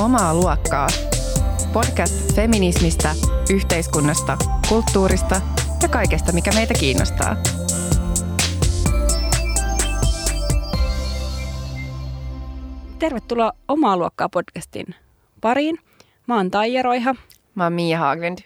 Omaa 0.00 0.34
luokkaa. 0.34 0.88
Podcast 1.72 2.34
feminismistä, 2.34 3.14
yhteiskunnasta, 3.50 4.38
kulttuurista 4.68 5.40
ja 5.82 5.88
kaikesta, 5.88 6.32
mikä 6.32 6.50
meitä 6.54 6.74
kiinnostaa. 6.74 7.36
Tervetuloa 12.98 13.52
Omaa 13.68 13.96
luokkaa 13.96 14.28
podcastin 14.28 14.86
pariin. 15.40 15.78
Mä 16.26 16.36
oon 16.36 16.50
Taija 16.50 16.82
Roiha. 16.82 17.14
Mä 17.54 17.64
oon 17.64 17.72
Mia 17.72 17.98
Haglund. 17.98 18.38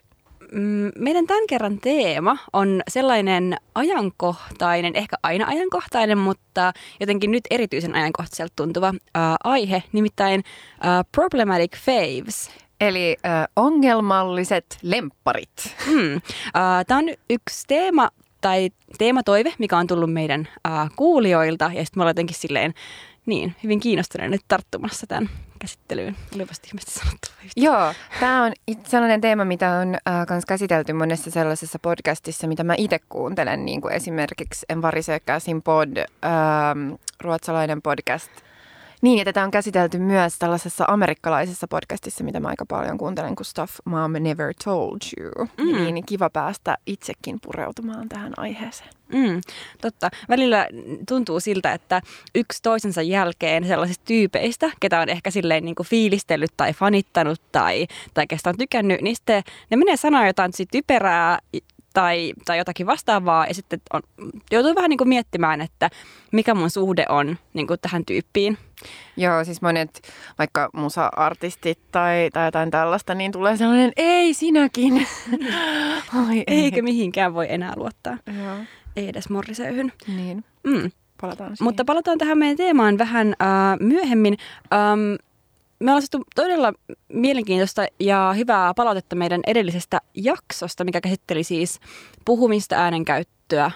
Mm, 0.54 0.90
Meidän 0.98 1.26
tämän 1.26 1.46
kerran 1.46 1.78
teema 1.78 2.36
on 2.52 2.82
sellainen 2.88 3.56
ajankohtainen, 3.74 4.96
ehkä 4.96 5.16
aina 5.22 5.46
ajankohtainen, 5.46 6.18
mutta 6.18 6.72
jotenkin 7.00 7.30
nyt 7.30 7.44
erityisen 7.50 7.94
ajankohtaiselta 7.94 8.52
tuntuva 8.56 8.94
ää, 9.14 9.36
aihe, 9.44 9.82
nimittäin 9.92 10.42
ää, 10.80 11.04
problematic 11.12 11.76
faves. 11.76 12.50
Eli 12.80 13.16
äh, 13.26 13.44
ongelmalliset 13.56 14.78
lempparit. 14.82 15.76
Mm. 15.86 16.20
Tämä 16.86 16.98
on 16.98 17.08
yksi 17.30 17.64
teema 17.66 18.08
tai 18.40 18.70
teematoive, 18.98 19.52
mikä 19.58 19.78
on 19.78 19.86
tullut 19.86 20.12
meidän 20.12 20.48
ää, 20.64 20.88
kuulijoilta 20.96 21.64
ja 21.64 21.84
sitten 21.84 22.00
me 22.00 22.02
ollaan 22.02 22.10
jotenkin 22.10 22.36
silleen 22.36 22.74
niin, 23.26 23.56
hyvin 23.62 23.80
kiinnostuneena 23.80 24.30
nyt 24.30 24.44
tarttumassa 24.48 25.06
tämän 25.06 25.30
käsittelyyn. 25.64 26.16
Olipas 26.34 26.60
ihmeesti 26.66 26.92
sanottu. 26.92 27.28
Joo, 27.56 27.94
tämä 28.20 28.44
on 28.44 28.52
sellainen 28.86 29.20
teema, 29.20 29.44
mitä 29.44 29.70
on 29.70 29.94
äh, 29.94 30.26
kans 30.26 30.44
käsitelty 30.46 30.92
monessa 30.92 31.30
sellaisessa 31.30 31.78
podcastissa, 31.78 32.46
mitä 32.46 32.64
mä 32.64 32.74
itse 32.78 33.00
kuuntelen, 33.08 33.64
niin 33.64 33.80
kuin 33.80 33.94
esimerkiksi 33.94 34.66
En 34.68 34.82
varisökkäsin 34.82 35.62
pod, 35.62 35.96
ähm, 35.96 36.92
ruotsalainen 37.20 37.82
podcast. 37.82 38.30
Niin, 39.04 39.18
että 39.18 39.32
tämä 39.32 39.44
on 39.44 39.50
käsitelty 39.50 39.98
myös 39.98 40.38
tällaisessa 40.38 40.84
amerikkalaisessa 40.88 41.68
podcastissa, 41.68 42.24
mitä 42.24 42.40
mä 42.40 42.48
aika 42.48 42.66
paljon 42.66 42.98
kuuntelen, 42.98 43.36
kun 43.36 43.44
Stuff 43.44 43.78
Mom 43.84 44.12
Never 44.12 44.54
Told 44.64 44.96
You. 45.18 45.48
Mm. 45.58 45.76
Niin, 45.76 45.94
niin 45.94 46.06
kiva 46.06 46.30
päästä 46.30 46.78
itsekin 46.86 47.38
pureutumaan 47.42 48.08
tähän 48.08 48.32
aiheeseen. 48.36 48.90
Mm, 49.12 49.40
totta. 49.80 50.10
Välillä 50.28 50.68
tuntuu 51.08 51.40
siltä, 51.40 51.72
että 51.72 52.00
yksi 52.34 52.62
toisensa 52.62 53.02
jälkeen 53.02 53.66
sellaisista 53.66 54.04
tyypeistä, 54.04 54.70
ketä 54.80 55.00
on 55.00 55.08
ehkä 55.08 55.30
silleen 55.30 55.64
niin 55.64 55.74
kuin 55.74 55.86
fiilistellyt 55.86 56.52
tai 56.56 56.72
fanittanut 56.72 57.40
tai, 57.52 57.86
tai 58.14 58.26
kestä 58.26 58.50
on 58.50 58.56
tykännyt, 58.58 59.00
niin 59.00 59.16
sitten 59.16 59.42
ne 59.70 59.76
menee 59.76 59.96
sanoa 59.96 60.26
jotain 60.26 60.50
tosi 60.50 60.66
typerää 60.66 61.38
tai, 61.94 62.32
tai 62.44 62.58
jotakin 62.58 62.86
vastaavaa 62.86 63.46
ja 63.46 63.54
sitten 63.54 63.80
on, 63.92 64.02
joutuu 64.50 64.74
vähän 64.74 64.88
niin 64.90 64.98
kuin 64.98 65.08
miettimään, 65.08 65.60
että 65.60 65.90
mikä 66.32 66.54
mun 66.54 66.70
suhde 66.70 67.06
on 67.08 67.38
niin 67.54 67.66
kuin 67.66 67.80
tähän 67.82 68.04
tyyppiin. 68.04 68.58
Joo, 69.16 69.44
siis 69.44 69.62
monet 69.62 70.02
vaikka 70.38 70.70
musa-artistit 70.72 71.78
tai, 71.92 72.28
tai 72.32 72.46
jotain 72.46 72.70
tällaista, 72.70 73.14
niin 73.14 73.32
tulee 73.32 73.56
sellainen, 73.56 73.92
ei 73.96 74.34
sinäkin. 74.34 75.06
Ai, 76.28 76.44
Eikö 76.46 76.82
mihinkään 76.82 77.34
voi 77.34 77.46
enää 77.48 77.72
luottaa. 77.76 78.18
Joo, 78.44 78.56
Ei 78.96 79.08
edes 79.08 79.28
morrisöyhyn. 79.30 79.92
niin. 80.06 80.44
Mm. 80.66 80.90
Palataan 81.20 81.56
siihen. 81.56 81.64
Mutta 81.64 81.84
palataan 81.84 82.18
tähän 82.18 82.38
meidän 82.38 82.56
teemaan 82.56 82.98
vähän 82.98 83.34
äh, 83.42 83.48
myöhemmin. 83.80 84.36
Ähm, 84.72 85.14
me 85.80 85.90
ollaan 85.90 86.02
saatu 86.02 86.24
todella 86.34 86.72
mielenkiintoista 87.08 87.86
ja 88.00 88.34
hyvää 88.36 88.74
palautetta 88.74 89.16
meidän 89.16 89.40
edellisestä 89.46 90.00
jaksosta, 90.14 90.84
mikä 90.84 91.00
käsitteli 91.00 91.44
siis 91.44 91.80
puhumista, 92.24 92.76
äänenkäyttöä, 92.76 93.70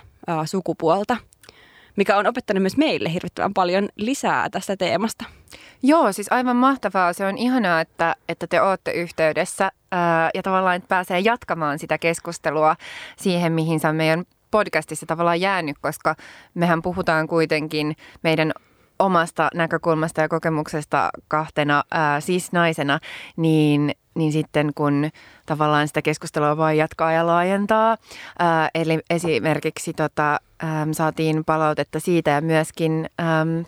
sukupuolta, 0.45 1.17
mikä 1.97 2.17
on 2.17 2.27
opettanut 2.27 2.63
myös 2.63 2.77
meille 2.77 3.13
hirvittävän 3.13 3.55
paljon 3.55 3.89
lisää 3.97 4.51
tästä 4.51 4.77
teemasta. 4.77 5.25
Joo, 5.83 6.13
siis 6.13 6.33
aivan 6.33 6.57
mahtavaa. 6.57 7.13
Se 7.13 7.27
on 7.27 7.39
ihanaa, 7.39 7.81
että, 7.81 8.17
että 8.29 8.47
te 8.47 8.61
olette 8.61 8.93
yhteydessä 8.93 9.73
ja 10.35 10.43
tavallaan 10.43 10.83
pääsee 10.89 11.21
jatkamaan 11.21 11.79
sitä 11.79 11.99
keskustelua 11.99 12.77
siihen, 13.17 13.53
mihin 13.53 13.81
se 13.81 13.89
on 13.89 13.97
meidän 13.97 14.25
podcastissa 14.51 15.07
tavallaan 15.07 15.41
jäänyt, 15.41 15.77
koska 15.81 16.15
mehän 16.55 16.83
puhutaan 16.83 17.27
kuitenkin 17.27 17.97
meidän 18.23 18.53
omasta 18.99 19.49
näkökulmasta 19.55 20.21
ja 20.21 20.29
kokemuksesta 20.29 21.11
kahtena 21.29 21.85
ää, 21.91 22.21
siis 22.21 22.53
naisena, 22.53 22.99
niin, 23.37 23.93
niin 24.15 24.33
sitten 24.33 24.73
kun 24.75 25.11
tavallaan 25.47 25.89
sitä 25.89 26.03
keskustelua 26.03 26.57
voi 26.57 26.77
jatkaa 26.79 27.13
ja 27.13 27.27
laajentaa. 27.27 27.97
Ää, 28.39 28.69
eli 28.75 29.01
esimerkiksi 29.11 29.93
tota, 29.93 30.41
äm, 30.65 30.93
saatiin 30.93 31.45
palautetta 31.45 32.01
siitä 32.01 32.31
ja 32.31 32.41
myöskin 32.41 33.11
äm, 33.21 33.65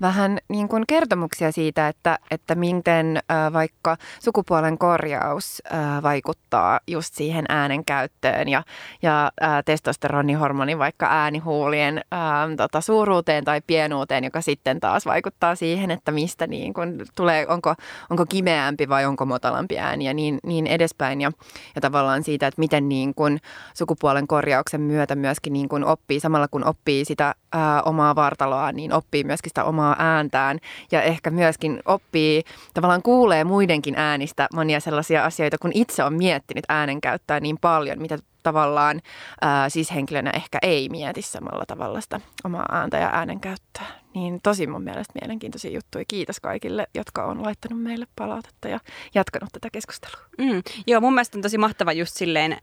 vähän 0.00 0.38
niin 0.48 0.68
kuin 0.68 0.84
kertomuksia 0.88 1.52
siitä, 1.52 1.88
että, 1.88 2.18
että 2.30 2.54
miten 2.54 3.18
vaikka 3.52 3.96
sukupuolen 4.22 4.78
korjaus 4.78 5.62
vaikuttaa 6.02 6.80
just 6.86 7.14
siihen 7.14 7.44
äänen 7.48 7.84
käyttöön 7.84 8.48
ja, 8.48 8.62
ja 9.02 9.32
ää, 9.40 9.62
testosteronihormoni 9.62 10.78
vaikka 10.78 11.06
äänihuulien 11.10 12.00
ää, 12.10 12.48
tota, 12.56 12.80
suuruuteen 12.80 13.44
tai 13.44 13.60
pienuuteen, 13.66 14.24
joka 14.24 14.40
sitten 14.40 14.80
taas 14.80 15.06
vaikuttaa 15.06 15.54
siihen, 15.54 15.90
että 15.90 16.12
mistä 16.12 16.46
niin 16.46 16.74
kuin 16.74 17.02
tulee, 17.14 17.46
onko, 17.48 17.74
onko 18.10 18.26
kimeämpi 18.26 18.88
vai 18.88 19.06
onko 19.06 19.26
matalampi 19.26 19.78
ääni 19.78 20.04
ja 20.04 20.14
niin, 20.14 20.38
niin 20.46 20.66
edespäin. 20.66 21.20
Ja, 21.20 21.32
ja 21.74 21.80
tavallaan 21.80 22.22
siitä, 22.22 22.46
että 22.46 22.60
miten 22.60 22.88
niin 22.88 23.14
kuin 23.14 23.40
sukupuolen 23.74 24.26
korjauksen 24.26 24.80
myötä 24.80 25.14
myöskin 25.14 25.52
niin 25.52 25.68
kuin 25.68 25.84
oppii, 25.84 26.20
samalla 26.20 26.48
kun 26.48 26.64
oppii 26.64 27.04
sitä 27.04 27.34
ää, 27.52 27.82
omaa 27.82 28.14
vartaloa, 28.14 28.72
niin 28.72 28.92
oppii 28.92 29.24
myöskin 29.24 29.50
sitä 29.50 29.64
omaa 29.64 29.85
ääntään 29.98 30.58
ja 30.92 31.02
ehkä 31.02 31.30
myöskin 31.30 31.82
oppii, 31.84 32.42
tavallaan 32.74 33.02
kuulee 33.02 33.44
muidenkin 33.44 33.94
äänistä 33.96 34.48
monia 34.54 34.80
sellaisia 34.80 35.24
asioita, 35.24 35.58
kun 35.58 35.70
itse 35.74 36.04
on 36.04 36.14
miettinyt 36.14 36.64
äänenkäyttöä 36.68 37.40
niin 37.40 37.58
paljon, 37.60 38.02
mitä 38.02 38.18
tavallaan 38.46 39.00
ää, 39.40 39.68
siis 39.68 39.94
henkilönä 39.94 40.30
ehkä 40.34 40.58
ei 40.62 40.88
mieti 40.88 41.22
samalla 41.22 41.64
tavalla 41.66 42.00
sitä 42.00 42.20
omaa 42.44 42.66
ääntä 42.72 42.96
ja 42.96 43.10
äänenkäyttöä. 43.12 43.86
Niin 44.14 44.40
tosi 44.42 44.66
mun 44.66 44.82
mielestä 44.82 45.12
mielenkiintoisia 45.22 45.70
juttuja. 45.70 46.04
Kiitos 46.08 46.40
kaikille, 46.40 46.86
jotka 46.94 47.24
on 47.24 47.42
laittanut 47.42 47.82
meille 47.82 48.06
palautetta 48.16 48.68
ja 48.68 48.80
jatkanut 49.14 49.52
tätä 49.52 49.68
keskustelua. 49.72 50.26
Mm. 50.38 50.62
Joo, 50.86 51.00
mun 51.00 51.14
mielestä 51.14 51.38
on 51.38 51.42
tosi 51.42 51.58
mahtava 51.58 51.92
just 51.92 52.16
silleen 52.16 52.52
äh, 52.52 52.58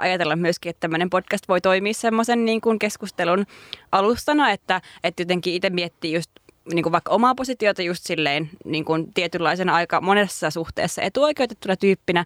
ajatella 0.00 0.36
myöskin, 0.36 0.70
että 0.70 0.80
tämmöinen 0.80 1.10
podcast 1.10 1.48
voi 1.48 1.60
toimia 1.60 1.94
semmoisen 1.94 2.44
niin 2.44 2.60
kuin 2.60 2.78
keskustelun 2.78 3.46
alustana, 3.92 4.50
että, 4.50 4.80
että 5.04 5.22
jotenkin 5.22 5.54
itse 5.54 5.70
miettii 5.70 6.12
just 6.12 6.30
niin 6.74 6.82
kuin 6.82 6.92
vaikka 6.92 7.12
omaa 7.12 7.34
positiota 7.34 7.82
just 7.82 8.06
silleen 8.06 8.50
niin 8.64 8.84
kuin 8.84 9.14
tietynlaisena 9.14 9.74
aika 9.74 10.00
monessa 10.00 10.50
suhteessa 10.50 11.02
etuoikeutettuna 11.02 11.76
tyyppinä, 11.76 12.24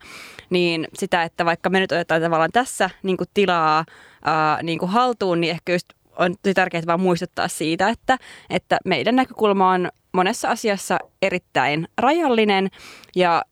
niin 0.51 0.89
sitä, 0.95 1.23
että 1.23 1.45
vaikka 1.45 1.71
me 1.71 1.81
nyt 1.81 1.93
otetaan 1.93 2.23
tavallaan 2.23 2.53
tässä 2.53 2.91
niin 3.03 3.17
kuin 3.17 3.29
tilaa 3.35 3.85
ää, 4.25 4.63
niin 4.63 4.79
kuin 4.79 4.91
haltuun, 4.91 5.41
niin 5.41 5.51
ehkä 5.51 5.73
just 5.73 5.87
on 6.17 6.35
tosi 6.43 6.55
tärkeää 6.55 6.83
vaan 6.87 7.01
muistuttaa 7.01 7.49
siitä, 7.49 7.89
että, 7.89 8.19
että 8.51 8.79
meidän 8.85 9.17
näkökulma 9.17 9.71
on 9.71 9.89
monessa 10.13 10.49
asiassa 10.49 10.99
erittäin 11.23 11.89
rajallinen 11.99 12.71
ja 13.17 13.43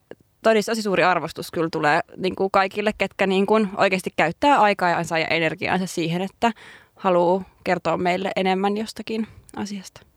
todella 0.43 0.63
tosi 0.67 0.83
suuri 0.83 1.05
arvostus 1.05 1.51
kyllä 1.51 1.69
tulee 1.73 2.01
niin 2.17 2.37
kuin 2.37 2.51
kaikille, 2.51 2.93
ketkä 2.99 3.27
niin 3.27 3.47
kuin 3.47 3.69
oikeasti 3.77 4.11
käyttää 4.17 4.61
aikaansa 4.61 5.19
ja 5.19 5.27
energiaansa 5.27 5.87
siihen, 5.87 6.23
että 6.23 6.53
haluaa 6.97 7.43
kertoa 7.65 7.97
meille 7.97 8.33
enemmän 8.37 8.77
jostakin 8.77 9.27
asiasta. 9.57 10.10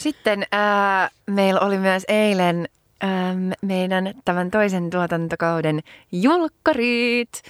Sitten 0.00 0.46
ää, 0.52 1.10
meillä 1.26 1.60
oli 1.60 1.78
myös 1.78 2.04
eilen 2.08 2.68
äm, 3.04 3.52
meidän 3.62 4.14
tämän 4.24 4.50
toisen 4.50 4.90
tuotantokauden 4.90 5.80
julkkarit. 6.12 7.42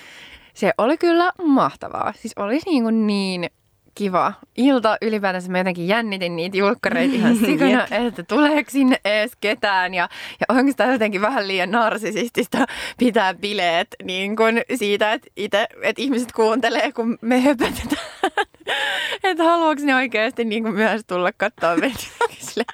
Se 0.55 0.73
oli 0.79 0.99
kyllä 0.99 1.33
mahtavaa. 1.45 2.13
Siis 2.17 2.33
oli 2.37 2.59
niin, 2.67 2.83
kuin 2.83 3.07
niin 3.07 3.51
kiva 3.95 4.33
ilta. 4.57 4.97
Ylipäätänsä 5.03 5.51
mä 5.51 5.59
jotenkin 5.59 5.89
jännitin 5.89 6.37
niitä 6.37 6.57
julkkareita 6.57 7.15
ihan 7.15 7.37
sikana, 7.47 7.87
että 7.91 8.23
tuleeko 8.23 8.71
sinne 8.71 9.01
edes 9.05 9.33
ketään. 9.41 9.95
Ja, 9.95 10.09
ja 10.41 10.47
onko 10.49 10.71
sitä 10.71 10.85
jotenkin 10.85 11.21
vähän 11.21 11.49
liian 11.49 11.71
narsisistista 11.71 12.59
pitää 12.99 13.35
bileet 13.35 13.89
niin 14.05 14.37
kuin 14.37 14.63
siitä, 14.75 15.13
että, 15.13 15.29
ite, 15.37 15.69
että 15.83 16.03
ihmiset 16.03 16.33
kuuntelee, 16.33 16.93
kun 16.93 17.19
me 17.21 17.41
höpötetään. 17.41 18.07
että 19.25 19.45
haluaako 19.45 19.83
ne 19.85 19.95
oikeasti 19.95 20.45
niin 20.45 20.63
kuin 20.63 20.75
myös 20.75 21.03
tulla 21.07 21.33
katsoa 21.33 21.77
meitä 21.77 22.05
sille 22.51 22.65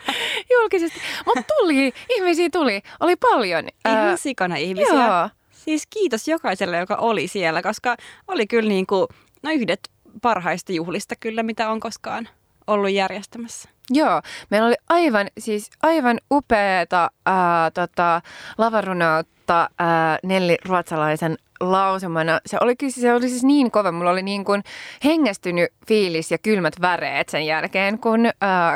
julkisesti. 0.52 1.00
Mutta 1.26 1.42
tuli, 1.58 1.92
ihmisiä 2.10 2.48
tuli. 2.52 2.82
Oli 3.00 3.16
paljon. 3.16 3.64
Ihan 3.88 3.98
Ää, 3.98 4.16
sikana 4.16 4.56
ihmisiä. 4.56 4.94
Joo. 4.94 5.28
Siis 5.50 5.86
kiitos 5.90 6.28
jokaiselle, 6.28 6.76
joka 6.76 6.94
oli 6.94 7.28
siellä, 7.28 7.62
koska 7.62 7.96
oli 8.28 8.46
kyllä 8.46 8.68
niin 8.68 8.86
kuin, 8.86 9.06
no 9.42 9.50
yhdet 9.50 9.80
parhaista 10.22 10.72
juhlista 10.72 11.14
kyllä, 11.20 11.42
mitä 11.42 11.70
on 11.70 11.80
koskaan 11.80 12.28
ollut 12.66 12.90
järjestämässä. 12.90 13.68
Joo, 13.90 14.22
meillä 14.50 14.66
oli 14.66 14.74
aivan, 14.88 15.26
siis 15.38 15.70
aivan 15.82 16.18
upeata 16.32 17.10
ää, 17.26 17.70
tota, 17.70 18.22
lavarunoutta 18.58 19.70
ää, 19.78 20.18
Nelli 20.22 20.56
Ruotsalaisen 20.64 21.36
lausumana. 21.60 22.40
Se 22.46 22.56
oli, 22.60 22.74
se 22.88 23.14
oli 23.14 23.28
siis 23.28 23.44
niin 23.44 23.70
kova. 23.70 23.92
Mulla 23.92 24.10
oli 24.10 24.22
niin 24.22 24.44
kuin 24.44 24.62
hengästynyt 25.04 25.70
fiilis 25.88 26.30
ja 26.30 26.38
kylmät 26.38 26.74
väreet 26.80 27.28
sen 27.28 27.46
jälkeen, 27.46 27.98
kun, 27.98 28.26
äh, 28.26 28.32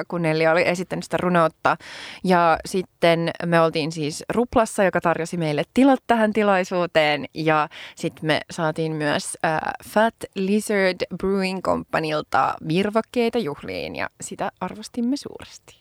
kun 0.08 0.22
Nelli 0.22 0.46
oli 0.46 0.68
esittänyt 0.68 1.04
sitä 1.04 1.16
runoutta. 1.16 1.76
Ja 2.24 2.58
sitten 2.66 3.30
me 3.46 3.60
oltiin 3.60 3.92
siis 3.92 4.24
Ruplassa, 4.28 4.84
joka 4.84 5.00
tarjosi 5.00 5.36
meille 5.36 5.62
tilat 5.74 6.00
tähän 6.06 6.32
tilaisuuteen. 6.32 7.24
Ja 7.34 7.68
sitten 7.96 8.26
me 8.26 8.40
saatiin 8.50 8.92
myös 8.92 9.38
äh, 9.44 9.60
Fat 9.88 10.14
Lizard 10.34 11.16
Brewing 11.18 11.60
Companylta 11.62 12.54
virvokkeita 12.68 13.38
juhliin 13.38 13.96
ja 13.96 14.10
sitä 14.20 14.52
arvostimme 14.60 15.16
suuresti. 15.16 15.76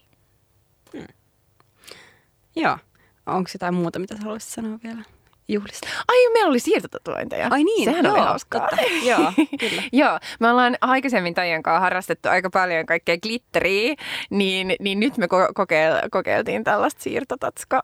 Hmm. 0.94 1.08
Joo. 2.56 2.78
Onko 3.26 3.50
jotain 3.54 3.74
muuta, 3.74 4.00
mitä 4.00 4.16
haluaisit 4.22 4.52
sanoa 4.52 4.80
vielä? 4.84 5.04
Juhlista. 5.50 5.88
Ai, 6.08 6.34
meillä 6.34 6.50
oli 6.50 6.60
siirtotatuointeja. 6.60 7.48
Ai 7.52 7.64
niin, 7.64 7.86
Sehän 7.86 8.06
joo, 8.06 8.14
oli 8.14 8.22
hauskaa. 8.22 8.62
Totta. 8.62 8.86
joo, 9.04 9.34
kyllä. 9.60 9.84
joo, 9.92 10.20
me 10.40 10.50
ollaan 10.50 10.78
aikaisemmin 10.82 11.34
Tajan 11.34 11.64
kanssa 11.64 11.80
harrastettu 11.80 12.30
aika 12.30 12.50
paljon 12.50 12.86
kaikkea 12.86 13.18
glitteriä, 13.18 13.96
niin, 14.30 14.76
niin 14.80 15.00
nyt 15.00 15.18
me 15.18 15.28
kokeil, 15.54 15.94
kokeiltiin 16.12 16.64
tällaista 16.64 17.04
siirtotatska 17.04 17.84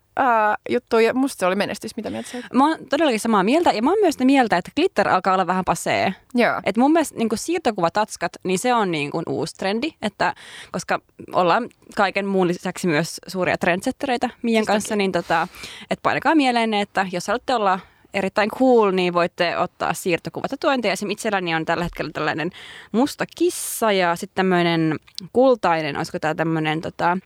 juttua 0.70 1.02
ja 1.02 1.14
musta 1.14 1.40
se 1.40 1.46
oli 1.46 1.56
menestys. 1.56 1.98
Mitä 1.98 2.10
mieltä 2.10 2.30
sä 2.30 2.38
Mä 2.54 2.68
oon 2.70 2.78
todellakin 2.90 3.20
samaa 3.20 3.44
mieltä 3.44 3.72
ja 3.72 3.82
mä 3.82 3.90
oon 3.90 4.00
myös 4.02 4.20
mieltä, 4.20 4.58
että 4.58 4.72
glitter 4.76 5.08
alkaa 5.08 5.34
olla 5.34 5.48
vähän 5.48 5.66
pasee. 5.66 6.14
Joo. 6.36 6.62
Et 6.64 6.78
mun 6.78 6.92
mielestä 6.92 7.18
niin 7.18 7.30
siirtokuvatatskat, 7.36 8.32
niin 8.44 8.60
se 8.60 8.74
on 8.74 8.92
niin 8.92 9.12
kuin 9.12 9.24
uusi 9.30 9.56
trendi, 9.56 9.92
että 10.02 10.36
koska 10.72 11.00
ollaan 11.34 11.70
kaiken 11.96 12.26
muun 12.26 12.48
lisäksi 12.48 12.88
myös 12.88 13.22
suuria 13.28 13.58
trendsettereitä 13.58 14.30
Mian 14.42 14.56
siis 14.56 14.68
kanssa, 14.68 14.96
niin 14.96 15.12
tota, 15.12 15.48
et 15.90 16.00
painakaa 16.04 16.36
mieleen, 16.36 16.74
että 16.74 17.08
jos 17.12 17.28
haluatte 17.28 17.56
olla 17.56 17.80
erittäin 18.14 18.50
cool, 18.50 18.92
niin 18.92 19.14
voitte 19.14 19.58
ottaa 19.58 19.94
siirtokuvatuointeja. 19.94 20.92
Esimerkiksi 20.94 21.14
itselläni 21.14 21.56
on 21.56 21.66
tällä 21.66 21.84
hetkellä 21.84 22.12
tällainen 22.12 22.52
musta 22.92 23.26
kissa 23.38 23.92
ja 23.92 24.16
sitten 24.16 24.36
tämmöinen 24.36 24.96
kultainen, 25.34 25.98
olisiko 25.98 26.20
tämä 26.20 26.36
tämmöinen 26.36 26.82
tota, 26.82 27.18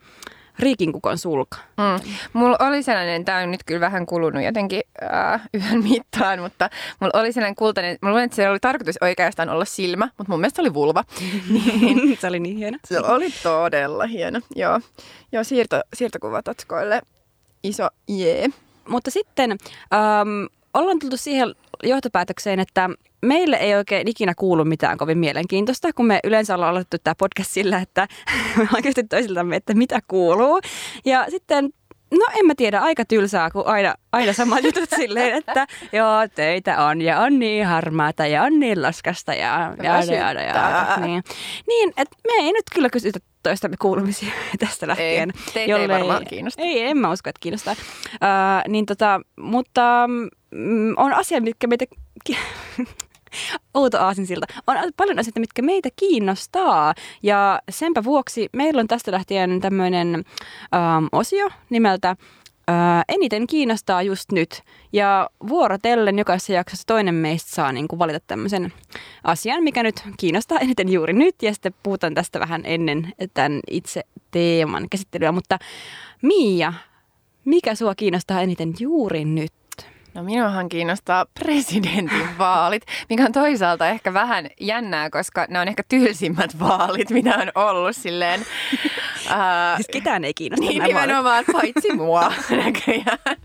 riikinkukon 0.59 1.17
sulka. 1.17 1.57
Mm. 1.57 2.11
Mulla 2.33 2.57
oli 2.59 2.83
sellainen, 2.83 3.25
tämä 3.25 3.37
on 3.37 3.51
nyt 3.51 3.63
kyllä 3.65 3.81
vähän 3.81 4.05
kulunut 4.05 4.43
jotenkin 4.43 4.81
äh, 5.03 5.41
yhden 5.53 5.83
mittaan, 5.83 6.39
mutta 6.39 6.69
mulla 6.99 7.19
oli 7.19 7.33
sellainen 7.33 7.55
kultainen, 7.55 7.97
mulla 8.01 8.11
luulen, 8.11 8.25
että 8.25 8.35
se 8.35 8.49
oli 8.49 8.59
tarkoitus 8.59 8.95
oikeastaan 9.01 9.49
olla 9.49 9.65
silmä, 9.65 10.09
mutta 10.17 10.31
mun 10.33 10.39
mielestä 10.39 10.61
oli 10.61 10.73
vulva. 10.73 11.03
niin, 11.49 12.17
se 12.21 12.27
oli 12.27 12.39
niin 12.39 12.57
hieno. 12.57 12.77
Se 12.85 12.99
oli 12.99 13.29
todella 13.43 14.07
hieno, 14.07 14.39
joo. 14.55 14.79
Joo, 15.31 15.43
siirto, 15.43 15.81
siirtokuvatatkoille 15.93 17.01
iso 17.63 17.87
jee. 18.07 18.49
Mutta 18.87 19.11
sitten 19.11 19.51
ähm, 19.51 20.45
ollaan 20.73 20.99
tultu 20.99 21.17
siihen 21.17 21.55
johtopäätökseen, 21.83 22.59
että 22.59 22.89
meille 23.21 23.55
ei 23.55 23.75
oikein 23.75 24.07
ikinä 24.07 24.33
kuulu 24.35 24.65
mitään 24.65 24.97
kovin 24.97 25.17
mielenkiintoista, 25.17 25.93
kun 25.95 26.05
me 26.05 26.19
yleensä 26.23 26.55
ollaan 26.55 26.71
aloitettu 26.71 26.97
tämä 27.03 27.15
podcast 27.15 27.51
sillä, 27.51 27.77
että 27.77 28.07
me 28.55 28.61
ollaan 28.61 28.83
kysytty 28.83 29.03
toisiltamme, 29.09 29.55
että 29.55 29.73
mitä 29.73 29.99
kuuluu. 30.07 30.59
Ja 31.05 31.25
sitten 31.29 31.69
No 32.11 32.25
en 32.39 32.45
mä 32.45 32.53
tiedä, 32.57 32.79
aika 32.79 33.05
tylsää, 33.05 33.49
kun 33.51 33.67
aina, 33.67 33.95
aina 34.11 34.33
samat 34.33 34.63
jutut 34.63 34.89
silleen, 34.99 35.35
että 35.35 35.67
joo, 35.93 36.27
töitä 36.35 36.85
on 36.85 37.01
ja 37.01 37.19
on 37.19 37.39
niin 37.39 37.65
harmaata 37.65 38.27
ja 38.27 38.43
on 38.43 38.59
niin 38.59 38.81
laskasta 38.81 39.33
ja 39.33 39.75
ja, 39.83 40.03
ja, 40.03 40.31
ja, 40.41 40.97
niin. 40.97 41.23
niin, 41.67 41.89
että 41.97 42.15
me 42.27 42.33
ei 42.33 42.53
nyt 42.53 42.63
kyllä 42.73 42.89
kysytä 42.89 43.19
toistamme 43.43 43.77
kuulumisia 43.81 44.33
tästä 44.59 44.87
lähtien. 44.87 45.31
Ei, 45.35 45.53
teitä 45.53 45.71
jollei, 45.71 45.91
ei 45.91 45.99
varmaan 45.99 46.25
kiinnosta. 46.25 46.61
Ei, 46.61 46.81
en 46.81 46.97
mä 46.97 47.11
usko, 47.11 47.29
että 47.29 47.39
kiinnostaa. 47.39 47.75
Uh, 48.13 48.71
niin 48.71 48.85
tota, 48.85 49.21
mutta 49.39 50.09
mm, 50.51 50.93
on 50.97 51.13
asia, 51.13 51.41
mitkä 51.41 51.67
meitä 51.67 51.85
outo 53.73 53.99
aasinsilta. 53.99 54.45
On 54.67 54.75
paljon 54.97 55.19
asioita, 55.19 55.39
mitkä 55.39 55.61
meitä 55.61 55.89
kiinnostaa. 55.95 56.93
Ja 57.23 57.61
senpä 57.69 58.03
vuoksi 58.03 58.49
meillä 58.53 58.79
on 58.79 58.87
tästä 58.87 59.11
lähtien 59.11 59.61
tämmöinen 59.61 60.15
ähm, 60.75 61.05
osio 61.11 61.49
nimeltä 61.69 62.09
äh, 62.09 63.03
Eniten 63.07 63.47
kiinnostaa 63.47 64.01
just 64.01 64.31
nyt. 64.31 64.61
Ja 64.93 65.29
vuorotellen 65.49 66.19
jokaisessa 66.19 66.53
jaksossa 66.53 66.87
toinen 66.87 67.15
meistä 67.15 67.51
saa 67.51 67.71
niin 67.71 67.87
kuin 67.87 67.99
valita 67.99 68.19
tämmöisen 68.27 68.73
asian, 69.23 69.63
mikä 69.63 69.83
nyt 69.83 70.03
kiinnostaa 70.17 70.59
eniten 70.59 70.91
juuri 70.91 71.13
nyt. 71.13 71.35
Ja 71.41 71.53
sitten 71.53 71.73
puhutaan 71.83 72.13
tästä 72.13 72.39
vähän 72.39 72.61
ennen 72.65 73.13
tämän 73.33 73.59
itse 73.69 74.03
teeman 74.31 74.89
käsittelyä. 74.89 75.31
Mutta 75.31 75.59
Miia, 76.21 76.73
mikä 77.45 77.75
sua 77.75 77.95
kiinnostaa 77.95 78.41
eniten 78.41 78.73
juuri 78.79 79.25
nyt? 79.25 79.53
No 80.19 80.23
minuahan 80.23 80.69
kiinnostaa 80.69 81.25
presidentin 81.39 82.37
vaalit, 82.37 82.83
mikä 83.09 83.23
on 83.23 83.31
toisaalta 83.31 83.89
ehkä 83.89 84.13
vähän 84.13 84.47
jännää, 84.59 85.09
koska 85.09 85.45
ne 85.49 85.59
on 85.59 85.67
ehkä 85.67 85.83
tylsimmät 85.89 86.59
vaalit, 86.59 87.09
mitä 87.09 87.35
on 87.37 87.51
ollut 87.55 87.95
silleen. 87.95 88.39
Uh, 89.25 89.75
siis 89.75 89.87
ketään 89.91 90.25
ei 90.25 90.33
kiinnosta 90.33 90.65
Niin 90.65 90.83
nimenomaan, 90.83 91.45
paitsi 91.51 91.93
mua 91.93 92.33
näköjään. 92.65 93.37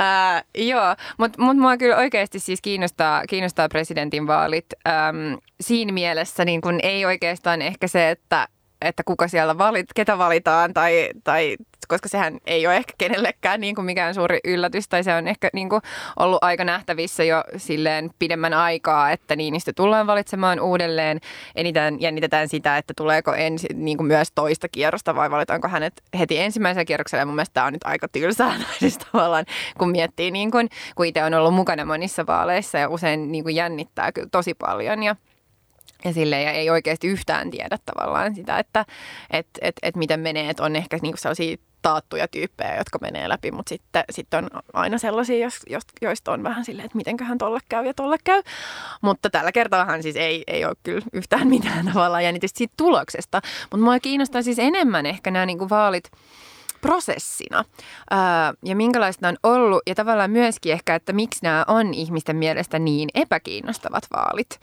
Uh, 0.00 0.64
joo, 0.66 0.96
mutta 1.18 1.42
mut 1.42 1.56
mua 1.56 1.76
kyllä 1.76 1.96
oikeasti 1.96 2.38
siis 2.38 2.60
kiinnostaa, 2.60 3.22
kiinnostaa 3.28 3.68
presidentin 3.68 4.26
vaalit 4.26 4.66
um, 4.72 5.38
siinä 5.60 5.92
mielessä, 5.92 6.44
niin 6.44 6.60
kun 6.60 6.80
ei 6.82 7.04
oikeastaan 7.04 7.62
ehkä 7.62 7.88
se, 7.88 8.10
että 8.10 8.48
että 8.84 9.02
kuka 9.04 9.28
siellä 9.28 9.58
valit, 9.58 9.86
ketä 9.94 10.18
valitaan 10.18 10.74
tai, 10.74 11.08
tai 11.24 11.56
koska 11.88 12.08
sehän 12.08 12.38
ei 12.46 12.66
ole 12.66 12.76
ehkä 12.76 12.92
kenellekään 12.98 13.60
niin 13.60 13.74
kuin 13.74 13.84
mikään 13.84 14.14
suuri 14.14 14.38
yllätys, 14.44 14.88
tai 14.88 15.04
se 15.04 15.14
on 15.14 15.28
ehkä 15.28 15.48
niin 15.52 15.68
kuin 15.68 15.82
ollut 16.18 16.44
aika 16.44 16.64
nähtävissä 16.64 17.24
jo 17.24 17.44
silleen 17.56 18.10
pidemmän 18.18 18.54
aikaa, 18.54 19.10
että 19.10 19.36
Niinistö 19.36 19.72
tullaan 19.76 20.06
valitsemaan 20.06 20.60
uudelleen. 20.60 21.20
Eniten 21.56 22.00
jännitetään 22.00 22.48
sitä, 22.48 22.76
että 22.76 22.94
tuleeko 22.96 23.34
ensi, 23.34 23.66
niin 23.74 23.96
kuin 23.96 24.06
myös 24.06 24.28
toista 24.34 24.68
kierrosta 24.68 25.14
vai 25.14 25.30
valitaanko 25.30 25.68
hänet 25.68 26.02
heti 26.18 26.38
ensimmäisellä 26.38 26.84
kierroksella. 26.84 27.22
Ja 27.22 27.26
mun 27.26 27.34
mielestä 27.34 27.54
tämä 27.54 27.66
on 27.66 27.72
nyt 27.72 27.84
aika 27.84 28.08
tylsää 28.08 28.54
siis 28.80 28.98
tavallaan, 28.98 29.44
kun 29.78 29.90
miettii, 29.90 30.30
niin 30.30 30.50
kuin, 30.50 30.68
kun 30.94 31.06
itse 31.06 31.24
on 31.24 31.34
ollut 31.34 31.54
mukana 31.54 31.84
monissa 31.84 32.26
vaaleissa 32.26 32.78
ja 32.78 32.88
usein 32.88 33.32
niin 33.32 33.44
kuin 33.44 33.56
jännittää 33.56 34.12
kyllä 34.12 34.28
tosi 34.32 34.54
paljon. 34.54 35.02
Ja 35.02 35.16
ja 36.04 36.12
sille 36.12 36.42
ja 36.42 36.50
ei 36.50 36.70
oikeasti 36.70 37.06
yhtään 37.06 37.50
tiedä 37.50 37.78
tavallaan 37.84 38.34
sitä, 38.34 38.58
että 38.58 38.84
et, 39.30 39.46
et, 39.60 39.76
et 39.82 39.96
miten 39.96 40.20
menee. 40.20 40.50
Että 40.50 40.62
on 40.62 40.76
ehkä 40.76 40.98
niinku 41.02 41.16
sellaisia 41.16 41.56
taattuja 41.84 42.28
tyyppejä, 42.28 42.76
jotka 42.76 42.98
menee 43.00 43.28
läpi, 43.28 43.50
mutta 43.50 43.68
sitten, 43.68 44.04
sitten 44.10 44.44
on 44.44 44.50
aina 44.72 44.98
sellaisia, 44.98 45.48
joista 46.02 46.32
on 46.32 46.42
vähän 46.42 46.64
silleen, 46.64 46.86
että 46.86 46.96
mitenköhän 46.96 47.38
tolle 47.38 47.60
käy 47.68 47.86
ja 47.86 47.94
tolle 47.94 48.16
käy. 48.24 48.42
Mutta 49.00 49.30
tällä 49.30 49.52
kertaahan 49.52 50.02
siis 50.02 50.16
ei, 50.16 50.44
ei 50.46 50.64
ole 50.64 50.74
kyllä 50.82 51.06
yhtään 51.12 51.48
mitään 51.48 51.86
tavallaan 51.92 52.24
jännitystä 52.24 52.58
siitä 52.58 52.74
tuloksesta. 52.76 53.40
Mutta 53.70 53.84
mua 53.84 54.00
kiinnostaa 54.00 54.42
siis 54.42 54.58
enemmän 54.58 55.06
ehkä 55.06 55.30
nämä 55.30 55.46
niin 55.46 55.58
kuin 55.58 55.70
vaalit 55.70 56.10
prosessina 56.80 57.64
ää, 58.10 58.54
ja 58.64 58.76
minkälaista 58.76 59.28
on 59.28 59.36
ollut 59.42 59.82
ja 59.86 59.94
tavallaan 59.94 60.30
myöskin 60.30 60.72
ehkä, 60.72 60.94
että 60.94 61.12
miksi 61.12 61.40
nämä 61.42 61.64
on 61.68 61.94
ihmisten 61.94 62.36
mielestä 62.36 62.78
niin 62.78 63.08
epäkiinnostavat 63.14 64.06
vaalit 64.12 64.60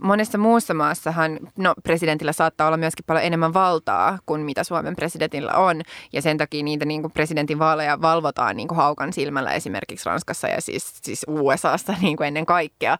monessa 0.00 0.38
muussa 0.38 0.74
maassahan 0.74 1.38
no, 1.58 1.74
presidentillä 1.82 2.32
saattaa 2.32 2.66
olla 2.66 2.76
myöskin 2.76 3.04
paljon 3.04 3.24
enemmän 3.24 3.54
valtaa 3.54 4.18
kuin 4.26 4.40
mitä 4.40 4.64
Suomen 4.64 4.96
presidentillä 4.96 5.52
on. 5.52 5.82
Ja 6.12 6.22
sen 6.22 6.38
takia 6.38 6.62
niitä 6.62 6.84
niin 6.84 7.02
kuin 7.02 7.12
presidentin 7.12 7.58
vaaleja 7.58 8.02
valvotaan 8.02 8.56
niin 8.56 8.68
kuin 8.68 8.76
haukan 8.76 9.12
silmällä 9.12 9.52
esimerkiksi 9.52 10.06
Ranskassa 10.08 10.48
ja 10.48 10.60
siis, 10.60 10.94
siis 11.02 11.26
USAssa 11.28 11.94
niin 12.02 12.16
kuin 12.16 12.26
ennen 12.26 12.46
kaikkea. 12.46 12.98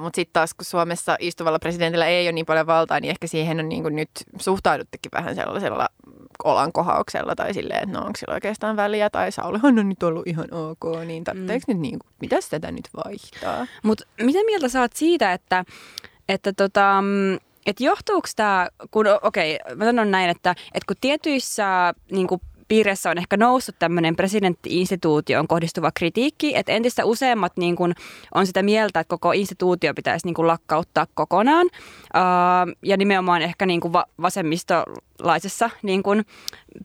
Mutta 0.00 0.16
sitten 0.16 0.32
taas 0.32 0.54
kun 0.54 0.64
Suomessa 0.64 1.16
istuvalla 1.20 1.58
presidentillä 1.58 2.06
ei 2.06 2.26
ole 2.26 2.32
niin 2.32 2.46
paljon 2.46 2.66
valtaa, 2.66 3.00
niin 3.00 3.10
ehkä 3.10 3.26
siihen 3.26 3.60
on 3.60 3.68
niin 3.68 3.82
kuin 3.82 3.96
nyt 3.96 4.10
suhtauduttukin 4.40 5.12
vähän 5.12 5.34
sellaisella 5.34 5.88
olankohauksella 6.44 7.34
tai 7.34 7.54
silleen, 7.54 7.82
että 7.82 7.98
no 7.98 8.04
onko 8.06 8.16
sillä 8.16 8.34
oikeastaan 8.34 8.76
väliä 8.76 9.10
tai 9.10 9.32
Saulihan 9.32 9.78
on 9.78 9.88
nyt 9.88 10.02
ollut 10.02 10.26
ihan 10.26 10.54
ok, 10.54 11.04
niin 11.06 11.24
tarvitseeko 11.24 11.64
mm. 11.68 11.72
nyt 11.72 11.80
niin 11.80 11.98
kuin, 11.98 12.10
mitäs 12.20 12.48
tätä 12.48 12.72
nyt 12.72 12.88
vaihtaa? 13.04 13.66
Mutta 13.82 14.04
mitä 14.20 14.38
mieltä 14.46 14.80
oot 14.80 14.92
siitä, 14.92 15.32
että 15.32 15.64
että 16.28 16.52
tota, 16.52 17.02
mm, 17.02 17.34
et 17.66 17.80
johtuuko 17.80 18.28
tämä, 18.36 18.68
kun 18.90 19.06
okei, 19.22 19.58
okay, 19.64 19.76
mä 19.76 19.84
sanon 19.84 20.10
näin, 20.10 20.30
että, 20.30 20.50
että 20.50 20.86
kun 20.86 20.96
tietyissä 21.00 21.94
niin 22.10 22.26
kuin 22.26 22.40
piirissä 22.72 23.10
on 23.10 23.18
ehkä 23.18 23.36
noussut 23.36 23.74
tämmöinen 23.78 24.16
presidentti-instituutioon 24.16 25.48
kohdistuva 25.48 25.90
kritiikki, 25.94 26.56
että 26.56 26.72
entistä 26.72 27.04
useammat 27.04 27.56
niin 27.56 27.76
kuin, 27.76 27.94
on 28.34 28.46
sitä 28.46 28.62
mieltä, 28.62 29.00
että 29.00 29.08
koko 29.08 29.32
instituutio 29.32 29.94
pitäisi 29.94 30.26
niin 30.26 30.34
kuin, 30.34 30.46
lakkauttaa 30.46 31.06
kokonaan. 31.14 31.66
Uh, 31.66 32.76
ja 32.82 32.96
nimenomaan 32.96 33.42
ehkä 33.42 33.66
niin 33.66 33.80
kuin, 33.80 33.92
va- 33.92 34.06
vasemmistolaisessa 34.22 35.70
niin 35.82 36.02
kuin, 36.02 36.24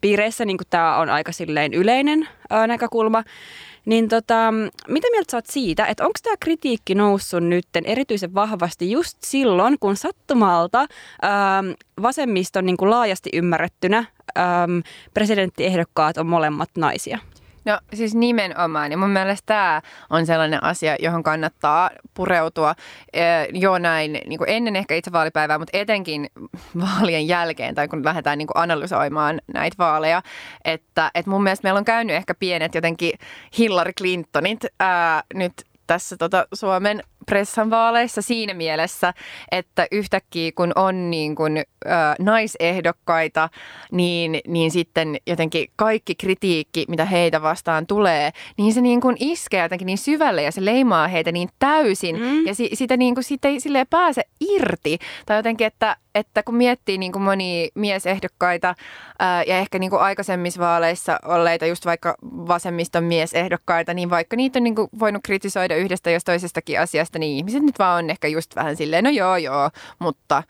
piireissä 0.00 0.44
niin 0.44 0.58
tämä 0.70 0.96
on 0.96 1.10
aika 1.10 1.32
silleen 1.32 1.74
yleinen 1.74 2.20
uh, 2.20 2.66
näkökulma. 2.66 3.24
Niin 3.84 4.08
tota, 4.08 4.54
mitä 4.88 5.08
mieltä 5.10 5.30
sä 5.30 5.36
oot 5.36 5.46
siitä, 5.46 5.86
että 5.86 6.04
onko 6.04 6.18
tämä 6.22 6.36
kritiikki 6.40 6.94
noussut 6.94 7.44
nyt 7.44 7.66
erityisen 7.84 8.34
vahvasti 8.34 8.90
just 8.90 9.18
silloin, 9.24 9.76
kun 9.80 9.96
sattumalta 9.96 10.80
ähm, 10.80 11.70
vasemmiston 12.02 12.66
niin 12.66 12.76
kuin 12.76 12.90
laajasti 12.90 13.30
ymmärrettynä 13.32 13.98
ähm, 14.38 14.78
presidenttiehdokkaat 15.14 16.18
on 16.18 16.26
molemmat 16.26 16.70
naisia? 16.78 17.18
No 17.68 17.78
siis 17.94 18.14
nimenomaan. 18.14 18.90
Ja 18.90 18.98
mun 18.98 19.10
mielestä 19.10 19.46
tämä 19.46 19.82
on 20.10 20.26
sellainen 20.26 20.64
asia, 20.64 20.96
johon 21.00 21.22
kannattaa 21.22 21.90
pureutua 22.14 22.74
jo 23.52 23.78
näin 23.78 24.12
niin 24.12 24.38
kuin 24.38 24.50
ennen 24.50 24.76
ehkä 24.76 24.94
itse 24.94 25.12
vaalipäivää, 25.12 25.58
mutta 25.58 25.78
etenkin 25.78 26.30
vaalien 26.80 27.28
jälkeen 27.28 27.74
tai 27.74 27.88
kun 27.88 28.04
lähdetään 28.04 28.38
niin 28.38 28.46
kuin 28.46 28.62
analysoimaan 28.62 29.40
näitä 29.54 29.74
vaaleja. 29.78 30.22
Että, 30.64 31.10
että 31.14 31.30
mun 31.30 31.42
mielestä 31.42 31.66
meillä 31.66 31.78
on 31.78 31.84
käynyt 31.84 32.16
ehkä 32.16 32.34
pienet 32.34 32.74
jotenkin 32.74 33.12
Hillary 33.58 33.92
Clintonit 33.92 34.64
ää, 34.80 35.22
nyt 35.34 35.52
tässä 35.86 36.16
tota 36.16 36.46
Suomen 36.54 37.02
pressan 37.28 37.70
vaaleissa 37.70 38.22
siinä 38.22 38.54
mielessä, 38.54 39.14
että 39.52 39.86
yhtäkkiä 39.92 40.52
kun 40.54 40.72
on 40.74 41.10
niin 41.10 41.34
kuin, 41.34 41.58
ö, 41.58 41.90
naisehdokkaita, 42.18 43.48
niin, 43.92 44.40
niin 44.46 44.70
sitten 44.70 45.16
jotenkin 45.26 45.66
kaikki 45.76 46.14
kritiikki, 46.14 46.84
mitä 46.88 47.04
heitä 47.04 47.42
vastaan 47.42 47.86
tulee, 47.86 48.30
niin 48.56 48.72
se 48.72 48.80
niin 48.80 49.00
kuin 49.00 49.16
iskee 49.20 49.62
jotenkin 49.62 49.86
niin 49.86 49.98
syvälle 49.98 50.42
ja 50.42 50.52
se 50.52 50.64
leimaa 50.64 51.08
heitä 51.08 51.32
niin 51.32 51.48
täysin 51.58 52.20
mm. 52.20 52.46
ja 52.46 52.54
si, 52.54 52.70
sitä 52.74 52.96
niin 52.96 53.14
kuin, 53.14 53.24
siitä 53.24 53.48
ei 53.48 53.60
silleen 53.60 53.86
pääse 53.90 54.22
irti. 54.40 54.98
Tai 55.26 55.36
jotenkin, 55.36 55.66
että, 55.66 55.96
että 56.14 56.42
kun 56.42 56.54
miettii 56.54 56.98
niin 56.98 57.12
kuin 57.12 57.22
moni 57.22 57.68
miesehdokkaita 57.74 58.74
ää, 59.18 59.42
ja 59.42 59.58
ehkä 59.58 59.78
niin 59.78 59.90
kuin 59.90 60.02
aikaisemmissa 60.02 60.60
vaaleissa 60.60 61.18
olleita 61.24 61.66
just 61.66 61.86
vaikka 61.86 62.14
vasemmiston 62.22 63.04
miesehdokkaita, 63.04 63.94
niin 63.94 64.10
vaikka 64.10 64.36
niitä 64.36 64.58
on 64.58 64.64
niin 64.64 64.74
kuin 64.74 64.88
voinut 64.98 65.22
kritisoida 65.24 65.76
yhdestä 65.76 66.10
jos 66.10 66.24
toisestakin 66.24 66.80
asiasta, 66.80 67.17
niin 67.18 67.36
ihmiset 67.36 67.62
nyt 67.62 67.78
vaan 67.78 68.04
on 68.04 68.10
ehkä 68.10 68.28
just 68.28 68.56
vähän 68.56 68.76
silleen, 68.76 69.04
no 69.04 69.10
joo 69.10 69.36
joo, 69.36 69.70
mutta 69.98 70.42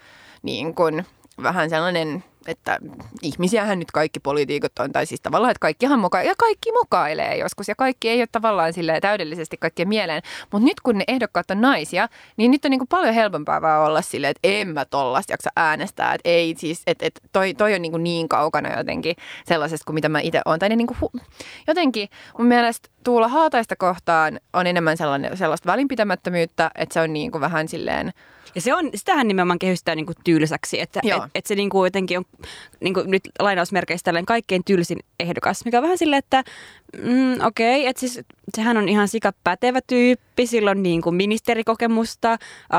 niin 0.43 0.75
kuin 0.75 1.07
vähän 1.43 1.71
sellainen 1.71 2.25
että 2.49 2.79
ihmisiähän 3.23 3.79
nyt 3.79 3.91
kaikki 3.91 4.21
poliitikot 4.21 4.79
on, 4.79 4.93
tai 4.93 5.07
siis 5.07 5.21
tavallaan, 5.21 5.51
että 5.51 5.61
kaikkihan 5.61 5.99
muka, 5.99 6.23
ja 6.23 6.35
kaikki 6.39 6.73
mukailee 6.73 7.37
joskus, 7.37 7.69
ja 7.69 7.75
kaikki 7.75 8.09
ei 8.09 8.21
ole 8.21 8.29
tavallaan 8.33 8.73
täydellisesti 9.01 9.57
kaikkien 9.57 9.89
mieleen. 9.89 10.23
Mutta 10.53 10.65
nyt 10.65 10.81
kun 10.81 10.99
ne 10.99 11.05
ehdokkaat 11.09 11.51
on 11.51 11.61
naisia, 11.61 12.09
niin 12.37 12.51
nyt 12.51 12.65
on 12.65 12.71
niin 12.71 12.79
kuin 12.79 12.89
paljon 12.89 13.15
helpompaa 13.15 13.63
vaan 13.63 13.87
olla 13.87 14.03
silleen, 14.03 14.31
että 14.31 14.49
en 14.49 14.69
mä 14.69 14.85
tollasta 14.85 15.33
jaksa 15.33 15.51
äänestää, 15.57 16.15
että 16.15 16.29
ei 16.29 16.55
siis, 16.59 16.83
että, 16.87 17.07
että 17.07 17.21
toi, 17.33 17.55
toi 17.55 17.75
on 17.75 17.83
niin, 17.83 17.93
kuin 17.93 18.05
niin 18.05 18.29
kaukana 18.29 18.79
jotenkin 18.79 19.17
sellaisesta 19.45 19.85
kuin 19.85 19.95
mitä 19.95 20.09
mä 20.09 20.21
itse 20.21 20.41
olen. 20.45 20.59
Tai 20.59 20.69
niin 20.69 20.87
kuin, 20.87 21.23
jotenkin 21.67 22.09
mun 22.39 22.47
mielestä 22.47 22.89
Tuula 23.05 23.29
Haataista 23.29 23.77
kohtaan 23.77 24.41
on 24.53 24.67
enemmän 24.67 24.97
sellainen, 24.97 25.37
sellaista 25.37 25.67
välinpitämättömyyttä, 25.67 26.71
että 26.75 26.93
se 26.93 27.01
on 27.01 27.13
niin 27.13 27.31
kuin 27.31 27.41
vähän 27.41 27.69
silleen, 27.69 28.13
ja 28.55 28.61
se 28.61 28.75
on, 28.75 28.91
sitähän 28.95 29.29
nimenomaan 29.29 29.59
kehystää 29.59 29.95
niin 29.95 30.07
kuin 30.07 30.17
tylsäksi, 30.25 30.81
että 30.81 31.01
et, 31.05 31.23
et 31.35 31.47
se 31.47 31.55
niin 31.55 31.71
kuin 31.71 31.87
jotenkin 31.87 32.19
on 32.19 32.25
niin 32.81 32.95
kuin 32.95 33.11
nyt 33.11 33.23
lainausmerkeistä 33.39 34.05
tällainen 34.05 34.27
kaikkein 34.27 34.65
tylsin 34.65 34.99
ehdokas, 35.21 35.65
mikä 35.65 35.79
on 35.79 35.83
vähän 35.83 35.99
silleen, 35.99 36.19
että 36.19 36.45
mm, 37.03 37.41
okei, 37.47 37.81
okay, 37.81 37.91
että 37.91 38.01
siis 38.01 38.21
sehän 38.57 38.77
on 38.77 38.89
ihan 38.89 39.09
sikapätevä 39.09 39.81
tyyppi, 39.87 40.47
sillä 40.47 40.71
on 40.71 40.83
niin 40.83 41.03
kuin 41.03 41.15
ministerikokemusta 41.15 42.33
äh, 42.33 42.39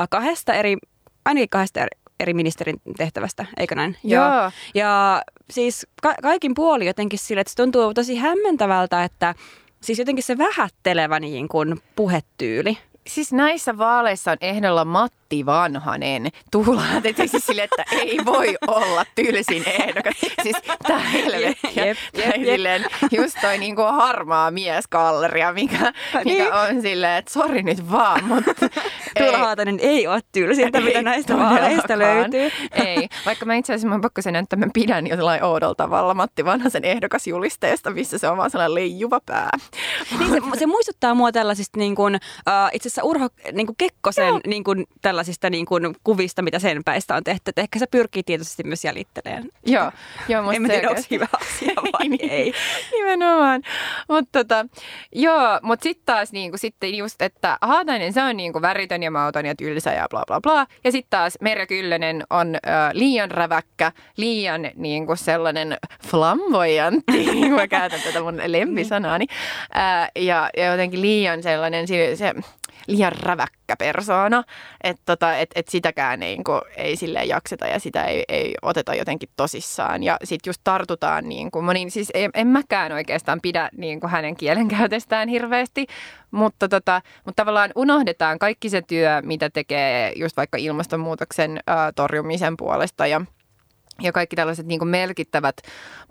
kahdesta 0.09 0.53
eri, 0.53 0.77
ainakin 1.25 1.49
kahdesta 1.49 1.79
eri, 1.79 1.89
eri 2.19 2.33
ministerin 2.33 2.81
tehtävästä, 2.97 3.45
eikö 3.57 3.75
näin? 3.75 3.97
Joo. 4.03 4.23
Ja, 4.23 4.51
ja 4.75 5.21
siis 5.49 5.87
ka- 6.01 6.15
kaikin 6.21 6.53
puoli 6.53 6.85
jotenkin 6.85 7.19
sille, 7.19 7.41
että 7.41 7.51
se 7.51 7.55
tuntuu 7.55 7.93
tosi 7.93 8.15
hämmentävältä, 8.15 9.03
että 9.03 9.35
siis 9.81 9.99
jotenkin 9.99 10.23
se 10.23 10.37
vähättelevä 10.37 11.19
niin 11.19 11.47
kuin 11.47 11.81
puhetyyli. 11.95 12.77
Siis 13.07 13.33
näissä 13.33 13.77
vaaleissa 13.77 14.31
on 14.31 14.37
ehdolla 14.41 14.85
Matti 14.85 15.18
Vanhanen. 15.45 16.27
Tuula 16.51 16.83
siis 17.27 17.45
sille, 17.45 17.63
että 17.63 17.83
ei 17.91 18.19
voi 18.25 18.55
olla 18.67 19.05
tylsin 19.15 19.63
ehdokas. 19.67 20.13
Siis 20.43 20.55
tää 20.87 20.99
helvetti. 20.99 21.67
Jep, 21.75 21.97
jep, 22.13 22.35
jep. 22.37 22.81
just 23.11 23.37
toi 23.41 23.57
niinku 23.57 23.81
harmaa 23.81 24.51
mieskalleria, 24.51 25.53
mikä, 25.53 25.93
mikä 26.25 26.43
niin. 26.43 26.53
on 26.53 26.81
silleen, 26.81 27.17
että 27.17 27.33
sori 27.33 27.63
nyt 27.63 27.91
vaan, 27.91 28.25
mutta... 28.25 28.51
Tuula 29.19 29.37
Haatanen 29.37 29.79
ei 29.81 30.07
ole 30.07 30.19
tylsintä, 30.31 30.81
mitä 30.81 31.01
näistä 31.01 31.37
vaaleista 31.37 31.99
löytyy. 31.99 32.51
Ei, 32.71 33.09
vaikka 33.25 33.45
mä 33.45 33.55
itse 33.55 33.73
asiassa 33.73 33.95
mä 33.95 33.99
pakko 34.01 34.21
sen, 34.21 34.35
että 34.35 34.55
mä 34.55 34.67
pidän 34.73 35.07
jollain 35.07 35.43
oudolla 35.43 35.75
tavalla 35.75 36.13
Matti 36.13 36.45
Vanhasen 36.45 36.85
ehdokasjulisteesta, 36.85 37.91
missä 37.91 38.17
se 38.17 38.27
on 38.27 38.37
vaan 38.37 38.51
sellainen 38.51 38.75
leijuva 38.75 39.19
pää. 39.25 39.49
Niin 40.19 40.29
se, 40.29 40.59
se 40.59 40.65
muistuttaa 40.65 41.13
mua 41.13 41.31
tällaisista 41.31 41.79
niin 41.79 41.95
kuin, 41.95 42.15
uh, 42.15 42.69
itse 42.73 42.87
asiassa 42.89 43.03
Urho 43.03 43.29
niin 43.51 43.67
kuin 43.67 43.75
Kekkosen 43.77 44.33
niin 44.47 44.63
kuin, 44.63 44.85
tällaisista 45.19 45.49
niin 45.49 45.65
kuin, 45.65 45.95
kuvista, 46.03 46.41
mitä 46.41 46.59
sen 46.59 46.83
päistä 46.83 47.15
on 47.15 47.23
tehty. 47.23 47.49
Että 47.49 47.61
ehkä 47.61 47.79
se 47.79 47.87
pyrkii 47.87 48.23
tietoisesti 48.23 48.63
myös 48.63 48.85
jäljittelemään. 48.85 49.43
Joo, 49.65 49.91
joo 50.27 50.41
musta 50.43 50.55
En 50.55 50.67
tiedä, 50.67 50.89
onko 50.89 51.01
hyvä 51.11 51.27
asia 51.41 51.73
vai 51.99 52.07
niin, 52.07 52.29
ei. 52.29 52.53
Nimenomaan. 52.91 53.61
Mutta 54.09 54.39
tota, 54.39 54.65
joo, 55.15 55.59
mutta 55.61 55.83
sitten 55.83 56.05
taas 56.05 56.31
niin 56.31 56.51
kuin, 56.51 56.59
sitten 56.59 56.97
just, 56.97 57.21
että 57.21 57.57
Haatainen 57.61 58.13
se 58.13 58.23
on 58.23 58.37
niin 58.37 58.53
kuin 58.53 58.61
väritön 58.61 59.03
ja 59.03 59.11
mauton 59.11 59.45
ja 59.45 59.55
tylsä 59.55 59.93
ja 59.93 60.07
bla 60.09 60.23
bla 60.27 60.41
bla. 60.41 60.67
Ja 60.83 60.91
sitten 60.91 61.09
taas 61.09 61.37
Merja 61.41 61.67
Kyllönen 61.67 62.23
on 62.29 62.55
ö, 62.55 62.59
liian 62.93 63.31
räväkkä, 63.31 63.91
liian 64.17 64.71
niin 64.75 65.05
kuin 65.05 65.17
sellainen 65.17 65.77
flamboyantti, 66.07 67.49
mä 67.55 67.67
käytän 67.67 68.01
tätä 68.01 68.21
mun 68.21 68.41
lempisanaani. 68.45 69.25
Ja, 70.15 70.49
ja 70.57 70.65
jotenkin 70.65 71.01
liian 71.01 71.43
sellainen, 71.43 71.87
se, 71.87 72.15
se 72.15 72.33
liian 72.87 73.11
räväkkä 73.11 73.75
persoona, 73.79 74.43
että 74.83 75.01
tota, 75.05 75.37
et, 75.37 75.49
et 75.55 75.67
sitäkään 75.67 76.19
niin 76.19 76.43
ei 76.75 76.95
sille 76.95 77.23
jakseta 77.23 77.67
ja 77.67 77.79
sitä 77.79 78.03
ei, 78.03 78.23
ei 78.29 78.55
oteta 78.61 78.95
jotenkin 78.95 79.29
tosissaan. 79.37 80.03
Ja 80.03 80.17
sitten 80.23 80.49
just 80.49 80.61
tartutaan, 80.63 81.29
niin 81.29 81.51
kuin, 81.51 81.65
moni, 81.65 81.89
siis 81.89 82.11
en, 82.13 82.31
en 82.33 82.47
mäkään 82.47 82.91
oikeastaan 82.91 83.39
pidä 83.41 83.69
niin 83.77 83.99
kuin 83.99 84.11
hänen 84.11 84.35
kielenkäytöstään 84.35 85.29
hirveästi, 85.29 85.87
mutta, 86.31 86.69
tota, 86.69 87.01
mutta 87.25 87.41
tavallaan 87.41 87.71
unohdetaan 87.75 88.39
kaikki 88.39 88.69
se 88.69 88.81
työ, 88.81 89.21
mitä 89.21 89.49
tekee 89.49 90.13
just 90.15 90.37
vaikka 90.37 90.57
ilmastonmuutoksen 90.57 91.59
ää, 91.67 91.91
torjumisen 91.91 92.57
puolesta 92.57 93.07
ja– 93.07 93.21
ja 94.01 94.11
kaikki 94.11 94.35
tällaiset 94.35 94.65
niin 94.65 94.79
kuin 94.79 94.89
merkittävät 94.89 95.57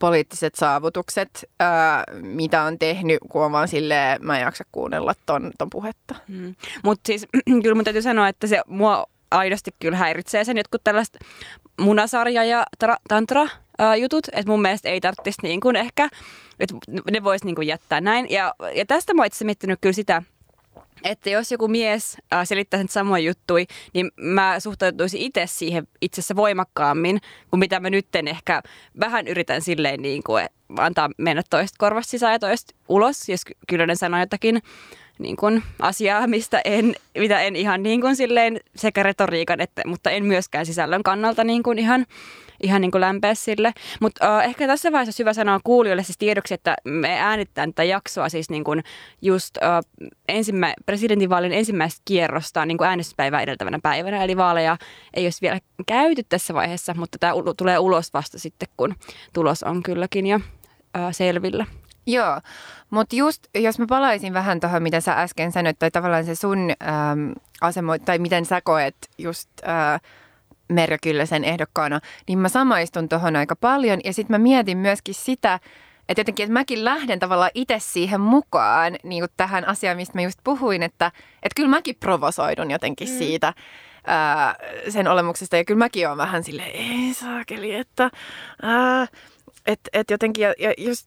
poliittiset 0.00 0.54
saavutukset, 0.54 1.50
ää, 1.60 2.04
mitä 2.22 2.62
on 2.62 2.78
tehnyt, 2.78 3.18
kun 3.28 3.44
on 3.44 3.52
vaan 3.52 3.68
silleen, 3.68 4.24
mä 4.24 4.38
en 4.38 4.44
jaksa 4.44 4.64
kuunnella 4.72 5.14
ton, 5.26 5.50
ton 5.58 5.70
puhetta. 5.70 6.14
Mm. 6.28 6.54
Mutta 6.84 7.06
siis 7.06 7.26
kyllä 7.62 7.74
mun 7.74 7.84
täytyy 7.84 8.02
sanoa, 8.02 8.28
että 8.28 8.46
se 8.46 8.60
mua 8.66 9.06
aidosti 9.30 9.70
kyllä 9.78 9.96
häiritsee 9.96 10.44
sen 10.44 10.56
jotkut 10.56 10.84
tällaiset 10.84 11.18
munasarja- 11.80 12.44
ja 12.44 12.64
tra- 12.84 13.02
tantra-jutut, 13.08 14.26
että 14.32 14.50
mun 14.50 14.62
mielestä 14.62 14.88
ei 14.88 15.00
tarvitsisi 15.00 15.38
niin 15.42 15.60
kuin 15.60 15.76
ehkä, 15.76 16.08
että 16.60 16.74
ne 17.10 17.24
voisi 17.24 17.44
niin 17.44 17.66
jättää 17.66 18.00
näin. 18.00 18.30
Ja, 18.30 18.54
ja 18.74 18.86
tästä 18.86 19.14
mä 19.14 19.24
itse 19.24 19.44
miettinyt 19.44 19.78
kyllä 19.80 19.92
sitä, 19.92 20.22
että 21.04 21.30
jos 21.30 21.52
joku 21.52 21.68
mies 21.68 22.16
äh, 22.32 22.46
selittää 22.46 22.80
sen 22.80 22.88
samoin 22.88 23.24
juttui, 23.24 23.66
niin 23.94 24.10
mä 24.20 24.60
suhtautuisin 24.60 25.20
itse 25.20 25.46
siihen 25.46 25.88
itse 26.00 26.20
asiassa 26.20 26.36
voimakkaammin, 26.36 27.20
kuin 27.50 27.60
mitä 27.60 27.80
mä 27.80 27.90
nytten 27.90 28.28
ehkä 28.28 28.62
vähän 29.00 29.28
yritän 29.28 29.62
silleen 29.62 30.02
niin 30.02 30.22
kuin 30.22 30.46
antaa 30.76 31.10
mennä 31.18 31.42
toista 31.50 31.76
korvasta 31.78 32.10
sisään 32.10 32.32
ja 32.32 32.38
toista 32.38 32.74
ulos, 32.88 33.28
jos 33.28 33.40
Kyllönen 33.68 33.96
sanoo 33.96 34.20
jotakin 34.20 34.62
niin 35.18 35.36
kuin 35.36 35.62
asiaa, 35.80 36.26
mistä 36.26 36.60
en, 36.64 36.94
mitä 37.18 37.40
en 37.40 37.56
ihan 37.56 37.82
niin 37.82 38.00
kuin 38.00 38.16
silleen 38.16 38.60
sekä 38.76 39.02
retoriikan, 39.02 39.60
että, 39.60 39.82
mutta 39.86 40.10
en 40.10 40.24
myöskään 40.24 40.66
sisällön 40.66 41.02
kannalta 41.02 41.44
niin 41.44 41.62
kuin 41.62 41.78
ihan 41.78 42.06
ihan 42.62 42.80
niin 42.80 42.90
kuin 42.90 43.00
lämpeä 43.00 43.34
sille. 43.34 43.72
Mutta 44.00 44.36
uh, 44.36 44.44
ehkä 44.44 44.66
tässä 44.66 44.92
vaiheessa 44.92 45.22
hyvä 45.22 45.32
sanoa 45.32 45.60
kuulijoille 45.64 46.02
siis 46.02 46.18
tiedoksi, 46.18 46.54
että 46.54 46.76
me 46.84 47.20
äänitetään 47.20 47.70
tätä 47.70 47.84
jaksoa 47.84 48.28
siis 48.28 48.50
niin 48.50 48.64
kuin 48.64 48.84
just 49.22 49.56
uh, 49.56 50.10
ensimmä, 50.28 50.74
presidentinvaalin 50.86 51.52
ensimmäistä 51.52 52.02
kierrosta 52.04 52.66
niin 52.66 52.78
kuin 52.78 52.88
äänestyspäivää 52.88 53.42
edeltävänä 53.42 53.78
päivänä. 53.82 54.24
Eli 54.24 54.36
vaaleja 54.36 54.76
ei 55.14 55.26
olisi 55.26 55.42
vielä 55.42 55.58
käyty 55.86 56.22
tässä 56.28 56.54
vaiheessa, 56.54 56.94
mutta 56.94 57.18
tämä 57.18 57.32
tulee 57.56 57.78
ulos 57.78 58.14
vasta 58.14 58.38
sitten, 58.38 58.68
kun 58.76 58.94
tulos 59.32 59.62
on 59.62 59.82
kylläkin 59.82 60.26
jo 60.26 60.36
uh, 60.36 60.42
selvillä. 61.10 61.66
Joo, 62.08 62.40
mutta 62.90 63.16
just 63.16 63.46
jos 63.54 63.78
mä 63.78 63.86
palaisin 63.88 64.32
vähän 64.32 64.60
tuohon, 64.60 64.82
mitä 64.82 65.00
sä 65.00 65.12
äsken 65.12 65.52
sanoit, 65.52 65.78
tai 65.78 65.90
tavallaan 65.90 66.24
se 66.24 66.34
sun 66.34 66.58
ähm, 66.82 67.32
asemo, 67.60 67.98
tai 67.98 68.18
miten 68.18 68.44
sä 68.44 68.60
koet 68.60 68.96
just 69.18 69.48
äh, 69.68 70.00
Merja 70.68 70.98
Kyllösen 71.02 71.44
ehdokkaana, 71.44 72.00
niin 72.28 72.38
mä 72.38 72.48
samaistun 72.48 73.08
tuohon 73.08 73.36
aika 73.36 73.56
paljon. 73.56 74.00
Ja 74.04 74.12
sitten 74.12 74.34
mä 74.34 74.38
mietin 74.38 74.78
myöskin 74.78 75.14
sitä, 75.14 75.60
että 76.08 76.20
jotenkin, 76.20 76.44
että 76.44 76.52
mäkin 76.52 76.84
lähden 76.84 77.18
tavallaan 77.18 77.50
itse 77.54 77.76
siihen 77.78 78.20
mukaan 78.20 78.96
niin 79.02 79.22
kuin 79.22 79.32
tähän 79.36 79.68
asiaan, 79.68 79.96
mistä 79.96 80.18
mä 80.18 80.22
just 80.22 80.38
puhuin, 80.44 80.82
että, 80.82 81.06
että 81.42 81.56
kyllä 81.56 81.68
mäkin 81.68 81.96
provosoidun 82.00 82.70
jotenkin 82.70 83.08
mm. 83.08 83.18
siitä 83.18 83.54
ää, 84.06 84.54
sen 84.88 85.08
olemuksesta. 85.08 85.56
Ja 85.56 85.64
kyllä 85.64 85.78
mäkin 85.78 86.06
olen 86.06 86.18
vähän 86.18 86.44
silleen, 86.44 86.70
ei 86.70 87.14
saakeli, 87.14 87.74
että 87.74 88.10
ää, 88.62 89.06
et, 89.66 89.80
et 89.92 90.10
jotenkin, 90.10 90.42
ja, 90.42 90.54
ja 90.58 90.74
just, 90.78 91.06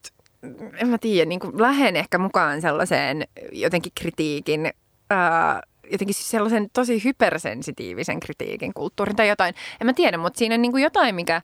en 0.77 0.87
mä 0.87 0.97
tiedä, 0.97 1.29
niin 1.29 1.39
kuin 1.39 1.61
lähden 1.61 1.95
ehkä 1.95 2.17
mukaan 2.17 2.61
sellaiseen 2.61 3.27
jotenkin 3.51 3.91
kritiikin 3.95 4.71
ää, 5.09 5.61
jotenkin 5.91 6.15
sellaisen 6.15 6.69
tosi 6.73 7.03
hypersensitiivisen 7.03 8.19
kritiikin 8.19 8.73
kulttuurin 8.73 9.15
tai 9.15 9.27
jotain. 9.27 9.55
En 9.81 9.87
mä 9.87 9.93
tiedä, 9.93 10.17
mutta 10.17 10.37
siinä 10.37 10.55
on 10.55 10.61
niin 10.61 10.71
kuin 10.71 10.83
jotain, 10.83 11.15
mikä, 11.15 11.41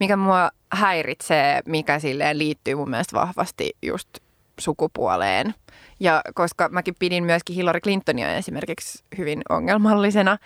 mikä 0.00 0.16
mua 0.16 0.50
häiritsee, 0.72 1.60
mikä 1.66 1.98
silleen 1.98 2.38
liittyy 2.38 2.74
mun 2.74 2.90
mielestä 2.90 3.16
vahvasti 3.16 3.76
just 3.82 4.08
sukupuoleen. 4.60 5.54
Ja 6.00 6.22
koska 6.34 6.68
mäkin 6.68 6.94
pidin 6.98 7.24
myöskin 7.24 7.56
Hillary 7.56 7.80
Clintonia 7.80 8.34
esimerkiksi 8.36 9.04
hyvin 9.18 9.42
ongelmallisena 9.48 10.38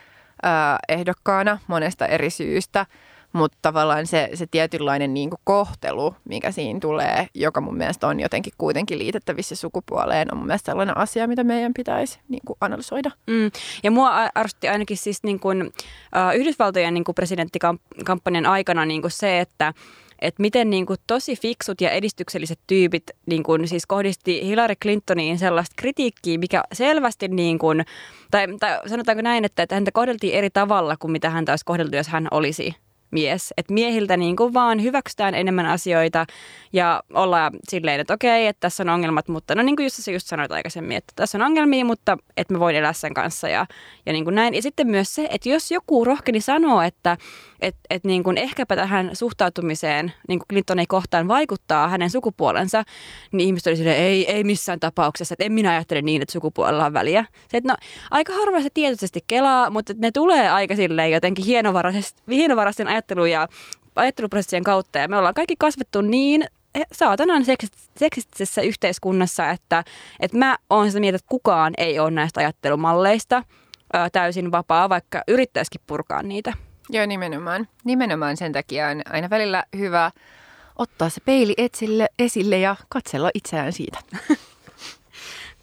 ää, 0.43 0.79
ehdokkaana 0.89 1.59
monesta 1.67 2.07
eri 2.07 2.31
syystä, 2.31 2.87
mutta 3.35 3.59
tavallaan 3.63 4.07
se, 4.07 4.31
se 4.35 4.47
tietynlainen 4.47 5.15
niin 5.15 5.31
kuin 5.31 5.41
kohtelu, 5.45 6.15
mikä 6.29 6.53
siinä 6.53 6.81
tulee, 6.81 7.29
joka 7.35 7.61
mun 7.61 7.77
mielestä 7.77 8.07
on 8.07 8.21
jotenkin 8.21 8.53
kuitenkin 8.59 8.99
liitettävissä 8.99 9.57
sukupuoleen, 9.57 10.29
on 10.33 10.39
mun 10.39 10.47
mielestä 10.47 10.73
sellainen 10.73 10.97
asia, 10.97 11.27
mitä 11.27 11.45
meidän 11.45 11.75
pitäisi 11.75 12.19
niin 12.29 12.43
kuin 12.47 12.57
analysoida. 12.61 13.11
Mm. 13.27 13.51
Ja 13.83 13.91
mua 13.91 14.11
arvosti 14.35 14.69
ainakin 14.69 14.97
siis 14.97 15.23
niin 15.23 15.41
kuin, 15.41 15.63
uh, 15.67 16.37
Yhdysvaltojen 16.41 16.95
niin 16.95 17.05
kuin 17.05 17.15
presidenttikampanjan 17.15 18.47
aikana 18.47 18.87
niin 18.87 19.01
kuin 19.01 19.11
se, 19.11 19.41
että 19.41 19.75
että 20.19 20.43
miten 20.43 20.71
niin 20.71 20.87
kuin 20.87 20.99
tosi 21.07 21.37
fiksut 21.37 21.81
ja 21.81 21.91
edistykselliset 21.91 22.59
tyypit 22.67 23.03
niin 23.27 23.43
kuin 23.43 23.69
siis 23.69 23.87
kohdisti 23.87 24.47
Hillary 24.47 24.75
Clintoniin 24.83 25.39
sellaista 25.39 25.75
kritiikkiä, 25.77 26.39
mikä 26.39 26.63
selvästi 26.73 27.29
niin 27.29 27.59
kuin, 27.59 27.85
tai, 28.31 28.47
tai 28.61 28.89
sanotaanko 28.89 29.23
näin, 29.23 29.45
että, 29.45 29.63
että 29.63 29.75
häntä 29.75 29.91
kohdeltiin 29.93 30.35
eri 30.35 30.51
tavalla 30.51 30.97
kuin 30.97 31.11
mitä 31.11 31.31
häntä 31.31 31.53
olisi 31.53 31.65
kohdeltu, 31.65 31.97
jos 31.97 32.09
hän 32.09 32.29
olisi 32.31 32.75
mies. 33.15 33.55
Että 33.57 33.75
miehiltä 33.75 34.17
niin 34.17 34.37
kuin 34.37 34.55
vaan 34.55 34.83
hyväksytään 34.83 35.35
enemmän 35.35 35.67
asioita 35.67 36.27
ja 36.73 37.03
ollaan 37.15 37.53
silleen, 37.69 38.01
että 38.01 38.15
okei, 38.15 38.47
että 38.47 38.61
tässä 38.61 38.83
on 38.83 38.89
ongelmat, 38.89 39.29
mutta 39.29 39.55
no 39.55 39.63
niin 39.63 39.77
kuin 39.77 39.85
just 39.85 39.97
sä 39.97 40.11
just 40.11 40.27
sanoit 40.27 40.53
aikaisemmin, 40.53 40.97
että 40.97 41.13
tässä 41.17 41.39
on 41.39 41.43
ongelmia, 41.43 41.85
mutta 41.85 42.19
että 42.37 42.55
mä 42.55 42.61
voin 42.61 42.77
elää 42.77 42.93
sen 42.93 43.15
kanssa 43.15 43.49
ja, 43.49 43.67
ja 44.07 44.13
niin 44.13 44.25
kuin 44.25 44.35
näin. 44.35 44.55
Ja 44.55 44.63
sitten 44.63 44.87
myös 44.87 45.15
se, 45.15 45.29
että 45.31 45.49
jos 45.49 45.71
joku 45.71 46.05
rohkeni 46.05 46.41
sanoo, 46.41 46.83
että 46.83 47.17
et, 47.61 47.77
et 47.91 48.05
niin 48.05 48.23
kuin 48.23 48.39
ehkäpä 48.39 48.77
tähän 48.77 49.11
suhtautumiseen 49.13 50.13
niin 50.29 50.39
kuin 50.39 50.49
Clinton 50.49 50.79
ei 50.79 50.87
kohtaan 50.87 51.29
vaikuttaa 51.29 51.89
hänen 51.89 52.11
sukupuolensa, 52.11 52.85
niin 53.33 53.47
ihmiset 53.47 53.67
oli 53.67 53.77
silleen, 53.77 54.03
ei, 54.03 54.33
ei 54.33 54.45
missään 54.45 54.81
tapauksessa, 54.81 55.33
että 55.33 55.45
en 55.45 55.53
minä 55.53 55.71
ajattele 55.71 56.03
niin, 56.03 56.23
että 56.23 56.33
sukupuolella 56.33 56.87
on 56.87 56.93
väliä. 56.93 57.25
Se, 57.49 57.57
että 57.57 57.73
no, 57.73 57.77
aika 58.11 58.33
harva 58.33 58.61
se 58.61 58.69
tietoisesti 58.75 59.21
kelaa, 59.27 59.71
mutta 59.71 59.93
ne 59.97 60.11
tulee 60.11 60.51
aika 60.51 60.77
silleen 60.77 61.11
jotenkin 61.11 61.45
hienovaraisen 62.29 62.89
ajattelun 62.89 63.04
ja 63.31 63.49
ajatteluprosessien 63.97 64.65
kautta 64.65 64.99
ja 64.99 65.09
me 65.09 65.17
ollaan 65.17 65.35
kaikki 65.35 65.55
kasvettu 65.59 66.01
niin 66.01 66.47
saatanan 66.93 67.45
seksistisessä 67.99 68.63
yhteiskunnassa, 68.63 69.51
että, 69.51 69.85
että 70.21 70.37
mä 70.37 70.59
oon 70.71 70.89
sitä 70.89 71.01
mieltä, 71.01 71.17
että 71.17 71.29
kukaan 71.29 71.75
ei 71.79 71.99
ole 71.99 72.11
näistä 72.11 72.41
ajattelumalleista 72.41 73.43
täysin 74.13 74.53
vapaa, 74.53 74.89
vaikka 74.89 75.23
yrittäisikin 75.29 75.81
purkaa 75.87 76.23
niitä. 76.23 76.53
Joo, 76.91 77.07
nimenomaan. 77.07 77.69
Nimenomaan 77.85 78.37
sen 78.37 78.53
takia 78.53 78.89
on 78.89 79.03
aina 79.11 79.31
välillä 79.31 79.65
hyvä 79.77 80.11
ottaa 80.77 81.09
se 81.09 81.21
peili 81.21 81.55
etsille, 81.59 82.09
esille 82.19 82.59
ja 82.59 82.77
katsella 82.89 83.31
itseään 83.35 83.73
siitä. 83.73 83.99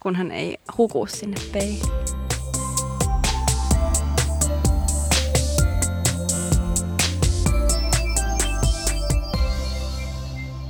Kunhan 0.02 0.30
ei 0.30 0.58
huku 0.78 1.06
sinne 1.06 1.36
peiliin. 1.52 2.21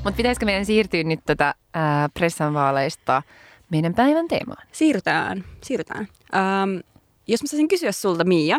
Mutta 0.04 0.16
pitäisikö 0.16 0.46
meidän 0.46 0.66
siirtyä 0.66 1.02
nyt 1.02 1.20
tätä 1.26 1.54
ää, 1.74 2.08
pressan 2.08 2.54
vaaleista 2.54 3.22
meidän 3.70 3.94
päivän 3.94 4.28
teemaan? 4.28 4.66
Siirrytään, 4.72 5.44
siirrytään. 5.62 6.08
Ähm, 6.34 6.76
jos 7.28 7.42
mä 7.42 7.46
saisin 7.46 7.68
kysyä 7.68 7.92
sulta, 7.92 8.24
Mia, 8.24 8.56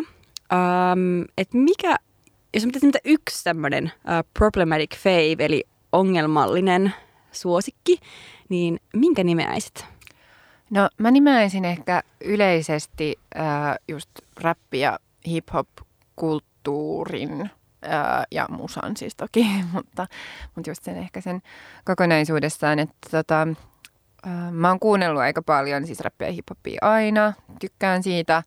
ähm, 0.52 1.22
että 1.38 1.56
mikä, 1.56 1.96
jos 2.54 2.64
mä 2.64 2.68
pitäisin 2.68 2.88
mitä 2.88 2.98
yksi 3.04 3.44
tämmöinen 3.44 3.92
äh, 4.08 4.24
problematic 4.38 4.96
fave, 4.96 5.44
eli 5.44 5.64
ongelmallinen 5.92 6.94
suosikki, 7.32 7.98
niin 8.48 8.80
minkä 8.92 9.24
nimeäisit? 9.24 9.84
No 10.70 10.88
mä 10.98 11.10
nimeäisin 11.10 11.64
ehkä 11.64 12.02
yleisesti 12.20 13.18
äh, 13.36 13.42
just 13.88 14.10
räppi- 14.40 14.78
ja 14.78 14.98
hip-hop-kulttuurin 15.26 17.50
ja 18.30 18.46
musan 18.50 18.96
siis 18.96 19.14
toki, 19.14 19.46
mutta, 19.72 20.06
mutta 20.54 20.70
just 20.70 20.82
sen 20.84 20.96
ehkä 20.96 21.20
sen 21.20 21.42
kokonaisuudessaan, 21.84 22.78
että 22.78 23.08
tota, 23.10 23.48
mä 24.50 24.68
oon 24.68 24.80
kuunnellut 24.80 25.22
aika 25.22 25.42
paljon 25.42 25.86
siis 25.86 26.00
rappia 26.00 26.28
ja 26.28 26.78
aina, 26.80 27.32
tykkään 27.60 28.02
siitä. 28.02 28.42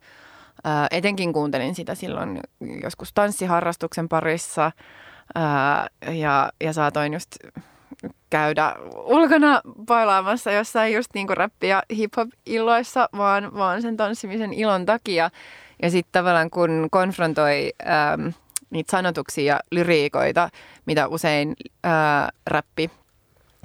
etenkin 0.90 1.32
kuuntelin 1.32 1.74
sitä 1.74 1.94
silloin 1.94 2.40
joskus 2.82 3.12
tanssiharrastuksen 3.12 4.08
parissa 4.08 4.72
ja, 6.12 6.52
ja 6.60 6.72
saatoin 6.72 7.12
just 7.12 7.36
käydä 8.30 8.76
ulkona 8.94 9.60
pailaamassa 9.86 10.52
jossain 10.52 10.94
just 10.94 11.10
niinku 11.14 11.34
räppi- 11.34 11.66
ja 11.66 11.82
hip-hop-illoissa, 11.96 13.08
vaan, 13.16 13.54
vaan 13.54 13.82
sen 13.82 13.96
tanssimisen 13.96 14.52
ilon 14.52 14.86
takia. 14.86 15.30
Ja 15.82 15.90
sitten 15.90 16.12
tavallaan 16.12 16.50
kun 16.50 16.88
konfrontoi 16.90 17.72
ähm, 17.86 18.28
niitä 18.70 18.90
sanotuksia 18.90 19.54
ja 19.54 19.60
lyriikoita, 19.70 20.48
mitä 20.86 21.08
usein 21.08 21.56
ää, 21.84 22.28
rappi 22.46 22.90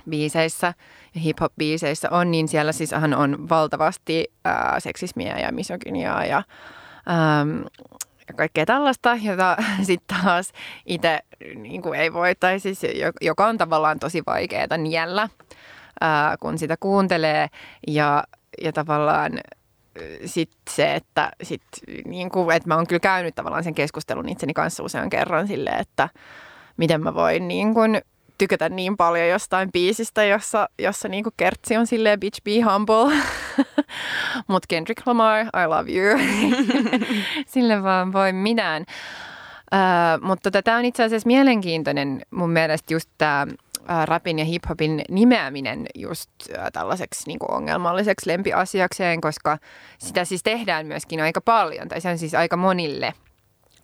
biiseissä 0.09 0.73
ja 1.15 1.21
hip-hop-biiseissä 1.21 2.09
on, 2.11 2.31
niin 2.31 2.47
siellä 2.47 2.71
siis 2.71 2.93
on 3.17 3.49
valtavasti 3.49 4.31
ää, 4.45 4.79
seksismiä 4.79 5.39
ja 5.39 5.51
misogyniaa 5.51 6.25
ja, 6.25 6.43
ää, 7.05 7.45
ja 8.27 8.33
kaikkea 8.33 8.65
tällaista, 8.65 9.17
jota 9.21 9.57
sitten 9.87 10.17
taas 10.23 10.51
itse 10.85 11.19
niin 11.55 11.95
ei 11.95 12.13
voi, 12.13 12.35
tai 12.35 12.59
siis 12.59 12.81
joka 13.21 13.47
on 13.47 13.57
tavallaan 13.57 13.99
tosi 13.99 14.23
vaikeaa 14.25 14.77
niellä, 14.77 15.29
ää, 16.01 16.37
kun 16.39 16.57
sitä 16.57 16.77
kuuntelee. 16.79 17.47
Ja, 17.87 18.23
ja 18.61 18.73
tavallaan 18.73 19.31
sitten 20.25 20.61
se, 20.69 20.95
että, 20.95 21.31
sit, 21.43 21.61
niin 22.05 22.29
kuin, 22.29 22.55
että 22.55 22.69
mä 22.69 22.75
oon 22.75 22.87
kyllä 22.87 22.99
käynyt 22.99 23.35
tavallaan 23.35 23.63
sen 23.63 23.75
keskustelun 23.75 24.29
itseni 24.29 24.53
kanssa 24.53 24.83
usean 24.83 25.09
kerran 25.09 25.47
silleen, 25.47 25.79
että 25.79 26.09
miten 26.77 27.03
mä 27.03 27.13
voin 27.13 27.47
niin 27.47 27.73
kuin, 27.73 28.01
tykätä 28.37 28.69
niin 28.69 28.97
paljon 28.97 29.27
jostain 29.27 29.71
biisistä, 29.71 30.23
jossa, 30.23 30.69
jossa 30.79 31.07
niin 31.07 31.23
kuin 31.23 31.33
kertsi 31.37 31.77
on 31.77 31.87
silleen 31.87 32.19
bitch 32.19 32.43
be 32.43 32.61
humble. 32.61 33.15
Mutta 34.47 34.65
Kendrick 34.69 35.07
Lamar, 35.07 35.39
I 35.45 35.67
love 35.67 35.91
you. 35.91 36.19
Sille 37.53 37.83
vaan 37.83 38.13
voi 38.13 38.33
mitään. 38.33 38.85
Uh, 39.73 40.27
mutta 40.27 40.51
tota, 40.51 40.63
tämä 40.63 40.77
on 40.77 40.85
itse 40.85 41.03
asiassa 41.03 41.27
mielenkiintoinen 41.27 42.21
mun 42.31 42.49
mielestä 42.49 42.93
just 42.93 43.09
tämä 43.17 43.47
rapin 44.05 44.39
ja 44.39 44.45
hiphopin 44.45 45.01
nimeäminen 45.09 45.85
just 45.95 46.29
ää, 46.57 46.71
tällaiseksi 46.71 47.23
niin 47.27 47.39
ongelmalliseksi 47.51 48.29
lempiasiakseen, 48.29 49.21
koska 49.21 49.57
sitä 49.97 50.25
siis 50.25 50.43
tehdään 50.43 50.87
myöskin 50.87 51.21
aika 51.21 51.41
paljon, 51.41 51.87
tai 51.87 52.01
se 52.01 52.09
on 52.09 52.17
siis 52.17 52.35
aika 52.35 52.57
monille 52.57 53.13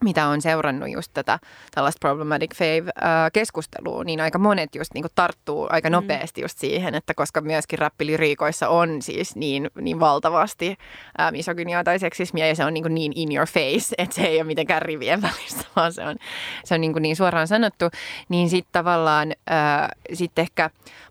mitä 0.04 0.28
on 0.28 0.42
seurannut 0.42 0.90
just 0.92 1.12
tätä 1.14 1.40
tällaista 1.76 2.00
problematic 2.00 2.56
fave-keskustelua, 2.56 4.04
niin 4.04 4.22
aika 4.22 4.40
monet 4.40 4.76
just 4.76 4.94
niin 4.94 5.06
tarttuu 5.16 5.68
aika 5.70 5.90
mm. 5.90 5.94
nopeasti 5.94 6.42
just 6.42 6.58
siihen, 6.58 6.96
että 6.96 7.14
koska 7.14 7.42
myöskin 7.42 7.80
räppiliriikoissa 7.80 8.70
on 8.70 9.02
siis 9.02 9.36
niin, 9.36 9.70
niin 9.82 10.00
valtavasti 10.00 10.78
ää, 11.18 11.32
misogyniaa 11.32 11.84
tai 11.84 12.00
seksismiä 12.00 12.48
ja 12.48 12.56
se 12.56 12.66
on 12.66 12.74
niin, 12.74 12.96
niin 12.96 13.14
in 13.16 13.36
your 13.36 13.48
face, 13.48 13.96
että 13.98 14.16
se 14.16 14.22
ei 14.22 14.38
ole 14.38 14.44
mitenkään 14.44 14.82
rivien 14.82 15.22
välissä, 15.22 15.68
vaan 15.76 15.94
se 15.94 16.04
on, 16.04 16.16
se 16.66 16.76
on 16.76 16.82
niin, 16.82 16.94
niin 17.00 17.16
suoraan 17.16 17.48
sanottu, 17.48 17.86
niin 18.30 18.50
sitten 18.50 18.72
tavallaan 18.72 19.34
sitten 20.14 20.42
ehkä 20.42 20.70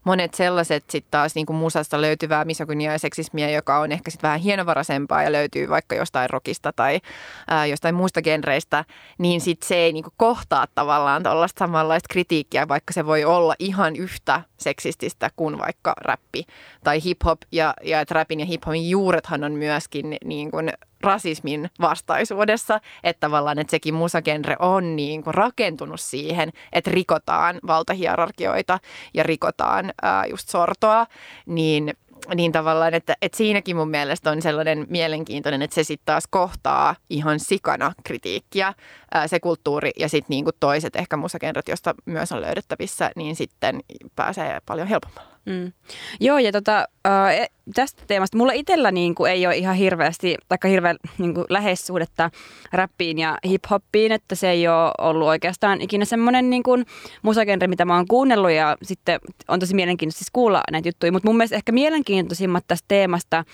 monet 0.08 0.34
sellaiset 0.34 0.90
sitten 0.90 1.10
taas 1.10 1.34
niin 1.34 1.46
kuin 1.46 1.56
musasta 1.56 2.00
löytyvää 2.00 2.44
misogyniaa 2.44 2.92
ja 2.92 2.98
seksismiä, 2.98 3.50
joka 3.50 3.78
on 3.78 3.92
ehkä 3.92 4.10
sitten 4.10 4.28
vähän 4.28 4.40
hienovaraisempaa 4.40 5.22
ja 5.22 5.32
löytyy 5.32 5.68
vaikka 5.68 5.94
jostain 5.94 6.30
rockista 6.30 6.72
tai 6.72 7.00
ää, 7.48 7.66
jostain 7.66 7.94
muista 7.94 8.22
genreistä, 8.22 8.84
niin 9.18 9.40
sitten 9.40 9.68
se 9.68 9.74
ei 9.74 9.92
niin 9.92 10.04
kuin 10.04 10.14
kohtaa 10.16 10.66
tavallaan 10.74 11.22
tuollaista 11.22 11.58
samanlaista 11.58 12.06
kritiikkiä, 12.10 12.68
vaikka 12.68 12.92
se 12.92 13.06
voi 13.06 13.24
olla 13.24 13.54
ihan 13.58 13.96
yhtä 13.96 14.40
seksististä 14.56 15.30
kuin 15.36 15.58
vaikka 15.58 15.94
räppi 16.00 16.44
tai 16.84 16.98
hip-hop. 16.98 17.38
Ja, 17.52 17.74
ja 17.82 18.00
että 18.00 18.14
räpin 18.14 18.40
ja 18.40 18.46
hip-hopin 18.46 18.90
juurethan 18.90 19.44
on 19.44 19.52
myöskin 19.52 20.16
niin 20.24 20.50
kuin 20.50 20.72
rasismin 21.00 21.70
vastaisuudessa, 21.80 22.80
että 23.04 23.20
tavallaan 23.20 23.58
että 23.58 23.70
sekin 23.70 23.94
musagenre 23.94 24.56
on 24.58 24.96
niin 24.96 25.22
kuin 25.22 25.34
rakentunut 25.34 26.00
siihen, 26.00 26.50
että 26.72 26.90
rikotaan 26.90 27.58
valtahierarkioita 27.66 28.78
ja 29.14 29.22
rikotaan 29.22 29.92
ää, 30.02 30.26
just 30.26 30.48
sortoa, 30.48 31.06
niin 31.46 31.94
niin 32.34 32.52
tavallaan, 32.52 32.94
että, 32.94 33.16
että 33.22 33.38
siinäkin 33.38 33.76
mun 33.76 33.90
mielestä 33.90 34.30
on 34.30 34.42
sellainen 34.42 34.86
mielenkiintoinen, 34.88 35.62
että 35.62 35.74
se 35.74 35.84
sitten 35.84 36.06
taas 36.06 36.24
kohtaa 36.30 36.96
ihan 37.10 37.40
sikana 37.40 37.92
kritiikkiä, 38.04 38.74
ää, 39.14 39.28
se 39.28 39.40
kulttuuri 39.40 39.90
ja 39.98 40.08
sitten 40.08 40.34
niin 40.34 40.44
toiset 40.60 40.96
ehkä 40.96 41.16
musagenret, 41.16 41.68
josta 41.68 41.94
myös 42.04 42.32
on 42.32 42.40
löydettävissä, 42.40 43.10
niin 43.16 43.36
sitten 43.36 43.80
pääsee 44.16 44.58
paljon 44.66 44.88
helpommalla. 44.88 45.38
Mm. 45.46 45.72
Joo, 46.20 46.38
ja 46.38 46.52
tota, 46.52 46.88
äh, 47.08 47.48
tästä 47.74 48.02
teemasta 48.06 48.36
mulla 48.36 48.52
itsellä 48.52 48.90
niin 48.90 49.14
kuin, 49.14 49.30
ei 49.30 49.46
ole 49.46 49.56
ihan 49.56 49.76
hirveästi, 49.76 50.36
taikka 50.48 50.68
hirveän 50.68 50.96
niin 51.18 51.34
läheissuhdetta 51.48 52.30
rappiin 52.72 53.18
ja 53.18 53.38
hip-hoppiin, 53.48 54.12
että 54.12 54.34
se 54.34 54.50
ei 54.50 54.68
ole 54.68 54.92
ollut 54.98 55.28
oikeastaan 55.28 55.80
ikinä 55.80 56.04
semmoinen 56.04 56.50
niin 56.50 56.62
kuin, 56.62 56.86
musagenre, 57.22 57.66
mitä 57.66 57.84
mä 57.84 57.96
oon 57.96 58.08
kuunnellut 58.08 58.50
ja 58.50 58.76
sitten 58.82 59.20
on 59.48 59.60
tosi 59.60 59.74
mielenkiintoista 59.74 60.18
siis 60.18 60.30
kuulla 60.32 60.62
näitä 60.70 60.88
juttuja, 60.88 61.12
mutta 61.12 61.28
mun 61.28 61.36
mielestä 61.36 61.56
ehkä 61.56 61.72
mielenkiintoisimmat 61.72 62.64
tästä 62.66 62.84
teemasta 62.88 63.44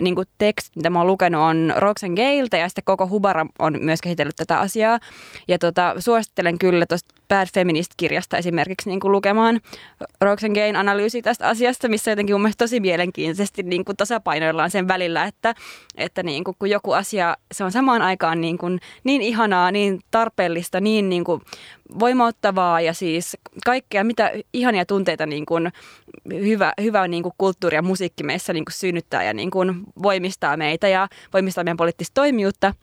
niin 0.00 0.14
kuin 0.14 0.28
tekstit, 0.38 0.76
mitä 0.76 0.90
mä 0.90 0.98
oon 0.98 1.06
lukenut, 1.06 1.42
on 1.42 1.72
Roxanne 1.76 2.16
Galeilta 2.22 2.56
ja 2.56 2.68
sitten 2.68 2.84
koko 2.84 3.08
Hubara 3.08 3.46
on 3.58 3.78
myös 3.80 4.00
kehitellyt 4.00 4.36
tätä 4.36 4.58
asiaa. 4.58 4.98
Ja 5.48 5.58
tota, 5.58 5.94
suosittelen 5.98 6.58
kyllä 6.58 6.86
tuosta 6.86 7.14
Bad 7.28 7.46
Feminist-kirjasta 7.54 8.38
esimerkiksi 8.38 8.88
niin 8.88 9.00
kuin 9.00 9.12
lukemaan 9.12 9.60
Roxanne 10.20 10.54
Galein 10.54 10.76
analyysi 10.76 11.22
tästä 11.22 11.48
asiasta, 11.48 11.88
missä 11.88 12.10
jotenkin 12.10 12.34
mun 12.34 12.42
mielestä 12.42 12.64
tosi 12.64 12.82
mielenkiintoisesti 13.02 13.62
niin 13.62 13.84
kuin 13.84 13.96
tasapainoillaan 13.96 14.70
sen 14.70 14.88
välillä, 14.88 15.24
että, 15.24 15.54
että 15.96 16.22
niin 16.22 16.44
kuin, 16.44 16.56
kun 16.58 16.70
joku 16.70 16.92
asia, 16.92 17.36
se 17.52 17.64
on 17.64 17.72
samaan 17.72 18.02
aikaan 18.02 18.40
niin, 18.40 18.58
kuin, 18.58 18.80
niin 19.04 19.22
ihanaa, 19.22 19.70
niin 19.70 20.00
tarpeellista, 20.10 20.80
niin, 20.80 21.08
niin 21.08 21.24
kuin 21.24 21.40
voimauttavaa 21.98 22.80
ja 22.80 22.94
siis 22.94 23.36
kaikkea, 23.66 24.04
mitä 24.04 24.32
ihania 24.52 24.86
tunteita 24.86 25.26
niin 25.26 25.46
kuin 25.46 25.72
hyvä, 26.30 26.72
hyvä 26.80 27.08
niin 27.08 27.22
kuin 27.22 27.34
kulttuuri 27.38 27.76
ja 27.76 27.82
musiikki 27.82 28.24
meissä 28.24 28.52
niin 28.52 28.64
kuin 28.64 28.74
synnyttää 28.74 29.24
ja 29.24 29.34
niin 29.34 29.50
kuin 29.50 29.82
voimistaa 30.02 30.56
meitä 30.56 30.88
ja 30.88 31.08
voimistaa 31.32 31.64
meidän 31.64 31.76
poliittista 31.76 32.14
toimijuutta. 32.14 32.74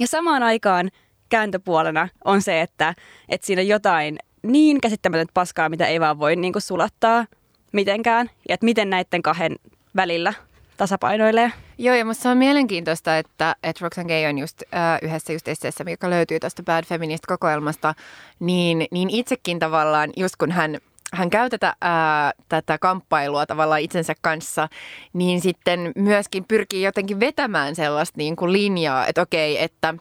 Ja 0.00 0.06
samaan 0.06 0.42
aikaan 0.42 0.90
kääntöpuolena 1.28 2.08
on 2.24 2.42
se, 2.42 2.60
että, 2.60 2.94
että 3.28 3.46
siinä 3.46 3.62
jotain 3.62 4.18
niin 4.42 4.80
käsittämätöntä 4.80 5.30
paskaa, 5.34 5.68
mitä 5.68 5.86
ei 5.86 6.00
vaan 6.00 6.18
voi 6.18 6.36
niin 6.36 6.52
kuin 6.52 6.62
sulattaa 6.62 7.26
mitenkään. 7.72 8.30
Ja 8.48 8.54
että 8.54 8.64
miten 8.64 8.90
näiden 8.90 9.22
kahden 9.22 9.56
välillä 9.96 10.34
tasapainoilee. 10.76 11.52
Joo, 11.78 11.94
ja 11.94 12.04
musta 12.04 12.22
se 12.22 12.28
on 12.28 12.38
mielenkiintoista, 12.38 13.18
että, 13.18 13.56
että 13.62 13.84
Roxanne 13.84 14.14
Gay 14.14 14.28
on 14.30 14.38
just 14.38 14.62
äh, 14.74 14.98
yhdessä 15.02 15.32
just 15.32 15.48
esseessä, 15.48 15.84
joka 15.90 16.10
löytyy 16.10 16.40
tästä 16.40 16.62
Bad 16.62 16.84
Feminist-kokoelmasta, 16.84 17.94
niin, 18.40 18.86
niin 18.90 19.10
itsekin 19.10 19.58
tavallaan, 19.58 20.10
just 20.16 20.36
kun 20.36 20.50
hän 20.50 20.78
hän 21.12 21.30
käy 21.30 21.50
tätä, 21.50 21.76
ää, 21.80 22.32
tätä 22.48 22.78
kamppailua 22.78 23.46
tavallaan 23.46 23.80
itsensä 23.80 24.14
kanssa, 24.20 24.68
niin 25.12 25.40
sitten 25.40 25.92
myöskin 25.96 26.44
pyrkii 26.44 26.82
jotenkin 26.82 27.20
vetämään 27.20 27.74
sellaista 27.74 28.18
niin 28.18 28.36
kuin 28.36 28.52
linjaa, 28.52 29.06
että 29.06 29.22
okei, 29.22 29.62
että, 29.62 29.94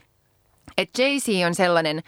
että 0.77 1.01
Jay-Z 1.01 1.45
on 1.47 1.55
sellainen, 1.55 2.03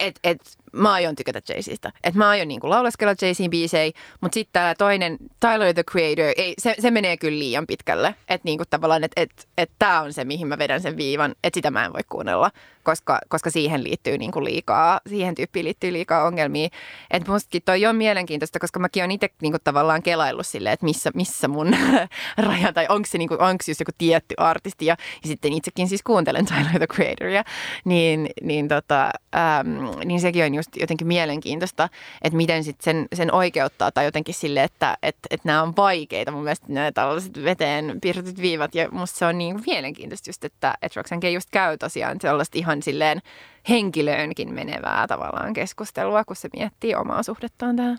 että, 0.00 0.20
että 0.24 0.50
mä 0.76 0.92
aion 0.92 1.16
tykätä 1.16 1.38
Jay-Zistä. 1.38 1.92
Että 2.04 2.18
mä 2.18 2.28
aion 2.28 2.48
niinku 2.48 2.70
laulaskella 2.70 3.12
Jay-Zin 3.12 3.50
biisei, 3.50 3.92
mutta 4.20 4.34
sitten 4.34 4.52
tämä 4.52 4.74
toinen 4.74 5.16
Tyler 5.40 5.74
the 5.74 5.84
Creator, 5.84 6.34
ei, 6.36 6.54
se, 6.58 6.74
se 6.78 6.90
menee 6.90 7.16
kyllä 7.16 7.38
liian 7.38 7.66
pitkälle. 7.66 8.14
Että 8.28 8.44
niinku 8.44 8.64
tavallaan, 8.70 9.04
että 9.04 9.20
et, 9.20 9.48
et 9.58 9.70
tämä 9.78 10.00
on 10.00 10.12
se, 10.12 10.24
mihin 10.24 10.46
mä 10.46 10.58
vedän 10.58 10.80
sen 10.80 10.96
viivan, 10.96 11.34
että 11.44 11.56
sitä 11.56 11.70
mä 11.70 11.84
en 11.84 11.92
voi 11.92 12.02
kuunnella, 12.08 12.50
koska, 12.86 13.18
koska 13.28 13.50
siihen 13.50 13.84
liittyy 13.84 14.18
niinku 14.18 14.44
liikaa, 14.44 15.00
siihen 15.08 15.34
tyyppiin 15.34 15.64
liittyy 15.64 15.92
liikaa 15.92 16.24
ongelmia. 16.24 16.68
Että 17.10 17.32
mustakin 17.32 17.62
toi 17.64 17.86
on 17.86 17.96
mielenkiintoista, 17.96 18.58
koska 18.58 18.80
mäkin 18.80 19.02
olen 19.02 19.10
itse 19.10 19.28
niinku 19.42 19.58
tavallaan 19.64 20.02
kelaillut 20.02 20.46
silleen, 20.46 20.72
että 20.72 20.86
missä, 20.86 21.10
missä 21.14 21.48
mun 21.48 21.76
raja, 22.46 22.72
tai 22.72 22.86
onko 22.88 23.06
se, 23.06 23.18
niinku, 23.18 23.34
onko 23.34 23.64
just 23.68 23.80
joku 23.80 23.92
tietty 23.98 24.34
artisti, 24.38 24.86
ja, 24.86 24.96
ja 25.22 25.28
sitten 25.28 25.52
itsekin 25.52 25.88
siis 25.88 26.02
kuuntelen 26.02 26.46
Tyler 26.50 26.78
the 26.78 26.86
Creatoria, 26.86 27.44
niin, 27.84 28.28
niin, 28.42 28.68
tota, 28.68 29.10
äm, 29.34 30.00
niin 30.04 30.20
sekin 30.20 30.44
on 30.44 30.54
just 30.54 30.76
jotenkin 30.76 31.06
mielenkiintoista, 31.06 31.88
että 32.22 32.36
miten 32.36 32.64
sit 32.64 32.80
sen, 32.80 33.06
sen 33.14 33.34
oikeuttaa 33.34 33.92
tai 33.92 34.04
jotenkin 34.04 34.34
sille, 34.34 34.62
että 34.62 34.96
et, 35.02 35.16
et 35.30 35.44
nämä 35.44 35.62
on 35.62 35.76
vaikeita. 35.76 36.30
Mun 36.30 36.42
mielestä 36.42 36.66
nämä 36.68 36.92
tällaiset 36.92 37.44
veteen 37.44 37.98
piirretyt 38.02 38.40
viivat 38.40 38.74
ja 38.74 38.90
musta 38.90 39.18
se 39.18 39.26
on 39.26 39.38
niin 39.38 39.62
mielenkiintoista 39.66 40.28
just, 40.28 40.44
että 40.44 40.74
et 40.82 40.96
Roxanne 40.96 41.30
just 41.30 41.50
käy 41.50 41.78
tosiaan 41.78 42.20
sellaista 42.20 42.58
ihan 42.58 42.75
silleen 42.82 43.22
henkilöönkin 43.68 44.54
menevää 44.54 45.06
tavallaan 45.06 45.52
keskustelua, 45.52 46.24
kun 46.24 46.36
se 46.36 46.48
miettii 46.56 46.94
omaa 46.94 47.22
suhdettaan 47.22 47.76
tähän. 47.76 47.98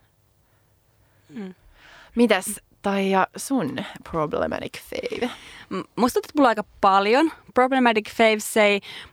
Mm. 1.29 1.53
Mitäs 2.15 2.59
ja 3.09 3.27
sun 3.35 3.77
problematic 4.11 4.79
fave? 4.79 5.29
Musta 5.95 6.21
tuntuu, 6.21 6.31
mulla 6.35 6.49
aika 6.49 6.63
paljon 6.81 7.31
problematic 7.53 8.09
faves, 8.09 8.53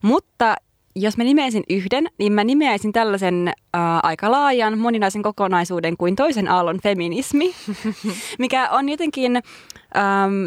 mutta 0.03 0.55
jos 0.97 1.17
mä 1.17 1.25
nimeäisin 1.25 1.63
yhden, 1.71 2.07
niin 2.19 2.33
mä 2.33 2.45
nimeäisin 2.45 2.93
tällaisen 2.93 3.49
äh, 3.49 3.81
aika 4.03 4.31
laajan 4.31 4.79
moninaisen 4.79 5.23
kokonaisuuden 5.23 5.97
kuin 5.97 6.17
toisen 6.17 6.49
aallon 6.49 6.81
feminismi, 6.83 7.55
mikä 8.39 8.71
on 8.71 8.89
jotenkin 8.89 9.37
ähm, 9.37 10.47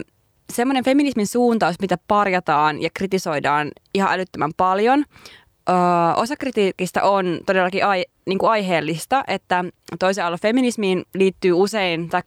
semmoinen 0.54 0.84
feminismin 0.84 1.28
suuntaus, 1.28 1.76
mitä 1.82 1.98
parjataan 2.08 2.82
ja 2.82 2.90
kritisoidaan 2.94 3.72
ihan 3.94 4.14
älyttömän 4.14 4.52
paljon. 4.58 5.06
Ö, 5.70 5.74
osa 6.16 6.36
kritiikistä 6.36 7.04
on 7.04 7.40
todellakin 7.46 7.86
ai, 7.86 8.06
niin 8.26 8.38
kuin 8.38 8.50
aiheellista, 8.50 9.24
että 9.28 9.66
toisen 10.00 10.24
aallon 10.24 10.40
feminismiin 10.42 11.04
liittyy 11.14 11.52
usein, 11.52 12.10
tai 12.10 12.22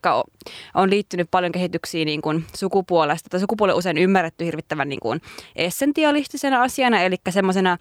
on 0.75 0.91
liittynyt 0.91 1.29
paljon 1.31 1.53
kehityksiä 1.53 2.05
niin 2.05 2.23
kuin 2.23 2.45
sukupuolesta, 2.57 3.29
tai 3.29 3.41
sukupuoli 3.41 3.73
usein 3.73 3.99
ymmärretty 3.99 4.45
hirvittävän 4.45 4.89
niin 4.89 5.01
kuin 5.01 5.21
essentialistisena 5.57 6.63
asiana, 6.63 7.03
eli 7.03 7.17
semmoisena 7.31 7.79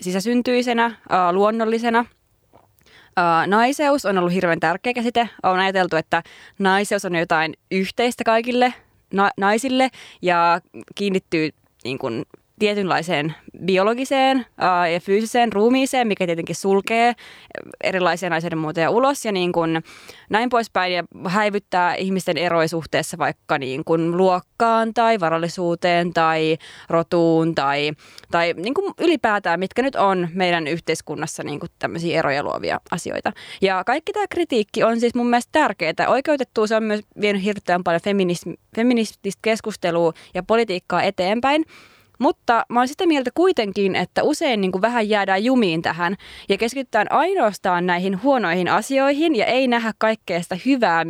sisäsyntyisenä, 0.00 0.96
luonnollisena. 1.32 2.04
Naiseus 3.46 4.04
on 4.04 4.18
ollut 4.18 4.32
hirveän 4.32 4.60
tärkeä 4.60 4.92
käsite. 4.92 5.28
On 5.42 5.58
ajateltu, 5.58 5.96
että 5.96 6.22
naiseus 6.58 7.04
on 7.04 7.14
jotain 7.14 7.54
yhteistä 7.70 8.24
kaikille 8.24 8.74
na- 9.12 9.30
naisille 9.36 9.90
ja 10.22 10.60
kiinnittyy 10.94 11.50
niin 11.84 11.98
kuin, 11.98 12.24
tietynlaiseen 12.58 13.34
biologiseen 13.64 14.46
ää, 14.58 14.88
ja 14.88 15.00
fyysiseen 15.00 15.52
ruumiiseen, 15.52 16.08
mikä 16.08 16.26
tietenkin 16.26 16.56
sulkee 16.56 17.14
erilaisia 17.84 18.30
naisen 18.30 18.58
muotoja 18.58 18.90
ulos 18.90 19.24
ja 19.24 19.32
niin 19.32 19.52
kuin 19.52 19.82
näin 20.30 20.48
poispäin 20.48 20.92
ja 20.92 21.04
häivyttää 21.28 21.94
ihmisten 21.94 22.38
eroja 22.38 22.68
suhteessa 22.68 23.18
vaikka 23.18 23.58
niin 23.58 23.84
kuin 23.84 24.16
luokkaan 24.16 24.94
tai 24.94 25.20
varallisuuteen 25.20 26.12
tai 26.12 26.58
rotuun 26.88 27.54
tai, 27.54 27.92
tai 28.30 28.54
niin 28.56 28.74
kuin 28.74 28.94
ylipäätään, 29.00 29.60
mitkä 29.60 29.82
nyt 29.82 29.96
on 29.96 30.28
meidän 30.34 30.66
yhteiskunnassa 30.66 31.42
niin 31.42 31.60
tämmöisiä 31.78 32.18
eroja 32.18 32.42
luovia 32.42 32.80
asioita. 32.90 33.32
Ja 33.62 33.84
kaikki 33.84 34.12
tämä 34.12 34.26
kritiikki 34.30 34.82
on 34.82 35.00
siis 35.00 35.14
mun 35.14 35.26
mielestä 35.26 35.52
tärkeää. 35.52 36.08
Oikeutettua 36.08 36.66
se 36.66 36.76
on 36.76 36.82
myös 36.82 37.00
vienyt 37.20 37.44
hirveän 37.44 37.84
paljon 37.84 38.00
feminististä 38.76 39.38
keskustelua 39.42 40.12
ja 40.34 40.42
politiikkaa 40.42 41.02
eteenpäin. 41.02 41.64
Mutta 42.18 42.66
mä 42.68 42.80
oon 42.80 42.88
sitä 42.88 43.06
mieltä 43.06 43.30
kuitenkin, 43.34 43.96
että 43.96 44.22
usein 44.22 44.60
niin 44.60 44.72
kuin 44.72 44.82
vähän 44.82 45.08
jäädään 45.08 45.44
jumiin 45.44 45.82
tähän 45.82 46.16
ja 46.48 46.56
keskitytään 46.56 47.06
ainoastaan 47.10 47.86
näihin 47.86 48.22
huonoihin 48.22 48.68
asioihin 48.68 49.36
ja 49.36 49.46
ei 49.46 49.68
nähdä 49.68 49.92
kaikkea 49.98 50.42
sitä 50.42 50.56
hyvää, 50.66 51.06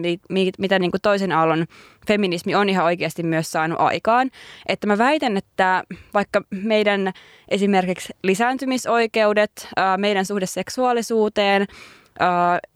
mitä 0.58 0.78
niin 0.78 0.90
kuin 0.90 1.00
toisen 1.02 1.32
aallon 1.32 1.66
feminismi 2.06 2.54
on 2.54 2.68
ihan 2.68 2.84
oikeasti 2.84 3.22
myös 3.22 3.50
saanut 3.52 3.80
aikaan. 3.80 4.30
Että 4.68 4.86
mä 4.86 4.98
väitän, 4.98 5.36
että 5.36 5.82
vaikka 6.14 6.42
meidän 6.50 7.12
esimerkiksi 7.48 8.12
lisääntymisoikeudet, 8.22 9.68
meidän 9.96 10.26
suhde 10.26 10.46
seksuaalisuuteen, 10.46 11.66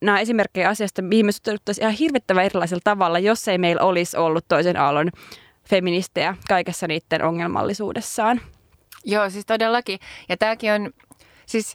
nämä 0.03 0.21
esimerkkejä 0.21 0.69
asiasta, 0.69 1.03
mihin 1.03 1.27
me 1.27 1.33
ihan 1.81 1.93
hirvittävän 1.93 2.45
erilaisella 2.45 2.81
tavalla, 2.85 3.19
jos 3.19 3.49
ei 3.49 3.59
meillä 3.59 3.83
olisi 3.83 4.17
ollut 4.17 4.45
toisen 4.49 4.77
aallon 4.77 5.11
feministejä 5.71 6.37
kaikessa 6.49 6.87
niiden 6.87 7.25
ongelmallisuudessaan. 7.25 8.41
Joo, 9.05 9.31
siis 9.31 9.47
todellakin. 9.47 9.99
Ja 10.29 10.37
tämäkin 10.37 10.73
on, 10.73 10.91
siis 11.47 11.75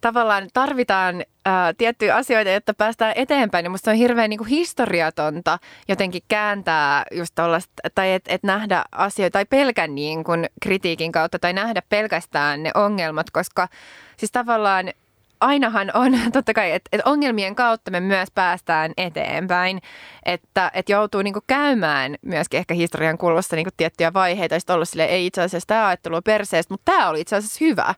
tavallaan 0.00 0.48
tarvitaan 0.54 1.24
ää, 1.44 1.74
tiettyjä 1.74 2.16
asioita, 2.16 2.50
jotta 2.50 2.74
päästään 2.74 3.12
eteenpäin. 3.16 3.64
Ja 3.64 3.70
musta 3.70 3.90
on 3.90 3.96
hirveän 3.96 4.30
niin 4.30 4.38
kuin 4.38 4.48
historiatonta 4.48 5.58
jotenkin 5.88 6.22
kääntää 6.28 7.04
just 7.12 7.34
tollaista, 7.34 7.72
tai 7.94 8.12
että 8.12 8.34
et 8.34 8.42
nähdä 8.42 8.84
asioita, 8.92 9.32
tai 9.32 9.44
pelkän 9.44 9.94
niin 9.94 10.24
kuin 10.24 10.46
kritiikin 10.62 11.12
kautta, 11.12 11.38
tai 11.38 11.52
nähdä 11.52 11.82
pelkästään 11.88 12.62
ne 12.62 12.70
ongelmat, 12.74 13.30
koska 13.30 13.68
siis 14.16 14.32
tavallaan 14.32 14.92
ainahan 15.40 15.90
on 15.94 16.12
totta 16.32 16.54
kai, 16.54 16.72
että, 16.72 16.88
että 16.92 17.10
ongelmien 17.10 17.54
kautta 17.54 17.90
me 17.90 18.00
myös 18.00 18.28
päästään 18.34 18.92
eteenpäin, 18.96 19.80
että, 20.26 20.70
että 20.74 20.92
joutuu 20.92 21.22
niin 21.22 21.34
käymään 21.46 22.16
myöskin 22.22 22.58
ehkä 22.58 22.74
historian 22.74 23.18
kulussa 23.18 23.56
niin 23.56 23.66
tiettyjä 23.76 24.12
vaiheita, 24.12 24.54
ja 24.54 24.74
ollut 24.74 24.88
silleen, 24.88 25.10
ei 25.10 25.26
itse 25.26 25.42
asiassa 25.42 25.66
tämä 25.66 25.86
ajattelu 25.86 26.22
perseestä, 26.22 26.74
mutta 26.74 26.92
tämä 26.92 27.08
oli 27.08 27.20
itse 27.20 27.36
asiassa 27.36 27.64
hyvä. 27.64 27.94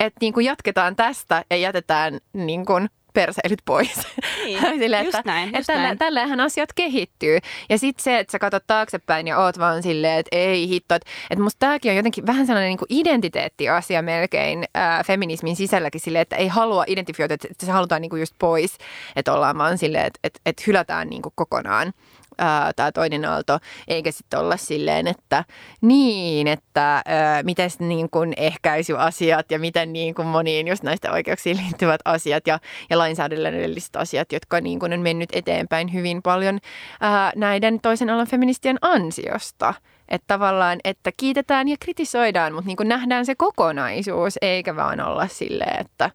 Että 0.00 0.18
niin 0.20 0.44
jatketaan 0.44 0.96
tästä 0.96 1.44
ja 1.50 1.56
jätetään 1.56 2.18
niin 2.32 2.66
kuin 2.66 2.88
perseilyt 3.16 3.62
pois. 3.64 4.06
Niin, 4.44 4.60
Sille, 4.78 4.96
just 4.96 5.14
että, 5.14 5.22
näin, 5.24 5.46
just 5.46 5.70
että 5.70 5.82
näin. 5.82 5.98
Tällähän 5.98 6.40
asiat 6.40 6.72
kehittyy. 6.72 7.38
Ja 7.68 7.78
sitten 7.78 8.04
se, 8.04 8.18
että 8.18 8.32
sä 8.32 8.38
katsot 8.38 8.66
taaksepäin 8.66 9.26
ja 9.26 9.38
oot 9.38 9.58
vaan 9.58 9.82
silleen, 9.82 10.18
että 10.18 10.36
ei 10.36 10.68
hitto. 10.68 10.94
Että, 10.94 11.10
että 11.30 11.42
musta 11.42 11.58
tämäkin 11.58 11.90
on 11.90 11.96
jotenkin 11.96 12.26
vähän 12.26 12.46
sellainen 12.46 12.68
niin 12.68 12.78
kuin 12.78 12.86
identiteettiasia 12.90 14.02
melkein 14.02 14.64
ää, 14.74 15.04
feminismin 15.04 15.56
sisälläkin 15.56 16.00
silleen, 16.00 16.22
että 16.22 16.36
ei 16.36 16.48
halua 16.48 16.84
identifioida, 16.86 17.34
että, 17.34 17.48
että 17.50 17.66
se 17.66 17.72
halutaan 17.72 18.02
niin 18.02 18.10
kuin 18.10 18.20
just 18.20 18.34
pois. 18.38 18.78
Että 19.16 19.32
ollaan 19.32 19.58
vaan 19.58 19.78
silleen, 19.78 20.06
että, 20.06 20.20
että, 20.24 20.40
että 20.46 20.62
hylätään 20.66 21.08
niin 21.08 21.22
kuin 21.22 21.32
kokonaan 21.36 21.92
tämä 22.76 22.92
toinen 22.92 23.24
aalto, 23.24 23.58
eikä 23.88 24.12
sitten 24.12 24.40
olla 24.40 24.56
silleen, 24.56 25.06
että 25.06 25.44
niin, 25.80 26.46
että 26.46 27.02
miten 27.42 27.70
niin 27.78 28.10
kuin 28.10 28.32
ehkäisyasiat 28.36 29.50
ja 29.50 29.58
miten 29.58 29.92
niin 29.92 30.14
kuin 30.14 30.28
moniin 30.28 30.68
just 30.68 30.82
näistä 30.82 31.12
oikeuksiin 31.12 31.56
liittyvät 31.56 32.00
asiat 32.04 32.46
ja, 32.46 32.58
ja 32.90 32.98
lainsäädännölliset 32.98 33.96
asiat, 33.96 34.32
jotka 34.32 34.60
niin 34.60 34.78
kuin 34.78 34.92
on 34.92 35.00
mennyt 35.00 35.30
eteenpäin 35.32 35.92
hyvin 35.92 36.22
paljon 36.22 36.58
ää, 37.00 37.32
näiden 37.36 37.80
toisen 37.80 38.10
alan 38.10 38.26
feministien 38.26 38.78
ansiosta. 38.80 39.74
Että 40.08 40.24
tavallaan, 40.26 40.78
että 40.84 41.10
kiitetään 41.16 41.68
ja 41.68 41.76
kritisoidaan, 41.80 42.54
mutta 42.54 42.66
niin 42.66 42.76
kuin 42.76 42.88
nähdään 42.88 43.26
se 43.26 43.34
kokonaisuus, 43.34 44.38
eikä 44.42 44.76
vaan 44.76 45.00
olla 45.00 45.28
silleen, 45.28 45.80
että 45.80 46.10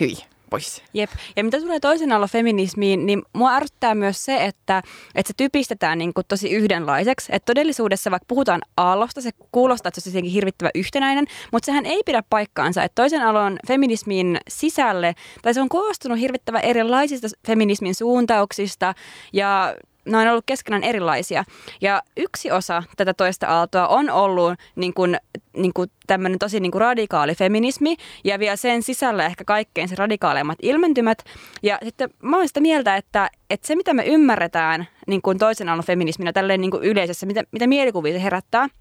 hyi, 0.00 0.16
pois. 0.56 0.82
Jep. 0.94 1.10
Ja 1.36 1.44
mitä 1.44 1.60
tulee 1.60 1.80
toisen 1.80 2.12
alla 2.12 2.26
feminismiin, 2.26 3.06
niin 3.06 3.22
mua 3.32 3.54
ärsyttää 3.54 3.94
myös 3.94 4.24
se, 4.24 4.44
että, 4.44 4.82
että 5.14 5.28
se 5.28 5.34
typistetään 5.36 5.98
niin 5.98 6.14
kuin 6.14 6.24
tosi 6.28 6.50
yhdenlaiseksi. 6.50 7.32
Että 7.32 7.46
todellisuudessa 7.46 8.10
vaikka 8.10 8.24
puhutaan 8.28 8.62
aallosta, 8.76 9.20
se 9.20 9.30
kuulostaa, 9.52 9.88
että 9.88 10.00
se 10.00 10.18
on 10.18 10.24
hirvittävä 10.24 10.70
yhtenäinen, 10.74 11.26
mutta 11.52 11.66
sehän 11.66 11.86
ei 11.86 12.02
pidä 12.06 12.22
paikkaansa. 12.30 12.82
Että 12.82 13.02
toisen 13.02 13.22
alon 13.22 13.58
feminismin 13.68 14.38
sisälle, 14.48 15.14
tai 15.42 15.54
se 15.54 15.60
on 15.60 15.68
koostunut 15.68 16.18
hirvittävän 16.18 16.64
erilaisista 16.64 17.28
feminismin 17.46 17.94
suuntauksista 17.94 18.94
ja 19.32 19.74
ne 20.06 20.18
on 20.18 20.28
ollut 20.28 20.44
keskenään 20.46 20.84
erilaisia. 20.84 21.44
Ja 21.80 22.02
yksi 22.16 22.50
osa 22.50 22.82
tätä 22.96 23.14
toista 23.14 23.46
aaltoa 23.46 23.88
on 23.88 24.10
ollut 24.10 24.54
niin 24.76 24.94
kuin, 24.94 25.16
niin 25.56 25.72
kuin 25.72 25.90
tämmöinen 26.06 26.38
tosi 26.38 26.60
niin 26.60 26.72
kuin 26.72 26.80
radikaali 26.80 27.34
feminismi 27.34 27.96
ja 28.24 28.38
vielä 28.38 28.56
sen 28.56 28.82
sisällä 28.82 29.26
ehkä 29.26 29.44
kaikkein 29.44 29.88
se 29.88 29.94
radikaaleimmat 29.94 30.58
ilmentymät. 30.62 31.18
Ja 31.62 31.78
sitten 31.84 32.10
mä 32.22 32.36
oon 32.36 32.48
sitä 32.48 32.60
mieltä, 32.60 32.96
että, 32.96 33.30
että 33.50 33.66
se 33.66 33.76
mitä 33.76 33.94
me 33.94 34.04
ymmärretään 34.06 34.88
niin 35.06 35.22
kuin 35.22 35.38
toisen 35.38 35.68
aallon 35.68 35.84
feminisminä 35.84 36.32
tälleen 36.32 36.60
niin 36.60 36.70
kuin 36.70 36.82
yleisessä, 36.82 37.26
mitä, 37.26 37.44
mitä 37.52 37.66
mielikuvia 37.66 38.12
se 38.12 38.22
herättää– 38.22 38.68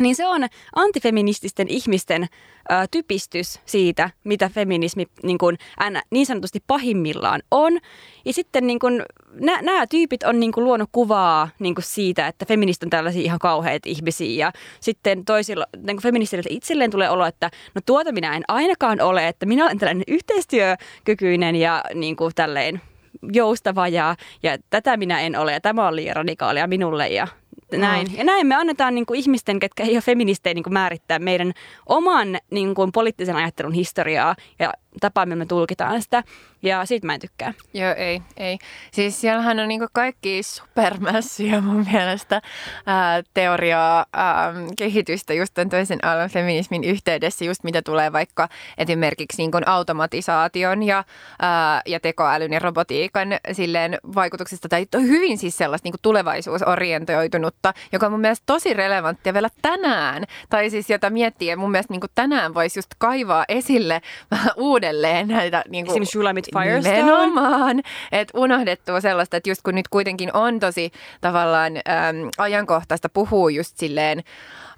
niin 0.00 0.16
se 0.16 0.26
on 0.26 0.46
antifeminististen 0.74 1.68
ihmisten 1.68 2.22
ö, 2.22 2.74
typistys 2.90 3.60
siitä, 3.66 4.10
mitä 4.24 4.48
feminismi 4.48 5.06
niin, 5.22 5.38
kuin, 5.38 5.58
niin 6.10 6.26
sanotusti 6.26 6.62
pahimmillaan 6.66 7.42
on. 7.50 7.78
Ja 8.24 8.32
sitten 8.32 8.66
niin 8.66 8.78
nämä 9.62 9.86
tyypit 9.86 10.22
on 10.22 10.40
niin 10.40 10.52
kuin, 10.52 10.64
luonut 10.64 10.88
kuvaa 10.92 11.48
niin 11.58 11.74
kuin 11.74 11.84
siitä, 11.84 12.26
että 12.26 12.46
feministit 12.46 12.82
on 12.82 12.90
tällaisia 12.90 13.22
ihan 13.22 13.38
kauheita 13.38 13.88
ihmisiä. 13.88 14.46
Ja 14.46 14.52
sitten 14.80 15.24
toisilla 15.24 15.66
niin 15.76 15.96
kuin 15.96 16.02
feministille 16.02 16.42
itselleen 16.48 16.90
tulee 16.90 17.10
olo, 17.10 17.26
että 17.26 17.50
no 17.74 17.80
tuota 17.86 18.12
minä 18.12 18.36
en 18.36 18.42
ainakaan 18.48 19.00
ole, 19.00 19.28
että 19.28 19.46
minä 19.46 19.64
olen 19.64 19.78
tällainen 19.78 20.04
yhteistyökykyinen 20.08 21.56
ja 21.56 21.84
niin 21.94 22.16
kuin, 22.16 22.32
tälleen 22.34 22.80
joustava 23.32 23.88
ja, 23.88 24.16
ja 24.42 24.58
tätä 24.70 24.96
minä 24.96 25.20
en 25.20 25.36
ole 25.38 25.52
ja 25.52 25.60
tämä 25.60 25.88
on 25.88 25.96
liian 25.96 26.16
radikaalia 26.16 26.66
minulle 26.66 27.08
ja 27.08 27.28
näin. 27.76 28.06
Ja 28.16 28.24
näin 28.24 28.46
me 28.46 28.54
annetaan 28.54 28.94
niin 28.94 29.06
kuin 29.06 29.20
ihmisten, 29.20 29.58
ketkä 29.58 29.82
ei 29.82 29.94
ole 29.94 30.00
feministejä, 30.00 30.54
niin 30.54 30.64
kuin 30.64 30.72
määrittää 30.72 31.18
meidän 31.18 31.52
oman 31.86 32.38
niin 32.50 32.74
kuin 32.74 32.92
poliittisen 32.92 33.36
ajattelun 33.36 33.72
historiaa 33.72 34.36
ja 34.58 34.72
tapaa, 35.00 35.26
millä 35.26 35.38
me 35.38 35.46
tulkitaan 35.46 36.02
sitä. 36.02 36.22
Ja 36.62 36.86
siitä 36.86 37.06
mä 37.06 37.14
en 37.14 37.20
tykkää. 37.20 37.54
Joo, 37.74 37.94
ei, 37.96 38.22
ei. 38.36 38.58
Siis 38.92 39.20
siellähän 39.20 39.60
on 39.60 39.68
niinku 39.68 39.86
kaikki 39.92 40.42
supermässiä 40.42 41.60
mun 41.60 41.86
mielestä 41.92 42.42
ää, 42.86 43.22
teoriaa, 43.34 44.06
ää, 44.12 44.52
kehitystä 44.78 45.34
just 45.34 45.54
tämän 45.54 45.68
toisen 45.68 46.04
alan 46.04 46.30
feminismin 46.30 46.84
yhteydessä, 46.84 47.44
just 47.44 47.64
mitä 47.64 47.82
tulee 47.82 48.12
vaikka 48.12 48.48
esimerkiksi 48.78 49.38
niinku 49.38 49.58
automatisaation 49.66 50.82
ja, 50.82 51.04
ää, 51.42 51.82
ja 51.86 52.00
tekoälyn 52.00 52.52
ja 52.52 52.58
robotiikan 52.58 53.28
silleen 53.52 53.98
vaikutuksista, 54.14 54.68
tai 54.68 54.86
hyvin 54.94 55.38
siis 55.38 55.56
sellaista 55.56 55.86
niinku 55.86 55.98
tulevaisuusorientoitunutta, 56.02 57.74
joka 57.92 58.06
on 58.06 58.12
mun 58.12 58.20
mielestä 58.20 58.42
tosi 58.46 58.74
relevanttia 58.74 59.34
vielä 59.34 59.48
tänään, 59.62 60.24
tai 60.48 60.70
siis 60.70 60.90
jota 60.90 61.10
miettii, 61.10 61.56
mun 61.56 61.70
mielestä 61.70 61.92
niinku 61.92 62.06
tänään 62.14 62.54
voisi 62.54 62.78
just 62.78 62.90
kaivaa 62.98 63.44
esille 63.48 64.00
vähän 64.30 64.52
uudelleen 64.80 65.28
näitä... 65.28 65.64
Niinku, 65.68 65.92
Esimerkiksi 65.92 66.12
Shulamit 66.12 66.46
Firestone. 66.58 66.96
Nimenomaan. 66.96 67.80
Että 68.12 68.38
unohdettua 68.38 69.00
sellaista, 69.00 69.36
että 69.36 69.50
just 69.50 69.62
kun 69.62 69.74
nyt 69.74 69.88
kuitenkin 69.88 70.30
on 70.36 70.60
tosi 70.60 70.90
tavallaan 71.20 71.76
äm, 71.76 71.82
ajankohtaista 72.38 73.08
puhua 73.08 73.50
just 73.50 73.76
silleen 73.76 74.22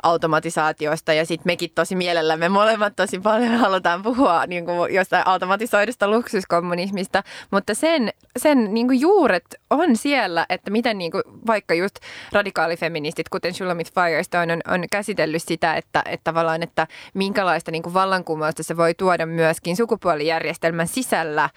automatisaatiosta 0.02 1.12
ja 1.12 1.26
sitten 1.26 1.46
mekin 1.46 1.70
tosi 1.74 1.96
mielellämme 1.96 2.48
molemmat 2.48 2.96
tosi 2.96 3.20
paljon 3.20 3.56
halutaan 3.56 4.02
puhua 4.02 4.46
niin 4.46 4.64
kuin 4.64 4.94
jostain 4.94 5.26
automatisoidusta 5.26 6.08
luksuskommunismista, 6.08 7.22
mutta 7.50 7.74
sen, 7.74 8.12
sen 8.36 8.74
niin 8.74 8.86
kuin 8.86 9.00
juuret 9.00 9.44
on 9.70 9.96
siellä, 9.96 10.46
että 10.48 10.70
miten 10.70 10.98
niin 10.98 11.10
kuin 11.10 11.22
vaikka 11.46 11.74
just 11.74 11.94
radikaalifeministit, 12.32 13.28
kuten 13.28 13.54
Shulamit 13.54 13.94
Firestone, 13.94 14.52
on, 14.52 14.60
on 14.74 14.84
käsitellyt 14.90 15.42
sitä, 15.42 15.74
että, 15.74 16.02
että 16.06 16.24
tavallaan, 16.24 16.62
että 16.62 16.86
minkälaista 17.14 17.70
niin 17.70 17.82
kuin 17.82 17.94
vallankumousta 17.94 18.62
se 18.62 18.76
voi 18.76 18.94
tuoda 18.94 19.26
myöskin 19.26 19.76
sukupuolijärjestelmän 19.92 20.88
sisällä 20.88 21.50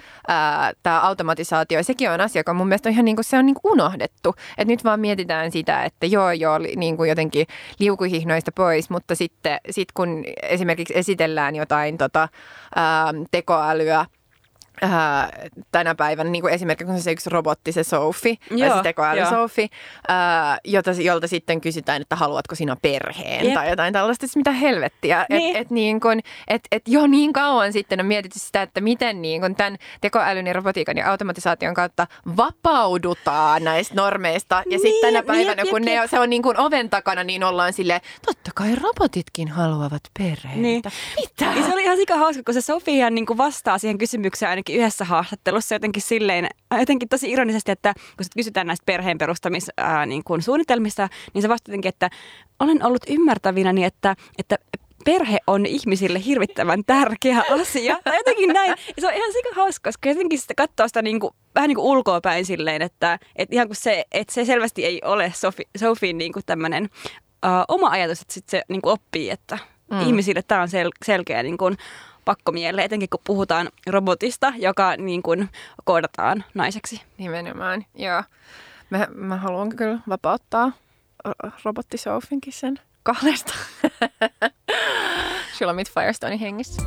tämä 0.84 1.02
automatisaatio. 1.02 1.84
Sekin 1.84 2.12
on 2.12 2.21
asia, 2.21 2.39
joka 2.39 2.54
mun 2.54 2.67
mielestä 2.67 2.89
on 2.89 2.93
ihan 2.93 3.06
niin 3.06 3.15
kuin, 3.15 3.26
se 3.26 3.38
on 3.38 3.45
niin 3.45 3.56
kuin 3.62 3.71
unohdettu. 3.71 4.36
Et 4.58 4.67
nyt 4.67 4.84
vaan 4.84 5.00
mietitään 5.00 5.52
sitä, 5.52 5.84
että 5.84 6.06
joo 6.06 6.32
joo, 6.32 6.58
niin 6.58 6.98
kuin 6.98 7.10
jotenkin 7.10 7.48
liukuhihno 7.80 8.36
markkinoista 8.36 8.52
pois, 8.52 8.89
mutta 8.89 9.15
sitten 9.15 9.60
sit 9.69 9.91
kun 9.93 10.24
esimerkiksi 10.43 10.98
esitellään 10.98 11.56
jotain 11.56 11.98
tota, 11.98 12.28
ää, 12.76 13.13
tekoälyä 13.32 14.06
ää, 14.82 15.30
tänä 15.72 15.96
päivänä, 15.96 16.30
niin 16.30 16.42
kuin 16.42 16.54
esimerkiksi 16.54 17.02
se 17.02 17.12
yksi 17.12 17.30
robotti, 17.30 17.72
se 17.72 17.84
Sophie, 17.84 18.36
joo, 18.52 18.70
tai 18.70 18.78
se 18.78 18.84
tekoäly 18.84 19.26
Sophie, 19.26 19.68
ää, 20.08 20.58
jota, 20.64 20.92
jolta 20.92 21.28
sitten 21.28 21.62
kysytään, 21.62 22.02
että 22.02 22.16
haluatko 22.16 22.56
sinä 22.56 22.76
perheen 22.82 23.46
Jep. 23.46 23.54
tai 23.54 23.70
jotain 23.70 23.94
tällaista, 23.94 24.28
siis 24.28 24.36
mitä 24.36 24.52
helvettiä. 24.52 25.26
Niin. 25.30 25.56
Et, 25.56 25.62
et 25.62 25.70
niin 25.70 26.00
kun, 26.00 26.20
et, 26.48 26.62
et 26.72 26.84
jo 26.88 27.08
niin 27.08 27.34
kauan 27.34 27.74
sitten 27.74 28.00
on 28.00 28.06
mietitty 28.06 28.40
sitä, 28.40 28.62
että 28.62 28.82
miten 28.82 29.22
niin 29.22 29.42
kun 29.42 29.56
tämän 29.56 29.78
tekoälyn 30.02 30.48
ja 30.48 30.54
robotiikan 30.54 30.98
ja 30.98 31.12
automatisaation 31.12 31.74
kautta 31.74 32.08
vapaudutaan 32.38 33.64
näistä 33.64 33.96
normeista. 33.96 34.56
Ja 34.56 34.64
niin, 34.66 34.80
sitten 34.80 35.14
tänä 35.14 35.24
päivänä, 35.24 35.62
jep, 35.62 35.70
kun 35.70 35.82
jep, 35.82 35.86
ne, 35.86 35.94
jep. 35.94 36.10
se 36.10 36.20
on 36.20 36.30
niin 36.30 36.42
kuin 36.42 36.60
oven 36.60 36.90
takana, 36.90 37.24
niin 37.24 37.44
ollaan 37.44 37.74
sille 37.74 38.02
totta 38.26 38.52
kai 38.56 38.76
robotitkin 38.76 39.48
haluavat 39.48 40.02
perheitä. 40.20 40.60
Niin. 40.62 40.82
Mitä? 41.18 41.60
Ja 41.60 41.66
se 41.66 41.74
oli 41.74 41.84
ihan 41.84 41.98
sika 41.98 42.18
hauska, 42.18 42.44
kun 42.44 42.54
se 42.54 42.62
Sofia 42.62 43.10
niin 43.10 43.26
kuin 43.26 43.38
vastaa 43.38 43.78
siihen 43.78 43.98
kysymykseen 43.98 44.52
ainakin 44.69 44.82
yhdessä 44.82 45.06
haastattelussa 45.06 45.75
jotenkin 45.75 46.01
silleen, 46.01 46.49
jotenkin 46.80 47.10
tosi 47.10 47.32
ironisesti, 47.32 47.71
että 47.71 47.93
kun 47.93 48.25
kysytään 48.36 48.67
näistä 48.67 48.84
perheen 48.86 49.17
perustamis, 49.17 49.71
ää, 49.78 50.06
niin 50.06 50.23
kuin 50.23 50.41
suunnitelmista, 50.41 51.10
niin 51.34 51.41
se 51.41 51.49
vasta 51.49 51.71
jotenkin, 51.71 51.89
että 51.89 52.10
olen 52.60 52.86
ollut 52.86 53.04
ymmärtävinäni, 53.08 53.84
että, 53.84 54.15
että 54.38 54.58
perhe 55.06 55.38
on 55.47 55.65
ihmisille 55.65 56.25
hirvittävän 56.25 56.84
tärkeä 56.88 57.43
asia. 57.62 57.97
Tai 58.04 58.17
jotenkin 58.17 58.49
näin. 58.49 58.69
Ja 58.69 59.01
se 59.01 59.08
on 59.08 59.13
ihan 59.13 59.34
sika 59.34 59.49
hauska, 59.56 59.88
koska 59.88 60.10
jotenkin 60.10 60.39
sitä 60.39 60.54
katsoo 60.58 60.88
sitä 60.88 61.01
niin 61.01 61.19
kuin, 61.19 61.34
vähän 61.56 61.67
niin 61.67 61.75
kuin 61.75 61.86
ulkoa 61.86 62.21
päin 62.21 62.45
silleen, 62.45 62.82
että, 62.82 63.19
että 63.36 63.56
ihan 63.56 63.67
kuin 63.67 63.78
se, 63.78 64.06
että 64.12 64.34
se 64.34 64.45
selvästi 64.45 64.86
ei 64.86 65.01
ole 65.04 65.32
Sofi, 65.36 65.63
Sofin 65.78 66.17
niin 66.17 66.34
kuin 66.34 66.43
tämmöinen 66.45 66.84
uh, 67.45 67.65
oma 67.67 67.89
ajatus, 67.89 68.21
että 68.21 68.34
sit 68.34 68.49
se 68.49 68.62
niin 68.69 68.82
kuin 68.82 68.93
oppii, 68.93 69.30
että 69.30 69.58
mm. 69.91 70.01
ihmisille 70.01 70.41
tämä 70.41 70.62
on 70.62 70.67
sel- 70.67 71.06
selkeä 71.06 71.43
niin 71.43 71.58
kuin, 71.58 71.78
pakkomielle, 72.26 72.84
etenkin 72.84 73.10
kun 73.10 73.20
puhutaan 73.24 73.70
robotista, 73.88 74.54
joka 74.58 74.96
niin 74.98 75.24
kuin 75.24 75.50
koodataan 75.84 76.44
naiseksi. 76.54 77.02
Nimenomaan, 77.18 77.86
joo. 77.96 78.24
Mä, 78.90 79.08
mä 79.14 79.38
haluan 79.38 79.76
kyllä 79.76 80.00
vapauttaa 80.10 80.72
robotti 81.64 81.98
Sofinkin 81.98 82.54
sen 82.54 82.80
kahdesta. 83.04 83.54
Shulamit 85.58 85.92
Firestone 85.92 86.40
hengissä. 86.40 86.82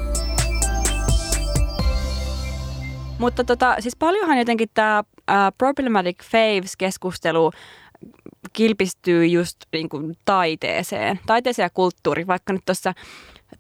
Mutta 3.18 3.44
tota, 3.44 3.77
siis 3.81 3.96
paljonhan 3.96 4.38
jotenkin 4.38 4.68
tämä 4.74 4.98
uh, 5.01 5.35
Problematic 5.59 6.22
Faves-keskustelu 6.22 7.51
kilpistyy 8.53 9.27
just 9.27 9.57
niin 9.72 9.88
kuin 9.88 10.16
taiteeseen, 10.24 11.20
taiteeseen 11.27 11.64
ja 11.64 11.70
kulttuuriin, 11.70 12.27
vaikka 12.27 12.53
nyt 12.53 12.64
tuossa 12.64 12.94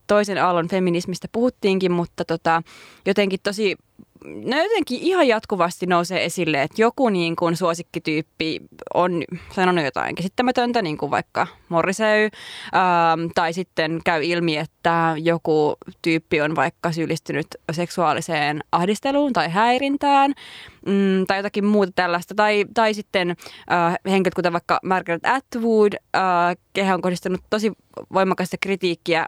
toisen 0.08 0.44
aallon 0.44 0.68
feminismistä 0.68 1.28
puhuttiinkin, 1.32 1.92
mutta 1.92 2.24
tota, 2.24 2.62
jotenkin 3.06 3.40
tosi 3.42 3.76
no 4.24 4.62
jotenkin 4.62 5.00
ihan 5.00 5.28
jatkuvasti 5.28 5.86
nousee 5.86 6.24
esille, 6.24 6.62
että 6.62 6.82
joku 6.82 7.08
niin 7.08 7.36
kuin 7.36 7.56
suosikkityyppi 7.56 8.60
on 8.94 9.24
sanonut 9.54 9.84
jotain 9.84 10.14
käsittämätöntä, 10.14 10.82
niin 10.82 10.98
kuin 10.98 11.10
vaikka 11.10 11.46
Morrisey, 11.68 12.24
ähm, 12.24 13.28
tai 13.34 13.52
sitten 13.52 14.00
käy 14.04 14.24
ilmi, 14.24 14.56
että 14.56 15.14
joku 15.22 15.76
tyyppi 16.02 16.40
on 16.40 16.56
vaikka 16.56 16.92
syyllistynyt 16.92 17.46
seksuaaliseen 17.72 18.60
ahdisteluun 18.72 19.32
tai 19.32 19.50
häirintään, 19.50 20.34
mm, 20.86 21.26
tai 21.26 21.38
jotakin 21.38 21.64
muuta 21.64 21.92
tällaista, 21.94 22.34
tai, 22.34 22.64
tai 22.74 22.94
sitten 22.94 23.30
äh, 23.72 23.94
henkilöt, 24.06 24.34
kuten 24.34 24.52
vaikka 24.52 24.78
Margaret 24.84 25.26
Atwood, 25.26 25.92
äh, 25.92 26.56
kehän 26.72 26.94
on 26.94 27.02
kohdistanut 27.02 27.40
tosi 27.50 27.72
voimakasta 28.12 28.56
kritiikkiä 28.60 29.26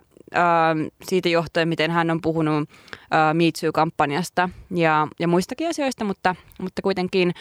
siitä 1.02 1.28
johtuen, 1.28 1.68
miten 1.68 1.90
hän 1.90 2.10
on 2.10 2.20
puhunut 2.20 2.68
äh, 2.94 3.34
Me 3.34 3.44
Too-kampanjasta 3.60 4.48
ja, 4.70 5.08
ja 5.18 5.28
muistakin 5.28 5.68
asioista, 5.68 6.04
mutta, 6.04 6.34
mutta 6.60 6.82
kuitenkin 6.82 7.34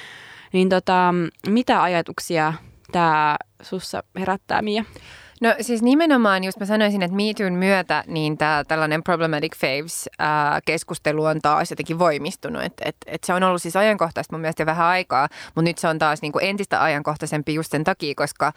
niin 0.54 0.70
tota, 0.70 1.14
mitä 1.48 1.84
ajatuksia 1.84 2.54
tämä 2.92 3.38
sussa 3.62 4.04
herättää, 4.20 4.62
Mia? 4.62 4.86
No 5.40 5.56
siis 5.62 5.82
nimenomaan, 5.82 6.44
just 6.44 6.60
mä 6.60 6.66
sanoisin, 6.66 7.02
että 7.02 7.16
MeToon 7.16 7.54
myötä 7.54 8.04
niin 8.08 8.38
tämä 8.38 8.64
tällainen 8.68 9.04
Problematic 9.04 9.56
Faves-keskustelu 9.56 11.26
on 11.26 11.42
taas 11.42 11.70
jotenkin 11.70 12.00
voimistunut. 12.00 12.64
Että 12.64 12.84
et, 12.86 12.96
et 13.06 13.24
se 13.24 13.34
on 13.34 13.44
ollut 13.44 13.62
siis 13.62 13.76
ajankohtaista 13.76 14.34
mun 14.34 14.42
mielestä 14.42 14.66
vähän 14.66 14.88
aikaa, 14.88 15.28
mutta 15.46 15.62
nyt 15.62 15.78
se 15.78 15.88
on 15.88 16.00
taas 16.00 16.22
niinku 16.22 16.40
entistä 16.40 16.84
ajankohtaisempi 16.84 17.54
just 17.54 17.72
sen 17.72 17.84
takia, 17.84 18.14
koska 18.16 18.54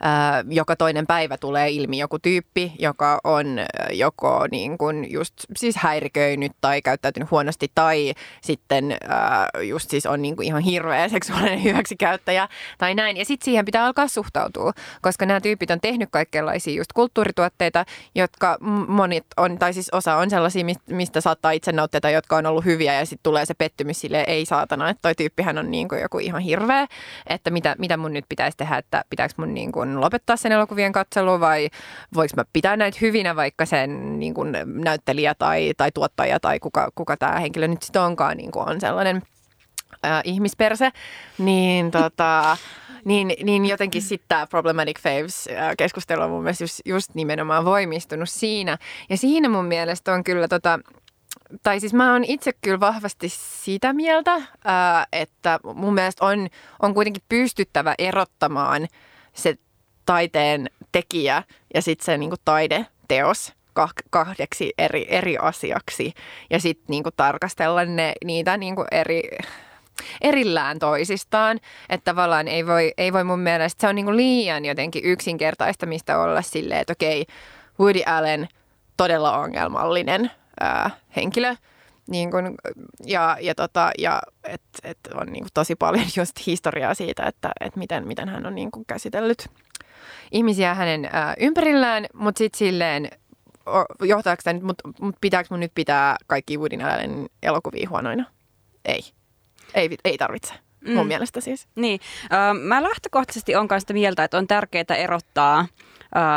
ää, 0.00 0.44
joka 0.48 0.76
toinen 0.76 1.06
päivä 1.06 1.36
tulee 1.36 1.70
ilmi 1.70 1.98
joku 1.98 2.18
tyyppi, 2.18 2.72
joka 2.78 3.20
on 3.24 3.46
joko 3.92 4.46
niin 4.50 4.78
kuin 4.78 5.12
just 5.12 5.34
siis 5.56 5.76
häiriköinyt 5.76 6.52
tai 6.60 6.82
käyttäytynyt 6.82 7.30
huonosti 7.30 7.72
tai 7.74 8.14
sitten 8.40 8.96
ää, 9.08 9.48
just 9.62 9.90
siis 9.90 10.06
on 10.06 10.22
niin 10.22 10.36
kuin 10.36 10.46
ihan 10.46 10.62
hirveä 10.62 11.08
seksuaalinen 11.08 11.62
hyväksikäyttäjä 11.72 12.48
tai 12.78 12.94
näin. 12.94 13.16
Ja 13.16 13.24
sitten 13.24 13.44
siihen 13.44 13.64
pitää 13.64 13.86
alkaa 13.86 14.08
suhtautua, 14.08 14.72
koska 15.02 15.26
nämä 15.26 15.40
tyypit 15.40 15.70
on 15.70 15.80
tehnyt 15.80 16.08
kaikenlaisia 16.24 16.76
just 16.76 16.92
kulttuurituotteita, 16.92 17.84
jotka 18.14 18.56
monit 18.88 19.26
on, 19.36 19.58
tai 19.58 19.72
siis 19.72 19.90
osa 19.92 20.16
on 20.16 20.30
sellaisia, 20.30 20.64
mistä 20.86 21.20
saattaa 21.20 21.50
itse 21.50 21.72
nauttia, 21.72 22.10
jotka 22.10 22.36
on 22.36 22.46
ollut 22.46 22.64
hyviä 22.64 22.94
ja 22.94 23.06
sitten 23.06 23.22
tulee 23.22 23.46
se 23.46 23.54
pettymys 23.54 24.00
sille 24.00 24.24
ei 24.26 24.46
saatana, 24.46 24.90
että 24.90 25.02
toi 25.02 25.14
tyyppihän 25.14 25.58
on 25.58 25.70
niin 25.70 25.88
kuin 25.88 26.00
joku 26.00 26.18
ihan 26.18 26.42
hirveä, 26.42 26.86
että 27.26 27.50
mitä, 27.50 27.74
mitä 27.78 27.96
mun 27.96 28.12
nyt 28.12 28.24
pitäisi 28.28 28.56
tehdä, 28.56 28.76
että 28.76 29.04
pitääkö 29.10 29.34
mun 29.36 29.54
niin 29.54 29.72
kuin 29.72 30.00
lopettaa 30.00 30.36
sen 30.36 30.52
elokuvien 30.52 30.92
katselu 30.92 31.40
vai 31.40 31.68
voiko 32.14 32.32
mä 32.36 32.44
pitää 32.52 32.76
näitä 32.76 32.98
hyvinä, 33.00 33.36
vaikka 33.36 33.66
sen 33.66 34.20
niin 34.20 34.34
kuin 34.34 34.56
näyttelijä 34.64 35.34
tai, 35.34 35.72
tai 35.76 35.92
tuottaja 35.92 36.40
tai 36.40 36.60
kuka, 36.60 36.90
kuka 36.94 37.16
tämä 37.16 37.40
henkilö 37.40 37.68
nyt 37.68 37.82
sitten 37.82 38.02
onkaan 38.02 38.36
niin 38.36 38.50
kuin 38.50 38.68
on 38.68 38.80
sellainen 38.80 39.22
ihmisperse, 40.24 40.90
niin 41.38 41.90
tota... 41.90 42.56
Niin, 43.04 43.32
niin 43.42 43.66
jotenkin 43.66 44.02
sitten 44.02 44.28
tämä 44.28 44.46
Problematic 44.46 45.00
Faves-keskustelu 45.00 46.22
on 46.22 46.30
mun 46.30 46.42
mielestä 46.42 46.64
just, 46.64 46.80
just 46.84 47.14
nimenomaan 47.14 47.64
voimistunut 47.64 48.28
siinä. 48.28 48.78
Ja 49.10 49.16
siinä 49.16 49.48
mun 49.48 49.64
mielestä 49.64 50.12
on 50.12 50.24
kyllä 50.24 50.48
tota, 50.48 50.78
tai 51.62 51.80
siis 51.80 51.94
mä 51.94 52.12
oon 52.12 52.24
itse 52.24 52.52
kyllä 52.60 52.80
vahvasti 52.80 53.28
sitä 53.28 53.92
mieltä, 53.92 54.42
että 55.12 55.60
mun 55.74 55.94
mielestä 55.94 56.24
on, 56.24 56.48
on 56.82 56.94
kuitenkin 56.94 57.22
pystyttävä 57.28 57.94
erottamaan 57.98 58.86
se 59.32 59.54
taiteen 60.06 60.70
tekijä 60.92 61.42
ja 61.74 61.82
sitten 61.82 62.04
se 62.04 62.18
niinku 62.18 62.36
taideteos 62.44 63.52
kahdeksi 64.10 64.72
eri, 64.78 65.06
eri 65.08 65.38
asiaksi 65.38 66.12
ja 66.50 66.60
sitten 66.60 66.84
niinku 66.88 67.10
tarkastella 67.16 67.84
ne, 67.84 68.12
niitä 68.24 68.56
niinku 68.56 68.84
eri, 68.90 69.22
erillään 70.20 70.78
toisistaan. 70.78 71.60
Että 71.88 72.04
tavallaan 72.12 72.48
ei 72.48 72.66
voi, 72.66 72.92
ei 72.98 73.12
voi 73.12 73.24
mun 73.24 73.40
mielestä, 73.40 73.80
se 73.80 73.88
on 73.88 73.94
niinku 73.94 74.16
liian 74.16 74.64
jotenkin 74.64 75.04
yksinkertaista, 75.04 75.86
mistä 75.86 76.18
olla 76.18 76.42
silleen, 76.42 76.80
että 76.80 76.92
okei, 76.92 77.26
Woody 77.80 78.00
Allen 78.06 78.48
todella 78.96 79.38
ongelmallinen 79.38 80.30
ää, 80.60 80.90
henkilö. 81.16 81.54
Niin 82.10 82.30
kun, 82.30 82.54
ja 83.06 83.36
ja, 83.40 83.54
tota, 83.54 83.90
ja 83.98 84.22
et, 84.44 84.62
et 84.82 84.98
on 85.14 85.26
niin 85.26 85.46
tosi 85.54 85.74
paljon 85.76 86.06
just 86.16 86.46
historiaa 86.46 86.94
siitä, 86.94 87.26
että 87.26 87.50
et 87.60 87.76
miten, 87.76 88.06
miten 88.06 88.28
hän 88.28 88.46
on 88.46 88.54
niin 88.54 88.70
käsitellyt 88.86 89.48
ihmisiä 90.32 90.74
hänen 90.74 91.08
ää, 91.12 91.34
ympärillään, 91.40 92.06
mutta 92.14 92.38
sitten 92.38 92.58
silleen, 92.58 93.08
johtaako 94.02 94.40
tämä 94.44 94.52
nyt, 94.52 94.62
mutta 94.62 94.88
mut 95.00 95.16
pitääkö 95.20 95.46
mun 95.50 95.60
nyt 95.60 95.72
pitää 95.74 96.16
kaikki 96.26 96.58
Woodin 96.58 96.84
Allen 96.84 97.26
elokuvia 97.42 97.88
huonoina? 97.88 98.24
Ei. 98.84 99.00
Ei, 99.74 99.96
ei 100.04 100.18
tarvitse. 100.18 100.54
Mm. 100.80 100.94
Mun 100.94 101.06
mielestä 101.06 101.40
siis. 101.40 101.68
Niin. 101.74 102.00
Mä 102.60 102.82
lähtökohtaisesti 102.82 103.56
on 103.56 103.68
sitä 103.78 103.92
mieltä, 103.92 104.24
että 104.24 104.38
on 104.38 104.46
tärkeää 104.46 104.96
erottaa 104.96 105.66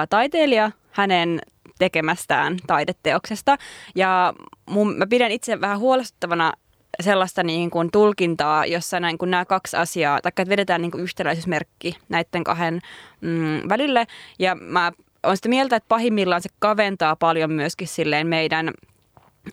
taiteilija 0.09 0.71
hänen 0.91 1.41
tekemästään 1.79 2.57
taideteoksesta. 2.67 3.57
Ja 3.95 4.33
mun, 4.69 4.97
mä 4.97 5.07
pidän 5.07 5.31
itse 5.31 5.61
vähän 5.61 5.79
huolestuttavana 5.79 6.53
sellaista 6.99 7.43
niin 7.43 7.69
kuin 7.69 7.91
tulkintaa, 7.91 8.65
jossa 8.65 8.99
näin 8.99 9.17
kuin 9.17 9.31
nämä 9.31 9.45
kaksi 9.45 9.77
asiaa, 9.77 10.21
tai 10.21 10.29
että 10.29 10.49
vedetään 10.49 10.81
niin 10.81 10.91
kuin 10.91 11.03
yhtäläisyysmerkki 11.03 11.97
näiden 12.09 12.43
kahden 12.43 12.81
mm, 13.21 13.61
välille. 13.69 14.07
Ja 14.39 14.55
mä 14.55 14.91
olen 15.23 15.37
sitä 15.37 15.49
mieltä, 15.49 15.75
että 15.75 15.87
pahimmillaan 15.87 16.41
se 16.41 16.49
kaventaa 16.59 17.15
paljon 17.15 17.51
myöskin 17.51 17.87
silleen 17.87 18.27
meidän– 18.27 18.71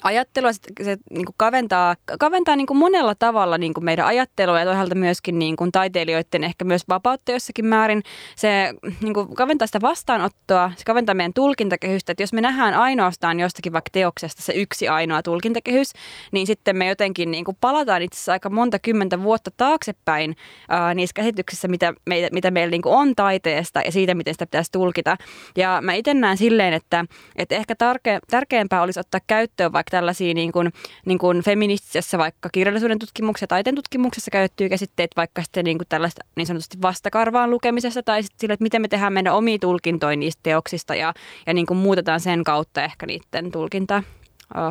ajattelua, 0.03 0.53
se, 0.53 0.97
niin 1.11 1.25
kuin 1.25 1.35
kaventaa, 1.37 1.97
kaventaa 2.19 2.57
niin 2.57 2.67
kuin 2.67 2.77
monella 2.77 3.15
tavalla 3.15 3.59
niin 3.59 3.75
kuin 3.75 3.85
meidän 3.85 4.07
ajattelua 4.07 4.59
ja 4.59 4.65
toisaalta 4.65 4.95
myöskin 4.95 5.39
niin 5.39 5.57
kuin 5.57 5.73
taiteilijoiden 5.73 6.45
ehkä 6.45 6.65
myös 6.65 6.83
vapautta 6.89 7.33
jossakin 7.33 7.67
määrin. 7.67 8.03
Se 8.37 8.75
niin 9.01 9.15
kuin 9.15 9.35
kaventaa 9.35 9.67
sitä 9.67 9.81
vastaanottoa, 9.81 10.73
se 10.77 10.85
kaventaa 10.85 11.15
meidän 11.15 11.33
tulkintakehystä, 11.33 12.13
että 12.13 12.23
jos 12.23 12.33
me 12.33 12.41
nähdään 12.41 12.75
ainoastaan 12.75 13.41
jostakin 13.41 13.73
vaikka 13.73 13.91
teoksesta 13.93 14.43
se 14.43 14.53
yksi 14.53 14.89
ainoa 14.89 15.23
tulkintakehys, 15.23 15.93
niin 16.33 16.47
sitten 16.47 16.77
me 16.77 16.87
jotenkin 16.89 17.31
niin 17.31 17.45
kuin 17.45 17.57
palataan 17.61 18.03
itse 18.03 18.17
asiassa 18.17 18.33
aika 18.33 18.51
monta 18.51 18.79
kymmentä 18.79 19.23
vuotta 19.23 19.51
taaksepäin 19.57 20.37
ää, 20.69 20.95
niissä 20.95 21.15
käsityksissä, 21.15 21.69
mitä, 21.69 21.95
meitä, 22.07 22.29
mitä 22.33 22.51
meillä 22.51 22.71
niin 22.71 22.83
kuin 22.83 22.95
on 22.95 23.15
taiteesta 23.17 23.81
ja 23.81 23.93
siitä, 23.93 24.15
miten 24.15 24.35
sitä 24.35 24.47
pitäisi 24.47 24.73
tulkita. 24.73 25.17
Ja 25.57 25.79
mä 25.83 25.95
itse 25.95 26.15
näen 26.15 26.37
silleen, 26.37 26.75
että, 26.75 27.05
että 27.37 27.55
ehkä 27.55 27.75
tarke, 27.75 28.19
tärkeämpää 28.31 28.83
olisi 28.83 29.01
ottaa 29.01 29.21
käyttöön 29.27 29.73
vaikka 29.73 29.84
vaikka 29.85 29.97
tällaisia 29.97 30.35
niin 30.35 30.53
kuin, 30.53 30.73
niin 31.05 31.19
kuin 31.19 31.43
feministisessä 31.43 32.19
vaikka 32.19 32.49
kirjallisuuden 32.53 32.99
tutkimuksessa, 32.99 33.47
taiteen 33.47 33.77
tutkimuksessa 33.77 34.31
käytettyjä 34.31 34.69
käsitteet, 34.69 35.11
vaikka 35.17 35.43
sitten 35.43 35.65
niin 35.65 35.79
kuin 35.79 35.89
tällaista 35.89 36.25
niin 36.37 36.47
sanotusti 36.47 36.83
vastakarvaan 36.83 37.51
lukemisessa 37.51 38.03
tai 38.03 38.23
sitten 38.23 38.41
sillä, 38.41 38.53
että 38.55 38.63
miten 38.63 38.83
me 38.83 38.89
tehdään 38.89 39.13
meidän 39.13 39.35
omia 39.35 39.59
tulkintoja 39.59 40.17
niistä 40.17 40.41
teoksista 40.43 40.95
ja, 40.95 41.15
ja 41.47 41.55
niin 41.55 41.67
kuin 41.67 41.79
muutetaan 41.79 42.21
sen 42.21 42.45
kautta 42.45 42.85
ehkä 42.85 43.07
niiden 43.07 43.53
tulkinta 43.53 44.03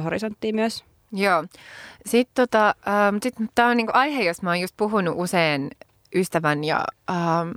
horisonttiin 0.03 0.55
myös. 0.55 0.83
Joo. 1.11 1.45
Sitten 2.05 2.33
tota, 2.35 2.75
ähm, 2.87 3.17
sit, 3.23 3.33
tämä 3.55 3.69
on 3.69 3.77
niinku 3.77 3.93
aihe, 3.95 4.23
josta 4.23 4.43
mä 4.43 4.49
oon 4.49 4.59
just 4.59 4.77
puhunut 4.77 5.15
usein 5.17 5.71
ystävän 6.15 6.63
ja 6.63 6.83
ähm, 7.09 7.49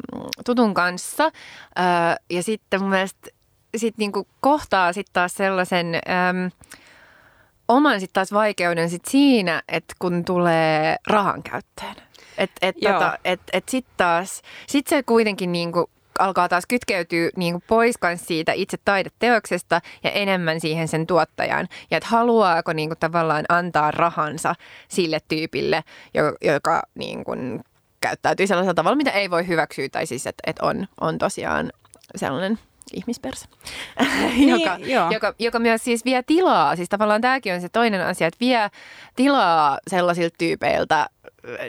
tutun 0.47 0.75
kanssa. 0.75 1.25
Äh, 1.25 2.17
ja 2.31 2.43
sitten 2.43 2.81
mun 2.81 2.91
mielestä 2.91 3.29
sit 3.77 3.99
niinku 3.99 4.27
kohtaa 4.41 4.93
sitten 4.93 5.13
taas 5.13 5.35
sellaisen... 5.35 5.95
Ähm, 5.95 6.47
oman 7.69 8.01
sitten 8.01 8.15
taas 8.15 8.33
vaikeuden 8.33 8.91
sit 8.91 9.05
siinä, 9.05 9.63
että 9.69 9.95
kun 9.99 10.25
tulee 10.25 10.97
rahan 11.07 11.43
käyttöön. 11.43 11.97
Että 12.39 12.67
et, 12.67 12.77
tota, 12.83 13.19
et, 13.25 13.41
et 13.53 13.69
sitten 13.69 13.95
taas, 13.97 14.43
sit 14.67 14.87
se 14.87 15.03
kuitenkin 15.03 15.53
niinku 15.53 15.91
alkaa 16.19 16.49
taas 16.49 16.67
kytkeytyä 16.67 17.31
niinku 17.37 17.63
pois 17.67 17.97
siitä 18.17 18.53
itse 18.53 18.77
taideteoksesta 18.85 19.81
ja 20.03 20.11
enemmän 20.11 20.61
siihen 20.61 20.89
sen 20.89 21.07
tuottajan. 21.07 21.69
Ja 21.91 21.97
että 21.97 22.09
haluaako 22.09 22.73
niinku 22.73 22.95
tavallaan 23.01 23.45
antaa 23.49 23.91
rahansa 23.91 24.55
sille 24.89 25.19
tyypille, 25.29 25.85
joka 26.41 26.83
niinku 26.95 27.33
käyttäytyy 28.01 28.47
sellaisella 28.47 28.75
tavalla, 28.75 28.97
mitä 28.97 29.11
ei 29.11 29.31
voi 29.31 29.47
hyväksyä. 29.47 29.89
Tai 29.89 30.07
siis, 30.07 30.27
että 30.27 30.43
et 30.47 30.59
on, 30.59 30.87
on 31.01 31.19
tosiaan 31.19 31.73
sellainen 32.17 32.59
ihmisperse, 32.93 33.47
niin, 34.37 34.49
joka, 34.49 34.79
joka, 35.13 35.35
joka 35.39 35.59
myös 35.59 35.85
siis 35.85 36.05
vie 36.05 36.23
tilaa. 36.23 36.77
Siis 36.77 36.89
tavallaan 36.89 37.21
tämäkin 37.21 37.55
on 37.55 37.61
se 37.61 37.69
toinen 37.69 38.07
asia, 38.07 38.27
että 38.27 38.41
vie 38.41 38.71
tilaa 39.17 39.79
sellaisilta 39.91 40.35
tyypeiltä, 40.39 41.01
äh, 41.01 41.09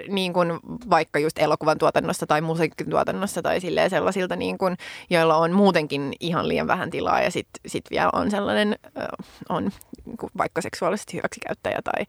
niin 0.07 0.33
kuin 0.33 0.59
vaikka 0.89 1.19
just 1.19 1.39
elokuvan 1.39 1.77
tuotannossa 1.77 2.27
tai 2.27 2.41
musiikin 2.41 2.89
tuotannossa 2.89 3.41
tai 3.41 3.61
silleen 3.61 3.89
sellaisilta, 3.89 4.35
niin 4.35 4.57
kuin, 4.57 4.77
joilla 5.09 5.37
on 5.37 5.51
muutenkin 5.51 6.13
ihan 6.19 6.47
liian 6.47 6.67
vähän 6.67 6.89
tilaa 6.89 7.21
ja 7.21 7.31
sitten 7.31 7.61
sit 7.65 7.85
vielä 7.91 8.09
on 8.13 8.31
sellainen, 8.31 8.75
äh, 8.97 9.07
on 9.49 9.71
niin 10.05 10.17
vaikka 10.37 10.61
seksuaalisesti 10.61 11.17
hyväksikäyttäjä 11.17 11.79
tai, 11.83 12.05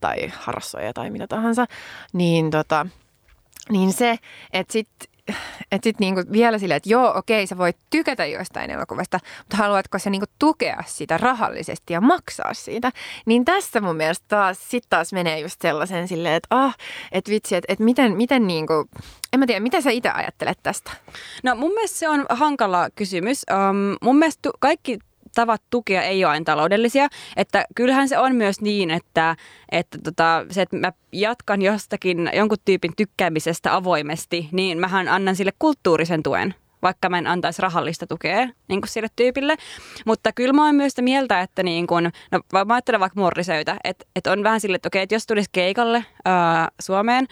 tai 0.00 0.32
harrassoja 0.36 0.92
tai 0.92 1.10
mitä 1.10 1.26
tahansa, 1.26 1.66
niin, 2.12 2.50
tota, 2.50 2.86
niin 3.70 3.92
se, 3.92 4.18
että 4.52 4.72
sitten 4.72 5.11
että 5.72 5.84
sitten 5.86 5.96
niinku 5.98 6.32
vielä 6.32 6.58
silleen, 6.58 6.76
että 6.76 6.88
joo, 6.88 7.18
okei, 7.18 7.46
sä 7.46 7.58
voit 7.58 7.76
tykätä 7.90 8.26
jostain 8.26 8.70
elokuvasta, 8.70 9.20
mutta 9.38 9.56
haluatko 9.56 9.98
sä 9.98 10.10
niinku 10.10 10.26
tukea 10.38 10.84
sitä 10.86 11.18
rahallisesti 11.18 11.92
ja 11.92 12.00
maksaa 12.00 12.54
siitä? 12.54 12.92
Niin 13.26 13.44
tässä 13.44 13.80
mun 13.80 13.96
mielestä 13.96 14.24
taas, 14.28 14.70
sit 14.70 14.84
taas 14.90 15.12
menee 15.12 15.40
just 15.40 15.60
sellaisen 15.60 16.08
silleen, 16.08 16.34
että 16.34 16.48
ah, 16.50 16.76
että 17.12 17.30
vitsi, 17.30 17.56
että 17.56 17.72
et 17.72 17.78
miten, 17.78 18.16
miten 18.16 18.46
niinku, 18.46 18.88
en 19.32 19.40
mä 19.40 19.46
tiedä, 19.46 19.60
mitä 19.60 19.80
sä 19.80 19.90
itse 19.90 20.10
ajattelet 20.10 20.58
tästä? 20.62 20.90
No 21.42 21.54
mun 21.54 21.72
mielestä 21.72 21.98
se 21.98 22.08
on 22.08 22.26
hankala 22.30 22.88
kysymys. 22.94 23.42
Um, 23.50 23.96
mun 24.02 24.18
mielestä 24.18 24.50
kaikki 24.60 24.98
tavat 25.34 25.62
tukea 25.70 26.02
ei 26.02 26.24
ole 26.24 26.32
aina 26.32 26.44
taloudellisia. 26.44 27.08
Että 27.36 27.64
kyllähän 27.74 28.08
se 28.08 28.18
on 28.18 28.36
myös 28.36 28.60
niin, 28.60 28.90
että, 28.90 29.36
että 29.72 29.98
tota, 30.04 30.46
se, 30.50 30.62
että 30.62 30.76
mä 30.76 30.92
jatkan 31.12 31.62
jostakin 31.62 32.30
jonkun 32.34 32.58
tyypin 32.64 32.92
tykkäämisestä 32.96 33.74
avoimesti, 33.74 34.48
niin 34.52 34.78
mähän 34.78 35.08
annan 35.08 35.36
sille 35.36 35.52
kulttuurisen 35.58 36.22
tuen 36.22 36.54
vaikka 36.82 37.08
mä 37.08 37.18
en 37.18 37.26
antaisi 37.26 37.62
rahallista 37.62 38.06
tukea 38.06 38.48
niin 38.68 38.80
kuin 38.80 38.88
sille 38.88 39.08
tyypille. 39.16 39.56
Mutta 40.06 40.32
kyllä 40.32 40.52
mä 40.52 40.64
oon 40.64 40.74
myös 40.74 40.92
sitä 40.92 41.02
mieltä, 41.02 41.40
että 41.40 41.62
niin 41.62 41.86
kuin, 41.86 42.12
no 42.30 42.40
mä 42.66 42.74
ajattelen 42.74 43.00
vaikka 43.00 43.20
Morrisöytä, 43.20 43.76
että, 43.84 44.04
että 44.16 44.32
on 44.32 44.42
vähän 44.42 44.60
sille, 44.60 44.76
että 44.76 44.88
okei, 44.88 45.02
että 45.02 45.14
jos 45.14 45.26
tulisi 45.26 45.50
keikalle 45.52 46.04
ää, 46.24 46.68
Suomeen, 46.80 47.28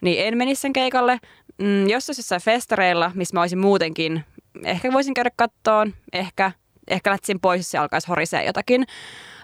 niin 0.00 0.26
en 0.26 0.38
menisi 0.38 0.60
sen 0.60 0.72
keikalle. 0.72 1.20
Mm, 1.58 1.88
jos 1.88 2.08
olisi 2.08 2.20
jossain 2.20 2.42
festareilla, 2.42 3.10
missä 3.14 3.34
mä 3.36 3.40
olisin 3.40 3.58
muutenkin, 3.58 4.24
ehkä 4.64 4.92
voisin 4.92 5.14
käydä 5.14 5.30
kattoon, 5.36 5.94
ehkä, 6.12 6.52
ehkä 6.88 7.10
lähtisin 7.10 7.40
pois, 7.40 7.58
jos 7.58 7.70
se 7.70 7.78
alkaisi 7.78 8.08
horisee 8.08 8.44
jotakin 8.44 8.84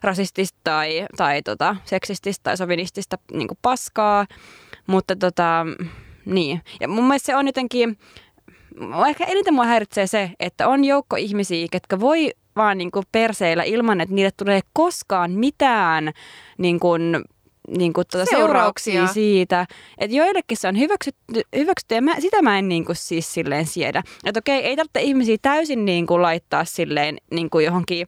rasistista 0.03 0.59
tai, 0.65 1.07
tai 1.17 1.43
tota, 1.43 1.77
seksististä 1.85 2.43
tai 2.43 2.57
sovinistista 2.57 3.19
niin 3.33 3.49
paskaa. 3.63 4.27
Mutta 4.87 5.17
tota, 5.17 5.67
niin. 6.25 6.63
Ja 6.81 6.89
mun 6.89 7.05
mielestä 7.05 7.27
se 7.27 7.37
on 7.37 7.47
jotenkin, 7.47 7.99
ehkä 9.09 9.25
eniten 9.25 9.55
mua 9.55 9.65
häiritsee 9.65 10.07
se, 10.07 10.31
että 10.41 10.69
on 10.69 10.85
joukko 10.85 11.17
ihmisiä, 11.17 11.67
ketkä 11.71 12.01
voi 12.01 12.31
vaan 12.57 12.79
niin 12.79 12.91
perseillä 13.13 13.63
ilman, 13.63 14.01
että 14.01 14.15
niille 14.15 14.31
tulee 14.37 14.61
koskaan 14.73 15.31
mitään 15.31 16.13
niin 16.59 16.81
kuin, 16.81 17.25
niin 17.79 17.93
kuin 17.93 18.07
tuota 18.13 18.27
seurauksia. 18.31 18.93
seurauksia 18.93 19.15
siitä. 19.15 19.67
Että 19.99 20.17
joillekin 20.17 20.57
se 20.57 20.69
on 20.69 20.79
hyväksytty, 20.79 21.43
hyväksytty 21.57 21.95
ja 21.95 22.03
mä, 22.03 22.21
sitä 22.21 22.43
mä 22.43 22.59
en 22.59 22.69
niin 22.69 22.85
kuin 22.85 22.97
siis 22.97 23.35
silleen 23.35 23.67
siedä. 23.67 24.03
Että 24.25 24.39
okei, 24.39 24.65
ei 24.65 24.77
tarvitse 24.77 25.01
ihmisiä 25.01 25.37
täysin 25.43 25.85
niin 25.85 26.07
kuin 26.07 26.23
laittaa 26.23 26.65
silleen 26.65 27.17
niin 27.31 27.51
kuin 27.51 27.65
johonkin 27.65 28.07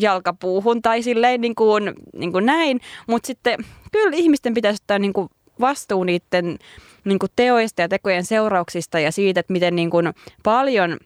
jalkapuuhun 0.00 0.82
tai 0.82 1.02
silleen 1.02 1.40
niin 1.40 1.54
kuin, 1.54 1.94
niin 2.12 2.32
kuin 2.32 2.46
näin, 2.46 2.80
mutta 3.06 3.26
sitten 3.26 3.58
kyllä 3.92 4.16
ihmisten 4.16 4.54
pitäisi 4.54 4.82
ottaa 4.82 4.98
niin 4.98 5.12
kuin 5.12 5.28
vastuu 5.60 6.04
niiden 6.04 6.58
niin 7.04 7.18
kuin 7.18 7.30
teoista 7.36 7.82
ja 7.82 7.88
tekojen 7.88 8.24
seurauksista 8.24 9.00
ja 9.00 9.12
siitä, 9.12 9.40
että 9.40 9.52
miten 9.52 9.76
niin 9.76 9.90
kuin 9.90 10.12
paljon 10.42 10.98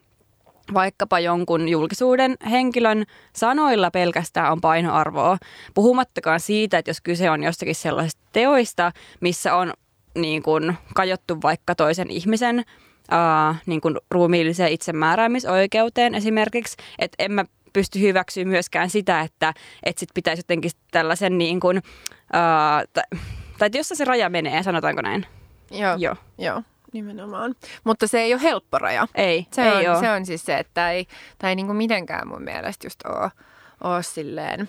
vaikkapa 0.75 1.21
jonkun 1.21 1.69
julkisuuden 1.69 2.37
henkilön 2.51 3.05
sanoilla 3.33 3.91
pelkästään 3.91 4.53
on 4.53 4.61
painoarvoa. 4.61 5.39
Puhumattakaan 5.75 6.41
siitä, 6.41 6.79
että 6.79 6.91
jos 6.91 7.01
kyse 7.01 7.31
on 7.31 7.43
jostakin 7.43 7.75
sellaisista 7.75 8.23
teoista, 8.33 8.93
missä 9.21 9.55
on 9.55 9.73
niin 10.15 10.43
kuin 10.43 10.79
kajottu 10.95 11.43
vaikka 11.43 11.75
toisen 11.75 12.11
ihmisen 12.11 12.65
ää, 13.11 13.55
niin 13.67 13.81
kuin 13.81 13.97
ruumiilliseen 14.11 14.73
itsemääräämisoikeuteen 14.73 16.15
esimerkiksi, 16.15 16.77
että 16.99 17.25
en 17.25 17.33
mä 17.33 17.45
pysty 17.73 18.01
hyväksyä 18.01 18.45
myöskään 18.45 18.91
sitä, 18.91 19.21
että, 19.21 19.55
että 19.83 20.01
sit 20.01 20.09
pitäisi 20.15 20.41
jotenkin 20.41 20.71
tällaisen 20.91 21.39
niin 21.39 21.61
kuin, 21.61 21.83
ää, 22.33 22.85
tai, 22.93 23.05
tai 23.59 23.67
että 23.67 23.79
jossa 23.79 23.95
se 23.95 24.05
raja 24.05 24.29
menee, 24.31 24.63
sanotaanko 24.63 25.03
näin. 25.03 25.27
Joo, 25.71 25.97
joo. 25.99 26.17
joo 26.39 26.63
nimenomaan. 26.93 27.55
Mutta 27.85 28.07
se 28.07 28.21
ei 28.21 28.35
ole 28.35 28.43
helppo 28.43 28.79
raja. 28.79 29.07
Ei, 29.15 29.47
se 29.53 29.63
ei 29.63 29.89
on, 29.89 29.95
ole. 29.95 30.01
Se 30.01 30.11
on 30.11 30.27
siis 30.27 30.45
se, 30.45 30.59
että 30.59 30.91
ei, 30.91 31.07
tai 31.39 31.51
ei 31.51 31.57
niinku 31.57 31.75
mitenkään 31.75 32.29
mun 32.29 32.43
mielestä 32.43 32.87
just 32.87 33.01
ole, 33.07 33.31
ole 33.81 34.03
silleen 34.03 34.69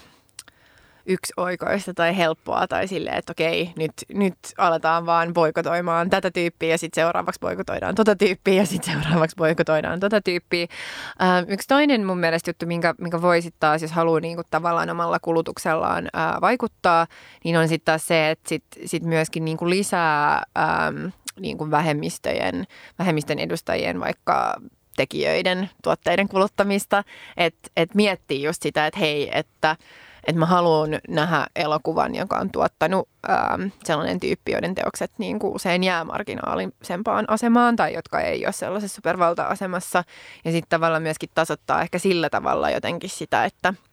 yksi 1.05 1.33
oikoista 1.37 1.93
tai 1.93 2.17
helppoa 2.17 2.67
tai 2.67 2.87
silleen, 2.87 3.17
että 3.17 3.31
okei, 3.31 3.73
nyt, 3.77 3.91
nyt 4.13 4.35
aletaan 4.57 5.05
vaan 5.05 5.33
boikotoimaan 5.33 6.09
tätä 6.09 6.31
tyyppiä 6.31 6.69
ja 6.69 6.77
sitten 6.77 7.01
seuraavaksi 7.01 7.39
boikotoidaan 7.39 7.95
tota 7.95 8.15
tyyppiä 8.15 8.53
ja 8.53 8.65
sitten 8.65 8.93
seuraavaksi 8.93 9.35
boikotoidaan 9.35 9.99
tota 9.99 10.21
tyyppiä. 10.21 10.67
Äh, 11.21 11.45
yksi 11.47 11.67
toinen 11.67 12.05
mun 12.05 12.17
mielestä 12.17 12.49
juttu, 12.49 12.65
minkä, 12.65 12.95
minkä 12.97 13.21
voi 13.21 13.41
sitten 13.41 13.59
taas, 13.59 13.81
jos 13.81 13.91
haluaa 13.91 14.19
niinku 14.19 14.41
tavallaan 14.49 14.89
omalla 14.89 15.19
kulutuksellaan 15.19 16.05
äh, 16.05 16.41
vaikuttaa, 16.41 17.07
niin 17.43 17.57
on 17.57 17.67
sitten 17.67 17.85
taas 17.85 18.07
se, 18.07 18.29
että 18.29 18.49
sitten 18.49 18.87
sit 18.87 19.03
myöskin 19.03 19.45
niinku 19.45 19.69
lisää 19.69 20.43
ähm, 20.57 21.07
niin 21.39 21.57
kuin 21.57 21.71
vähemmistöjen, 21.71 22.67
vähemmistön 22.99 23.39
edustajien 23.39 23.99
vaikka 23.99 24.55
tekijöiden, 24.95 25.69
tuotteiden 25.83 26.27
kuluttamista, 26.27 27.03
että 27.37 27.69
et 27.77 27.95
miettii 27.95 28.43
just 28.43 28.61
sitä, 28.61 28.87
että 28.87 28.99
hei, 28.99 29.29
että 29.33 29.75
että 30.27 30.39
mä 30.39 30.45
haluan 30.45 30.89
nähdä 31.07 31.47
elokuvan, 31.55 32.15
joka 32.15 32.37
on 32.37 32.51
tuottanut 32.51 33.09
ähm, 33.29 33.67
sellainen 33.83 34.19
tyyppi, 34.19 34.51
joiden 34.51 34.75
teokset 34.75 35.11
niin 35.17 35.39
kuin 35.39 35.55
usein 35.55 35.83
jää 35.83 36.03
marginaalisempaan 36.03 37.25
asemaan 37.27 37.75
tai 37.75 37.93
jotka 37.93 38.19
ei 38.21 38.45
ole 38.45 38.53
sellaisessa 38.53 38.95
supervalta-asemassa. 38.95 40.03
Ja 40.45 40.51
sitten 40.51 40.69
tavallaan 40.69 41.03
myöskin 41.03 41.29
tasoittaa 41.33 41.81
ehkä 41.81 41.99
sillä 41.99 42.29
tavalla 42.29 42.69
jotenkin 42.69 43.09
sitä, 43.09 43.45
että– 43.45 43.73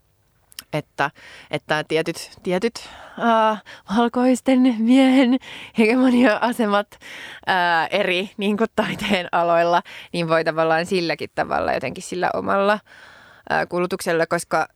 että, 0.72 1.10
että 1.50 1.84
tietyt, 1.88 2.30
tietyt 2.42 2.88
äh, 3.18 3.62
valkoisten 3.96 4.74
miehen 4.78 5.38
hegemonia-asemat 5.78 6.86
äh, 7.48 7.88
eri 7.90 8.30
niin 8.36 8.56
kuin 8.56 8.70
taiteen 8.76 9.28
aloilla, 9.32 9.82
niin 10.12 10.28
voi 10.28 10.44
tavallaan 10.44 10.86
silläkin 10.86 11.30
tavalla 11.34 11.72
jotenkin 11.72 12.02
sillä 12.02 12.30
omalla 12.34 12.72
äh, 12.72 13.68
kulutuksella, 13.68 14.26
koska 14.26 14.68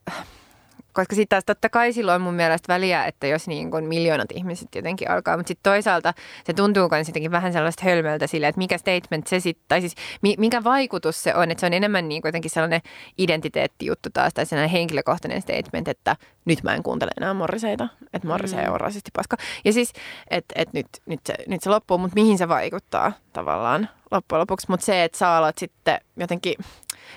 koska 0.92 1.14
sitten 1.14 1.28
taas 1.28 1.44
totta 1.44 1.68
kai 1.68 1.92
silloin 1.92 2.14
on 2.14 2.20
mun 2.20 2.34
mielestä 2.34 2.72
väliä, 2.72 3.04
että 3.04 3.26
jos 3.26 3.48
niin 3.48 3.70
kuin 3.70 3.84
miljoonat 3.84 4.32
ihmiset 4.34 4.74
jotenkin 4.74 5.10
alkaa, 5.10 5.36
mutta 5.36 5.48
sitten 5.48 5.72
toisaalta 5.72 6.14
se 6.44 6.52
tuntuu 6.52 6.88
myös 6.90 7.08
jotenkin 7.08 7.30
vähän 7.30 7.52
sellaista 7.52 7.84
hölmöltä 7.84 8.26
sille, 8.26 8.48
että 8.48 8.58
mikä 8.58 8.78
statement 8.78 9.26
se 9.26 9.40
sitten, 9.40 9.64
tai 9.68 9.80
siis 9.80 9.94
mikä 10.38 10.64
vaikutus 10.64 11.22
se 11.22 11.34
on, 11.34 11.50
että 11.50 11.60
se 11.60 11.66
on 11.66 11.72
enemmän 11.72 12.08
niin 12.08 12.22
kuin 12.22 12.28
jotenkin 12.28 12.50
sellainen 12.50 12.80
identiteettijuttu 13.18 14.08
taas, 14.12 14.34
tai 14.34 14.46
sellainen 14.46 14.70
henkilökohtainen 14.70 15.42
statement, 15.42 15.88
että 15.88 16.16
nyt 16.44 16.62
mä 16.62 16.74
en 16.74 16.82
kuuntele 16.82 17.10
enää 17.16 17.34
Morriseita, 17.34 17.88
että 18.12 18.28
Morrisei 18.28 18.66
mm. 18.66 18.72
on 18.72 18.80
rasisti 18.80 19.10
paska. 19.16 19.36
Ja 19.64 19.72
siis, 19.72 19.92
että 20.30 20.54
et 20.56 20.72
nyt, 20.72 20.86
nyt, 21.06 21.20
se, 21.26 21.34
nyt 21.46 21.62
se 21.62 21.70
loppuu, 21.70 21.98
mutta 21.98 22.14
mihin 22.14 22.38
se 22.38 22.48
vaikuttaa 22.48 23.12
tavallaan 23.32 23.88
loppujen 24.10 24.40
lopuksi, 24.40 24.66
mutta 24.68 24.86
se, 24.86 25.04
että 25.04 25.18
sä 25.18 25.36
alat 25.36 25.58
sitten 25.58 26.00
jotenkin 26.16 26.54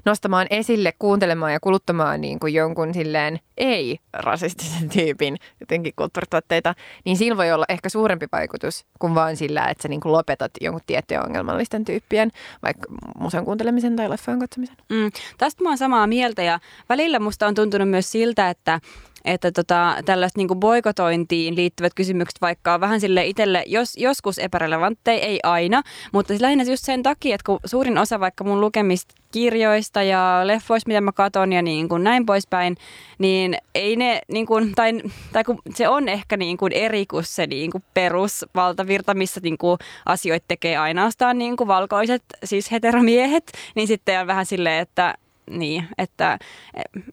nostamaan 0.05 0.47
esille, 0.49 0.93
kuuntelemaan 0.99 1.53
ja 1.53 1.59
kuluttamaan 1.59 2.21
niin 2.21 2.39
kuin 2.39 2.53
jonkun 2.53 2.93
silleen 2.93 3.39
ei-rasistisen 3.57 4.89
tyypin 4.89 5.37
jotenkin 5.59 5.93
kulttuurituotteita, 5.95 6.75
niin 7.05 7.17
sillä 7.17 7.37
voi 7.37 7.51
olla 7.51 7.65
ehkä 7.69 7.89
suurempi 7.89 8.25
vaikutus 8.31 8.85
kuin 8.99 9.15
vaan 9.15 9.37
sillä, 9.37 9.67
että 9.67 9.81
sä 9.81 9.87
niin 9.87 10.01
kuin 10.01 10.11
lopetat 10.11 10.51
jonkun 10.61 10.81
tiettyjen 10.87 11.25
ongelmallisten 11.25 11.85
tyyppien, 11.85 12.31
vaikka 12.63 12.87
museon 13.19 13.45
kuuntelemisen 13.45 13.95
tai 13.95 14.09
leffojen 14.09 14.39
katsomisen. 14.39 14.77
Mm, 14.89 15.11
tästä 15.37 15.63
mä 15.63 15.69
oon 15.69 15.77
samaa 15.77 16.07
mieltä 16.07 16.43
ja 16.43 16.59
välillä 16.89 17.19
musta 17.19 17.47
on 17.47 17.55
tuntunut 17.55 17.89
myös 17.89 18.11
siltä, 18.11 18.49
että 18.49 18.79
että 19.25 19.51
tota, 19.51 19.95
tällaiset 20.05 20.37
niin 20.37 20.47
boikotointiin 20.59 21.55
liittyvät 21.55 21.93
kysymykset 21.93 22.41
vaikka 22.41 22.73
on 22.73 22.81
vähän 22.81 23.01
sille 23.01 23.25
itselle 23.25 23.63
jos, 23.67 23.97
joskus 23.97 24.39
epärelevantteja, 24.39 25.19
ei 25.19 25.39
aina, 25.43 25.81
mutta 26.11 26.27
siis 26.27 26.41
lähinnä 26.41 26.63
just 26.63 26.85
sen 26.85 27.03
takia, 27.03 27.35
että 27.35 27.45
kun 27.45 27.59
suurin 27.65 27.97
osa 27.97 28.19
vaikka 28.19 28.43
mun 28.43 28.61
lukemista 28.61 29.15
kirjoista 29.31 30.03
ja 30.03 30.41
leffoista, 30.43 30.87
mitä 30.87 31.01
mä 31.01 31.11
katon 31.11 31.53
ja 31.53 31.61
niin 31.61 31.89
kuin 31.89 32.03
näin 32.03 32.25
poispäin, 32.25 32.77
niin 33.19 33.57
ei 33.75 33.95
ne, 33.95 34.21
niin 34.31 34.45
kuin, 34.45 34.75
tai, 34.75 34.91
tai 35.33 35.43
kun 35.43 35.61
se 35.75 35.89
on 35.89 36.09
ehkä 36.09 36.37
niin 36.37 36.57
kuin 36.57 36.73
eri 36.73 37.05
kuin 37.05 37.23
se 37.23 37.47
niin 37.47 37.71
kuin 37.71 37.83
perusvaltavirta, 37.93 39.13
missä 39.13 39.39
niin 39.43 39.57
kuin 39.57 39.77
asioita 40.05 40.45
tekee 40.47 40.77
ainoastaan 40.77 41.37
niin 41.37 41.57
kuin 41.57 41.67
valkoiset, 41.67 42.23
siis 42.43 42.71
heteromiehet, 42.71 43.51
niin 43.75 43.87
sitten 43.87 44.21
on 44.21 44.27
vähän 44.27 44.45
silleen, 44.45 44.81
että 44.81 45.15
niin, 45.49 45.87
että 45.97 46.39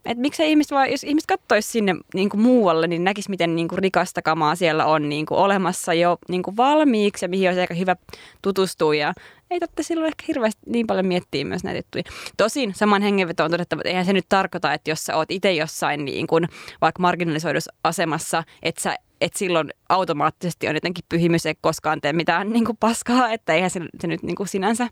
et, 0.05 0.19
miksei 0.19 0.51
ihmiset 0.51 0.71
vaan, 0.73 0.91
jos 0.91 1.05
ihmiset 1.05 1.27
katsoisi 1.27 1.71
sinne 1.71 1.95
niin 2.15 2.29
kuin 2.29 2.41
muualle, 2.41 2.87
niin 2.87 3.05
näkisi, 3.05 3.31
miten 3.31 3.57
niin 3.57 3.69
kuin 3.69 3.79
rikasta 3.79 4.23
kamaa 4.23 4.55
siellä 4.55 4.87
on 4.87 5.09
niin 5.09 5.27
kuin 5.27 5.39
olemassa 5.39 5.95
jo 5.95 6.19
niin 6.29 6.43
kuin 6.43 6.57
valmiiksi 6.57 7.25
ja 7.25 7.29
mihin 7.29 7.49
olisi 7.49 7.61
aika 7.61 7.75
hyvä 7.75 7.97
tutustua. 8.43 8.95
Ja 8.95 9.15
ei 9.51 9.61
tarvitse 9.61 9.83
silloin 9.83 10.07
ehkä 10.07 10.25
hirveästi 10.29 10.61
niin 10.67 10.87
paljon 10.87 11.07
miettiä 11.07 11.45
myös 11.45 11.65
näitä 11.65 11.79
juttuja. 11.79 12.05
Tosin 12.37 12.75
saman 12.75 13.03
hengenveto 13.03 13.45
on 13.45 13.51
todettava, 13.51 13.81
että 13.81 13.89
eihän 13.89 14.05
se 14.05 14.13
nyt 14.13 14.27
tarkoita, 14.29 14.73
että 14.73 14.91
jos 14.91 15.05
sä 15.05 15.17
oot 15.17 15.31
itse 15.31 15.53
jossain 15.53 16.05
niin 16.05 16.27
kuin, 16.27 16.49
vaikka 16.81 17.03
marginalisoidussa 17.03 17.73
asemassa, 17.85 18.45
että 18.63 18.83
sä 18.83 18.97
että 19.23 19.39
silloin 19.39 19.71
automaattisesti 19.89 20.69
on 20.69 20.75
jotenkin 20.75 21.05
pyhimys, 21.09 21.47
ei 21.47 21.55
koskaan 21.61 22.01
tee 22.01 22.13
mitään 22.13 22.53
niin 22.53 22.65
kuin 22.65 22.77
paskaa, 22.77 23.33
että 23.33 23.53
eihän 23.53 23.71
se, 23.71 23.81
se 24.01 24.07
nyt 24.07 24.23
niin 24.23 24.37
kuin 24.37 24.49
sinänsä 24.49 24.89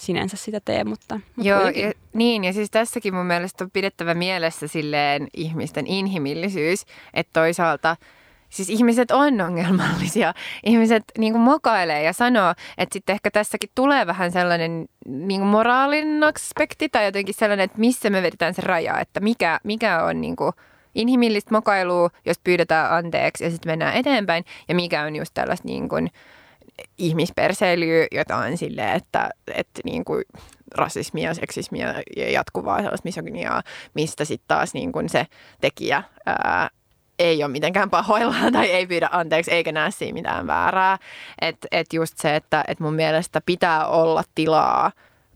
sinänsä 0.00 0.36
sitä 0.36 0.60
tee, 0.64 0.84
mutta, 0.84 1.14
mutta 1.36 1.48
Joo, 1.48 1.68
ja, 1.68 1.92
niin 2.12 2.44
ja 2.44 2.52
siis 2.52 2.70
tässäkin 2.70 3.14
mun 3.14 3.26
mielestä 3.26 3.64
on 3.64 3.70
pidettävä 3.70 4.14
mielessä 4.14 4.68
silleen 4.68 5.28
ihmisten 5.36 5.86
inhimillisyys, 5.86 6.84
että 7.14 7.40
toisaalta 7.40 7.96
Siis 8.50 8.70
ihmiset 8.70 9.10
on 9.10 9.40
ongelmallisia. 9.40 10.34
Ihmiset 10.64 11.04
niin 11.18 11.32
kuin 11.32 11.42
mokailee 11.42 12.02
ja 12.02 12.12
sanoo, 12.12 12.54
että 12.78 12.92
sitten 12.92 13.12
ehkä 13.12 13.30
tässäkin 13.30 13.70
tulee 13.74 14.06
vähän 14.06 14.32
sellainen 14.32 14.88
niin 15.06 15.40
kuin 15.40 15.50
moraalinen 15.50 16.24
aspekti 16.24 16.88
tai 16.88 17.04
jotenkin 17.04 17.34
sellainen, 17.34 17.64
että 17.64 17.78
missä 17.78 18.10
me 18.10 18.22
vedetään 18.22 18.54
se 18.54 18.62
raja, 18.62 19.00
että 19.00 19.20
mikä, 19.20 19.60
mikä 19.64 20.04
on 20.04 20.20
niin 20.20 20.36
kuin 20.36 20.52
inhimillistä 20.94 21.54
mokailua, 21.54 22.10
jos 22.26 22.38
pyydetään 22.44 22.92
anteeksi 22.92 23.44
ja 23.44 23.50
sitten 23.50 23.72
mennään 23.72 23.96
eteenpäin 23.96 24.44
ja 24.68 24.74
mikä 24.74 25.02
on 25.02 25.16
just 25.16 25.34
tällaista 25.34 25.68
niin 25.68 25.88
kuin, 25.88 26.10
ihmisperseilyä, 26.98 28.06
jota 28.12 28.36
on 28.36 28.56
silleen, 28.56 28.96
että, 28.96 29.30
että 29.54 29.80
niin 29.84 30.04
kuin 30.04 30.24
rasismia, 30.74 31.34
seksismia 31.34 31.94
ja 32.16 32.30
jatkuvaa 32.30 32.82
sellaista 32.82 33.06
misogyniaa, 33.06 33.62
mistä 33.94 34.24
sitten 34.24 34.48
taas 34.48 34.74
niin 34.74 34.92
kuin 34.92 35.08
se 35.08 35.26
tekijä 35.60 36.02
ää, 36.26 36.70
ei 37.18 37.44
ole 37.44 37.52
mitenkään 37.52 37.90
pahoillaan 37.90 38.52
tai 38.52 38.70
ei 38.70 38.86
pyydä 38.86 39.08
anteeksi 39.12 39.52
eikä 39.52 39.72
näe 39.72 39.90
siinä 39.90 40.14
mitään 40.14 40.46
väärää. 40.46 40.98
Että 41.40 41.68
et 41.70 41.92
just 41.92 42.18
se, 42.18 42.36
että 42.36 42.64
et 42.68 42.80
mun 42.80 42.94
mielestä 42.94 43.40
pitää 43.46 43.86
olla 43.86 44.22
tilaa 44.34 44.92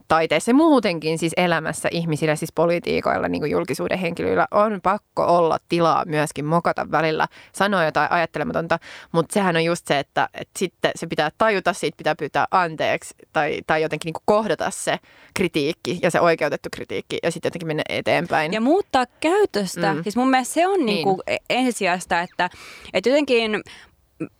taiteessa 0.07 0.51
ja 0.51 0.55
muutenkin 0.55 1.17
siis 1.17 1.33
elämässä 1.37 1.89
ihmisillä, 1.91 2.35
siis 2.35 2.51
politiikoilla, 2.55 3.27
niin 3.27 3.41
kuin 3.41 3.51
julkisuuden 3.51 3.99
henkilöillä 3.99 4.47
on 4.51 4.79
pakko 4.83 5.25
olla 5.37 5.57
tilaa 5.69 6.03
myöskin 6.05 6.45
mokata 6.45 6.91
välillä, 6.91 7.27
sanoa 7.53 7.85
jotain 7.85 8.11
ajattelematonta, 8.11 8.79
mutta 9.11 9.33
sehän 9.33 9.55
on 9.55 9.63
just 9.65 9.87
se, 9.87 9.99
että, 9.99 10.29
että 10.33 10.59
sitten 10.59 10.91
se 10.95 11.07
pitää 11.07 11.29
tajuta, 11.37 11.73
siitä 11.73 11.97
pitää 11.97 12.15
pyytää 12.15 12.47
anteeksi 12.51 13.15
tai, 13.33 13.59
tai 13.67 13.81
jotenkin 13.81 14.13
niin 14.13 14.23
kohdata 14.25 14.69
se 14.69 14.99
kritiikki 15.33 15.99
ja 16.01 16.11
se 16.11 16.19
oikeutettu 16.19 16.69
kritiikki 16.75 17.17
ja 17.23 17.31
sitten 17.31 17.47
jotenkin 17.47 17.67
mennä 17.67 17.83
eteenpäin. 17.89 18.53
Ja 18.53 18.61
muuttaa 18.61 19.05
käytöstä. 19.19 19.93
Mm. 19.93 20.03
Siis 20.03 20.15
mun 20.15 20.29
mielestä 20.29 20.53
se 20.53 20.67
on 20.67 20.79
niin. 20.79 20.85
Niin 20.85 21.03
kuin 21.03 21.21
ensisijaista, 21.49 22.21
että, 22.21 22.49
että 22.93 23.09
jotenkin 23.09 23.61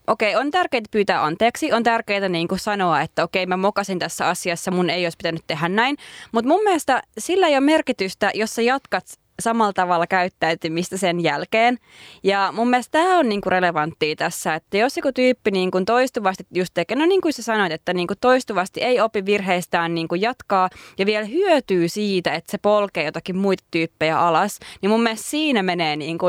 okei, 0.08 0.36
on 0.36 0.52
tärkeää 0.52 0.84
pyytää 0.92 1.24
anteeksi, 1.24 1.74
on 1.74 1.84
tärkeää 1.84 2.30
niin 2.30 2.48
kuin 2.48 2.60
sanoa, 2.60 3.02
että 3.02 3.24
okei, 3.24 3.46
mä 3.46 3.58
mokasin 3.58 4.00
tässä 4.00 4.28
asiassa, 4.28 4.72
mun 4.72 4.90
ei 4.90 5.06
olisi 5.06 5.18
pitänyt 5.18 5.44
tehdä 5.48 5.70
näin. 5.70 5.98
Mutta 6.32 6.48
mun 6.48 6.64
mielestä 6.64 7.04
sillä 7.18 7.48
ei 7.48 7.54
ole 7.54 7.60
merkitystä, 7.60 8.32
jos 8.34 8.56
sä 8.56 8.62
jatkat 8.62 9.06
samalla 9.40 9.74
tavalla 9.74 10.08
käyttäytymistä 10.08 10.98
sen 10.98 11.24
jälkeen. 11.24 11.78
Ja 12.24 12.54
mun 12.56 12.70
mielestä 12.70 12.92
tämä 12.92 13.20
on 13.20 13.30
niinku 13.30 13.50
relevanttia 13.50 14.16
tässä, 14.16 14.56
että 14.56 14.78
jos 14.78 14.98
joku 14.98 15.12
tyyppi 15.12 15.52
niinku 15.52 15.86
toistuvasti 15.86 16.44
just 16.54 16.74
tekee, 16.74 16.98
no 16.98 17.06
niin 17.06 17.22
kuin 17.22 17.34
sä 17.34 17.44
sanoit, 17.44 17.72
että 17.72 17.94
niinku 17.94 18.14
toistuvasti 18.22 18.82
ei 18.82 19.02
opi 19.02 19.26
virheistään 19.26 19.96
niinku 19.96 20.16
jatkaa 20.16 20.70
ja 20.98 21.06
vielä 21.06 21.26
hyötyy 21.26 21.90
siitä, 21.90 22.34
että 22.34 22.52
se 22.52 22.58
polkee 22.58 23.04
jotakin 23.04 23.38
muita 23.38 23.64
tyyppejä 23.72 24.20
alas, 24.20 24.60
niin 24.82 24.90
mun 24.90 25.04
mielestä 25.04 25.28
siinä 25.28 25.64
menee 25.64 25.96
niinku 25.96 26.26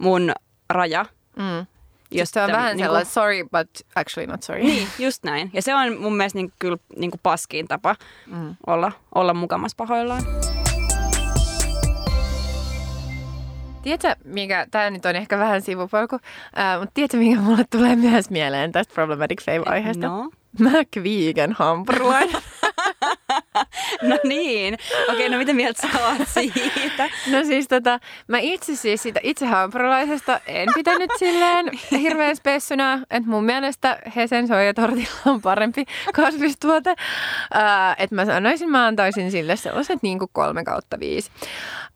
mun 0.00 0.32
raja. 0.70 1.06
Mm. 1.36 1.66
Jos 2.14 2.30
se 2.30 2.42
on 2.42 2.52
vähän 2.52 2.76
niin 2.76 2.84
sellainen 2.84 3.12
sorry, 3.12 3.42
but 3.42 3.86
actually 3.94 4.26
not 4.26 4.42
sorry. 4.42 4.62
Niin, 4.62 4.88
just 4.98 5.24
näin. 5.24 5.50
Ja 5.52 5.62
se 5.62 5.74
on 5.74 6.00
mun 6.00 6.16
mielestä 6.16 6.38
niin, 6.38 6.52
kyllä 6.58 6.76
niin 6.96 7.10
kuin 7.10 7.20
paskiin 7.22 7.68
tapa 7.68 7.96
mm. 8.26 8.54
olla, 8.66 8.92
olla 9.14 9.34
mukamassa 9.34 9.76
pahoillaan. 9.76 10.22
Tiedätkö, 13.82 14.16
mikä, 14.24 14.66
tämä 14.70 14.90
nyt 14.90 15.06
on 15.06 15.16
ehkä 15.16 15.38
vähän 15.38 15.62
sivupolku, 15.62 16.18
äh, 16.58 16.80
mutta 16.80 16.94
tiedätkö, 16.94 17.16
mikä 17.16 17.40
mulle 17.40 17.64
tulee 17.70 17.96
myös 17.96 18.30
mieleen 18.30 18.72
tästä 18.72 18.94
Problematic 18.94 19.42
Fave-aiheesta? 19.44 20.06
No. 20.06 20.30
McVegan 20.58 21.52
hampurilainen. 21.52 22.42
no 24.10 24.18
niin. 24.24 24.74
Okei, 25.02 25.14
okay, 25.14 25.28
no 25.28 25.38
mitä 25.38 25.52
mieltä 25.52 25.82
sä 25.82 26.06
oot 26.06 26.28
siitä? 26.28 27.10
No 27.30 27.44
siis 27.44 27.68
tota, 27.68 28.00
mä 28.28 28.38
itse 28.38 28.76
siis 28.76 29.02
siitä 29.02 29.20
itse 29.22 29.46
hampurilaisesta 29.46 30.40
en 30.46 30.68
pitänyt 30.74 31.10
silleen 31.18 31.70
hirveän 31.92 32.36
spessuna, 32.36 32.94
että 33.10 33.30
mun 33.30 33.44
mielestä 33.44 33.98
Hesen 34.16 34.48
soijatortilla 34.48 35.20
on 35.26 35.42
parempi 35.42 35.84
kasvistuote. 36.14 36.94
Että 37.98 38.14
mä 38.14 38.24
sanoisin, 38.26 38.70
mä 38.70 38.86
antaisin 38.86 39.30
sille 39.30 39.56
sellaiset 39.56 40.02
niin 40.02 40.18
kuin 40.18 40.30
kolme 40.32 40.64
kautta 40.64 41.00
viisi. 41.00 41.30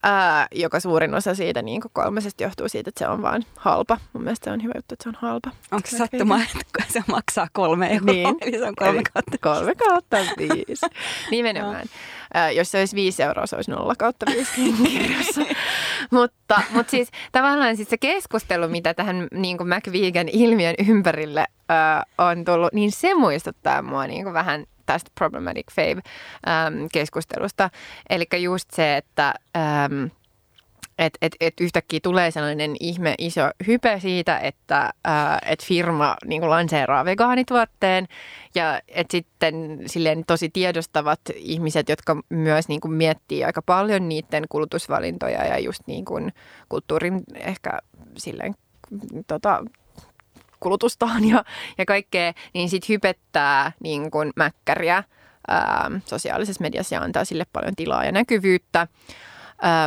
Uh, 0.05 0.59
joka 0.59 0.79
suurin 0.79 1.15
osa 1.15 1.35
siitä 1.35 1.61
niin 1.61 1.81
kuin 1.81 1.91
kolmesesta 1.93 2.43
johtuu 2.43 2.69
siitä, 2.69 2.89
että 2.89 2.99
se 2.99 3.07
on 3.07 3.21
vaan 3.21 3.45
halpa. 3.55 3.97
Mun 4.13 4.23
mielestä 4.23 4.43
se 4.43 4.51
on 4.51 4.63
hyvä 4.63 4.73
juttu, 4.75 4.93
että 4.93 5.03
se 5.03 5.09
on 5.09 5.17
halpa. 5.21 5.51
Onko 5.71 5.87
se 5.87 5.97
sattuma, 5.97 6.39
että 6.41 6.83
se 6.89 7.03
maksaa 7.07 7.47
kolme 7.53 7.93
euroa? 7.93 8.13
Niin. 8.13 8.37
Eli 8.41 8.57
se 8.57 8.65
on 8.65 8.75
kolme 8.75 9.01
kautta 9.13 9.37
Kolme 9.41 9.75
kautta 9.75 10.17
viisi. 10.37 10.85
Nimenomaan. 11.31 11.85
No. 12.33 12.49
jos 12.49 12.71
se 12.71 12.79
olisi 12.79 12.95
viisi 12.95 13.23
euroa, 13.23 13.45
se 13.45 13.55
olisi 13.55 13.71
nolla 13.71 13.95
kautta 13.95 14.25
viisi 14.25 14.73
kirjassa. 14.83 15.41
mutta, 16.11 16.61
mutta 16.71 16.91
siis 16.91 17.09
tavallaan 17.31 17.75
siis 17.75 17.89
se 17.89 17.97
keskustelu, 17.97 18.67
mitä 18.67 18.93
tähän 18.93 19.27
niin 19.33 19.57
McVegan-ilmiön 19.57 20.75
ympärille 20.87 21.39
äh, 21.71 22.03
on 22.17 22.45
tullut, 22.45 22.73
niin 22.73 22.91
se 22.91 23.13
muistuttaa 23.13 23.81
mua 23.81 24.07
niin 24.07 24.23
kuin 24.23 24.33
vähän 24.33 24.65
tästä 24.85 25.11
problematic 25.15 25.65
fave-keskustelusta. 25.71 27.69
Eli 28.09 28.25
just 28.41 28.71
se, 28.71 28.97
että... 28.97 29.33
Ähm, 29.57 30.05
että 30.97 31.17
et, 31.21 31.35
et 31.39 31.53
yhtäkkiä 31.61 31.99
tulee 32.03 32.31
sellainen 32.31 32.75
ihme 32.79 33.15
iso 33.17 33.41
hype 33.67 33.99
siitä, 33.99 34.39
että 34.39 34.93
ää, 35.03 35.39
et 35.45 35.63
firma 35.63 36.15
niin 36.25 36.49
lanseeraa 36.49 37.05
vegaanituotteen 37.05 38.07
ja 38.55 38.81
että 38.87 39.11
sitten 39.11 39.79
silleen 39.85 40.23
tosi 40.27 40.49
tiedostavat 40.49 41.19
ihmiset, 41.35 41.89
jotka 41.89 42.21
myös 42.29 42.67
niin 42.67 42.81
kuin 42.81 42.93
miettii 42.93 43.43
aika 43.43 43.61
paljon 43.61 44.09
niiden 44.09 44.43
kulutusvalintoja 44.49 45.45
ja 45.45 45.59
just 45.59 45.81
niin 45.87 46.05
kuin 46.05 46.33
kulttuurin 46.69 47.23
ehkä 47.35 47.79
silleen 48.17 48.55
tota, 49.27 49.63
kulutustaan 50.59 51.25
ja, 51.25 51.43
ja 51.77 51.85
kaikkea, 51.85 52.33
niin 52.53 52.69
sitten 52.69 52.89
hypettää 52.89 53.71
niin 53.79 54.11
kuin 54.11 54.31
mäkkäriä 54.35 55.03
ää, 55.47 55.91
sosiaalisessa 56.05 56.61
mediassa 56.61 56.95
ja 56.95 57.01
antaa 57.01 57.25
sille 57.25 57.45
paljon 57.53 57.75
tilaa 57.75 58.05
ja 58.05 58.11
näkyvyyttä. 58.11 58.87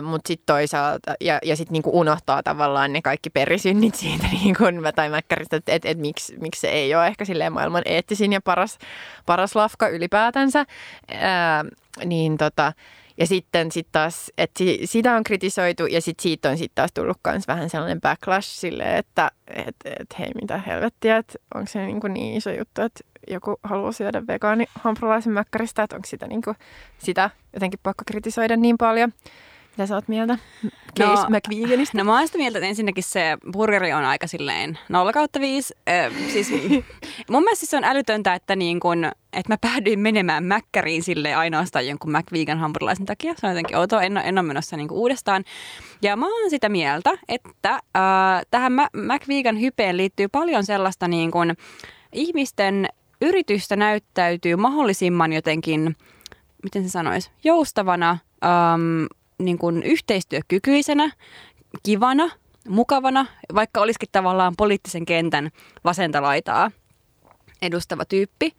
Mutta 0.03 0.29
sitten 0.29 0.55
toisaalta, 0.55 1.14
ja, 1.21 1.39
ja 1.45 1.57
sitten 1.57 1.73
niinku 1.73 2.01
unohtaa 2.01 2.43
tavallaan 2.43 2.93
ne 2.93 3.03
kaikki 3.03 3.31
perisynnit 3.31 3.95
siitä, 3.95 4.27
niinku, 4.43 4.64
tai 4.95 5.11
mäkkäristä, 5.11 5.57
että 5.57 5.73
et, 5.73 5.85
et 5.85 5.99
miksi, 5.99 6.37
miksi 6.41 6.61
se 6.61 6.68
ei 6.68 6.95
ole 6.95 7.07
ehkä 7.07 7.25
silleen 7.25 7.53
maailman 7.53 7.83
eettisin 7.85 8.33
ja 8.33 8.41
paras, 8.41 8.79
paras 9.27 9.57
lafka 9.57 9.89
ylipäätänsä. 9.89 10.66
Uh, 11.11 12.05
niin 12.05 12.39
tota, 12.39 12.73
ja 13.21 13.27
sitten 13.27 13.73
sit 13.73 13.87
taas, 13.93 14.33
että 14.39 14.59
si, 14.59 14.81
sitä 14.85 15.16
on 15.16 15.25
kritisoitu 15.25 15.87
ja 15.87 16.01
sitten 16.01 16.23
siitä 16.23 16.51
on 16.51 16.59
sitten 16.59 16.75
taas 16.75 16.91
tullut 16.95 17.18
myös 17.27 17.49
vähän 17.49 17.71
sellainen 17.71 18.01
backlash 18.01 18.49
sille, 18.49 18.99
että 18.99 19.31
et, 19.47 19.77
et, 19.85 20.18
hei 20.18 20.31
mitä 20.41 20.59
helvettiä, 20.59 21.16
että 21.16 21.39
onko 21.55 21.66
se 21.66 21.87
niin, 21.87 22.01
kuin 22.01 22.14
niin 22.14 22.37
iso 22.37 22.51
juttu, 22.51 22.83
että 22.83 23.01
joku 23.29 23.61
haluaa 23.62 23.93
syödä 23.93 24.27
vegaani 24.27 24.66
hampurilaisen 24.75 25.33
mäkkäristä, 25.33 25.83
että 25.83 25.97
onko 25.97 26.07
sitä, 26.07 26.27
niin 26.27 26.43
kuin, 26.43 26.57
sitä 26.99 27.31
jotenkin 27.55 27.81
pakko 27.83 28.03
kritisoida 28.07 28.57
niin 28.57 28.79
paljon. 28.79 29.12
Mitä 29.71 29.87
sä 29.87 29.95
oot 29.95 30.09
mieltä 30.09 30.39
Case 30.99 31.23
no, 31.23 31.29
McVeganista? 31.29 31.99
No 31.99 32.05
mä 32.05 32.18
oon 32.18 32.27
sitä 32.27 32.39
mieltä, 32.39 32.59
että 32.59 32.68
ensinnäkin 32.68 33.05
se 33.05 33.39
burgeri 33.53 33.93
on 33.93 34.05
aika 34.05 34.27
silleen 34.27 34.79
0 34.89 35.12
kautta 35.12 35.41
5. 35.41 35.75
Äh, 35.89 36.12
siis, 36.33 36.51
mun 37.31 37.43
mielestä 37.43 37.66
se 37.66 37.77
on 37.77 37.85
älytöntä, 37.85 38.35
että, 38.35 38.57
niin 38.57 38.81
kun, 38.81 39.05
että 39.33 39.53
mä 39.53 39.57
päädyin 39.61 40.01
menemään 40.01 40.45
mäkkäriin 40.45 41.03
sille 41.03 41.35
ainoastaan 41.35 41.87
jonkun 41.87 42.12
McVegan 42.12 42.59
hampurilaisen 42.59 43.07
takia. 43.07 43.35
Se 43.37 43.47
on 43.47 43.53
jotenkin 43.53 43.77
outoa, 43.77 44.03
en, 44.03 44.16
en 44.16 44.39
ole 44.39 44.47
menossa 44.47 44.77
niin 44.77 44.93
uudestaan. 44.93 45.45
Ja 46.03 46.16
mä 46.16 46.27
oon 46.27 46.51
sitä 46.51 46.68
mieltä, 46.68 47.11
että 47.29 47.71
äh, 47.71 47.81
tähän 48.51 48.73
McVegan 48.93 49.61
hypeen 49.61 49.97
liittyy 49.97 50.29
paljon 50.29 50.64
sellaista 50.64 51.09
niin 51.09 51.31
kun, 51.31 51.55
ihmisten 52.12 52.89
yritystä 53.21 53.77
näyttäytyy 53.77 54.57
mahdollisimman 54.57 55.33
jotenkin, 55.33 55.97
miten 56.62 56.83
se 56.83 56.89
sanoisi, 56.89 57.31
joustavana, 57.45 58.18
um, 58.45 59.20
niin 59.45 59.59
kuin 59.59 59.82
yhteistyökykyisenä, 59.82 61.11
kivana, 61.82 62.30
mukavana, 62.68 63.26
vaikka 63.55 63.80
olisikin 63.80 64.09
tavallaan 64.12 64.55
poliittisen 64.57 65.05
kentän 65.05 65.51
vasenta 65.84 66.22
laitaa 66.22 66.70
edustava 67.62 68.04
tyyppi. 68.04 68.52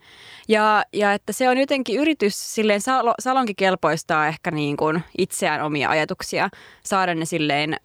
Ja, 0.48 0.84
ja 0.92 1.12
että 1.12 1.32
se 1.32 1.48
on 1.48 1.58
jotenkin 1.58 2.00
yritys 2.00 2.54
silleen 2.54 2.80
sal- 2.80 3.14
salonkikelpoistaa 3.18 4.26
ehkä 4.26 4.50
niin 4.50 4.76
kuin 4.76 5.02
itseään 5.18 5.62
omia 5.62 5.88
ajatuksia, 5.90 6.48
saada 6.84 7.14
ne 7.14 7.24
silleen, 7.24 7.76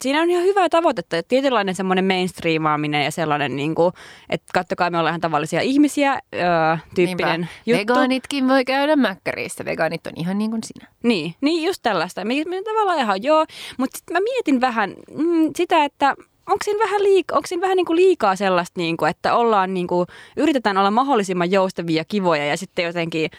siinä 0.00 0.22
on 0.22 0.30
ihan 0.30 0.44
hyvä 0.44 0.68
tavoitetta, 0.68 1.16
että 1.16 1.28
tietynlainen 1.28 1.74
semmoinen 1.74 2.04
mainstreamaaminen 2.04 3.04
ja 3.04 3.10
sellainen, 3.10 3.56
niin 3.56 3.74
kuin, 3.74 3.92
että 4.30 4.46
kattokaa 4.54 4.90
me 4.90 4.98
ollaan 4.98 5.10
ihan 5.12 5.20
tavallisia 5.20 5.60
ihmisiä, 5.60 6.12
öö, 6.12 6.76
tyyppinen 6.94 7.40
Niinpä. 7.40 7.54
juttu. 7.66 7.94
Vegaanitkin 7.94 8.48
voi 8.48 8.64
käydä 8.64 8.96
mäkkärissä, 8.96 9.64
vegaanit 9.64 10.06
on 10.06 10.12
ihan 10.16 10.38
niin 10.38 10.50
kuin 10.50 10.62
sinä. 10.64 10.88
Niin, 11.02 11.34
niin 11.40 11.66
just 11.66 11.82
tällaista. 11.82 12.24
Me, 12.24 12.34
me 12.48 12.62
tavallaan 12.62 12.98
ihan 12.98 13.22
joo, 13.22 13.46
mutta 13.78 13.98
sitten 13.98 14.16
mä 14.16 14.20
mietin 14.20 14.60
vähän 14.60 14.94
mm, 15.14 15.50
sitä, 15.56 15.84
että 15.84 16.14
onko 16.46 16.64
siinä 16.64 16.84
vähän, 16.84 17.00
liik- 17.00 17.36
onko 17.36 17.46
siinä 17.46 17.60
vähän 17.60 17.76
niin 17.76 17.86
kuin 17.86 17.96
liikaa 17.96 18.36
sellaista, 18.36 18.80
niin 18.80 18.96
kuin, 18.96 19.10
että 19.10 19.34
ollaan 19.34 19.74
niin 19.74 19.86
kuin, 19.86 20.06
yritetään 20.36 20.78
olla 20.78 20.90
mahdollisimman 20.90 21.50
joustavia 21.50 21.96
ja 21.96 22.04
kivoja 22.04 22.46
ja 22.46 22.56
sitten 22.56 22.84
jotenkin 22.84 23.30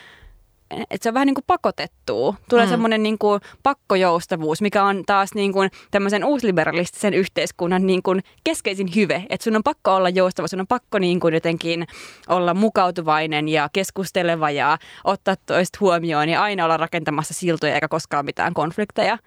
että 0.71 0.97
se 1.01 1.09
on 1.09 1.13
vähän 1.13 1.25
niin 1.25 1.35
kuin 1.35 1.45
pakotettua. 1.47 2.35
Tulee 2.49 2.65
mm. 2.65 2.69
semmoinen 2.69 3.03
niin 3.03 3.17
kuin 3.17 3.41
pakkojoustavuus, 3.63 4.61
mikä 4.61 4.83
on 4.83 5.03
taas 5.05 5.33
niin 5.33 5.53
kuin 5.53 5.71
tämmöisen 5.91 6.25
uusliberalistisen 6.25 7.13
yhteiskunnan 7.13 7.87
niin 7.87 8.03
kuin 8.03 8.23
keskeisin 8.43 8.95
hyve. 8.95 9.25
Että 9.29 9.43
sun 9.43 9.55
on 9.55 9.63
pakko 9.63 9.95
olla 9.95 10.09
joustava, 10.09 10.47
sun 10.47 10.59
on 10.59 10.67
pakko 10.67 10.99
niin 10.99 11.19
kuin 11.19 11.33
jotenkin 11.33 11.87
olla 12.27 12.53
mukautuvainen 12.53 13.47
ja 13.47 13.69
keskusteleva 13.73 14.51
ja 14.51 14.77
ottaa 15.03 15.35
toista 15.45 15.77
huomioon 15.81 16.29
ja 16.29 16.41
aina 16.41 16.65
olla 16.65 16.77
rakentamassa 16.77 17.33
siltoja 17.33 17.75
eikä 17.75 17.87
koskaan 17.87 18.25
mitään 18.25 18.53
konflikteja. 18.53 19.17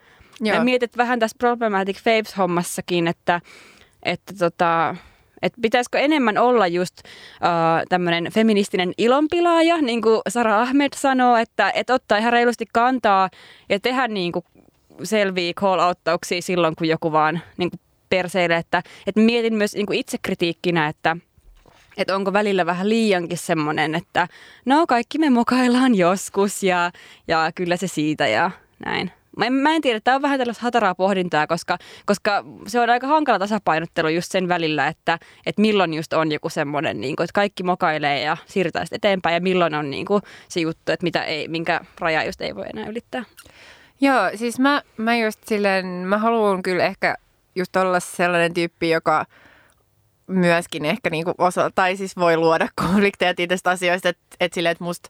Joo. 0.40 0.56
Ja 0.56 0.64
mietit 0.64 0.96
vähän 0.96 1.18
tässä 1.18 1.36
Problematic 1.38 1.96
Faves-hommassakin, 1.96 3.08
että, 3.08 3.40
että 4.02 4.34
tota, 4.38 4.96
et 5.42 5.52
pitäisikö 5.62 5.98
enemmän 5.98 6.38
olla 6.38 6.66
just 6.66 6.98
uh, 6.98 7.86
tämmöinen 7.88 8.32
feministinen 8.32 8.92
ilonpilaaja, 8.98 9.76
niin 9.76 10.02
kuin 10.02 10.20
Sara 10.28 10.60
Ahmed 10.60 10.92
sanoo, 10.96 11.36
että 11.36 11.70
et 11.74 11.90
ottaa 11.90 12.18
ihan 12.18 12.32
reilusti 12.32 12.66
kantaa 12.72 13.30
ja 13.68 13.80
tehdä 13.80 14.08
niin 14.08 14.32
kuin 14.32 14.44
selviä 15.02 15.52
call-outtauksia 15.52 16.40
silloin, 16.42 16.76
kun 16.76 16.88
joku 16.88 17.12
vaan 17.12 17.40
niin 17.56 17.70
kuin 17.70 17.80
perseilee. 18.08 18.56
Että, 18.56 18.82
että 19.06 19.20
mietin 19.20 19.54
myös 19.54 19.74
niin 19.74 19.86
kuin 19.86 19.98
itsekritiikkinä, 19.98 20.88
että 20.88 21.16
että 21.96 22.16
onko 22.16 22.32
välillä 22.32 22.66
vähän 22.66 22.88
liiankin 22.88 23.38
semmoinen, 23.38 23.94
että 23.94 24.28
no 24.64 24.86
kaikki 24.86 25.18
me 25.18 25.30
mokaillaan 25.30 25.94
joskus 25.94 26.62
ja, 26.62 26.92
ja 27.28 27.50
kyllä 27.54 27.76
se 27.76 27.86
siitä 27.86 28.26
ja 28.26 28.50
näin. 28.84 29.12
Mä 29.38 29.46
en, 29.46 29.52
mä 29.52 29.74
en 29.74 29.82
tiedä, 29.82 30.00
tämä 30.00 30.14
on 30.14 30.22
vähän 30.22 30.38
tällaista 30.38 30.62
hataraa 30.62 30.94
pohdintaa, 30.94 31.46
koska, 31.46 31.78
koska 32.06 32.44
se 32.66 32.80
on 32.80 32.90
aika 32.90 33.06
hankala 33.06 33.38
tasapainottelu 33.38 34.08
just 34.08 34.32
sen 34.32 34.48
välillä, 34.48 34.86
että, 34.86 35.18
että 35.46 35.62
milloin 35.62 35.94
just 35.94 36.12
on 36.12 36.32
joku 36.32 36.48
semmoinen, 36.48 37.00
niin 37.00 37.16
kuin, 37.16 37.24
että 37.24 37.34
kaikki 37.34 37.62
mokailee 37.62 38.20
ja 38.20 38.36
siirrytään 38.46 38.86
eteenpäin 38.92 39.34
ja 39.34 39.40
milloin 39.40 39.74
on 39.74 39.90
niin 39.90 40.06
kuin, 40.06 40.22
se 40.48 40.60
juttu, 40.60 40.92
että 40.92 41.04
mitä 41.04 41.24
ei, 41.24 41.48
minkä 41.48 41.80
raja 41.98 42.24
just 42.24 42.40
ei 42.40 42.54
voi 42.54 42.66
enää 42.74 42.88
ylittää. 42.88 43.24
Joo, 44.00 44.30
siis 44.34 44.58
mä, 44.58 44.82
mä 44.96 45.16
just 45.16 45.40
silleen, 45.44 45.86
mä 45.86 46.18
haluan 46.18 46.62
kyllä 46.62 46.84
ehkä 46.84 47.14
just 47.54 47.76
olla 47.76 48.00
sellainen 48.00 48.54
tyyppi, 48.54 48.90
joka 48.90 49.26
myöskin 50.28 50.84
ehkä 50.84 51.10
niinku 51.10 51.34
osa, 51.38 51.70
tai 51.74 51.96
siis 51.96 52.16
voi 52.16 52.36
luoda 52.36 52.68
konflikteja 52.84 53.34
tästä 53.48 53.70
asioista, 53.70 54.08
että 54.08 54.22
et 54.40 54.52
silleen, 54.52 54.72
että 54.72 54.84
musta 54.84 55.08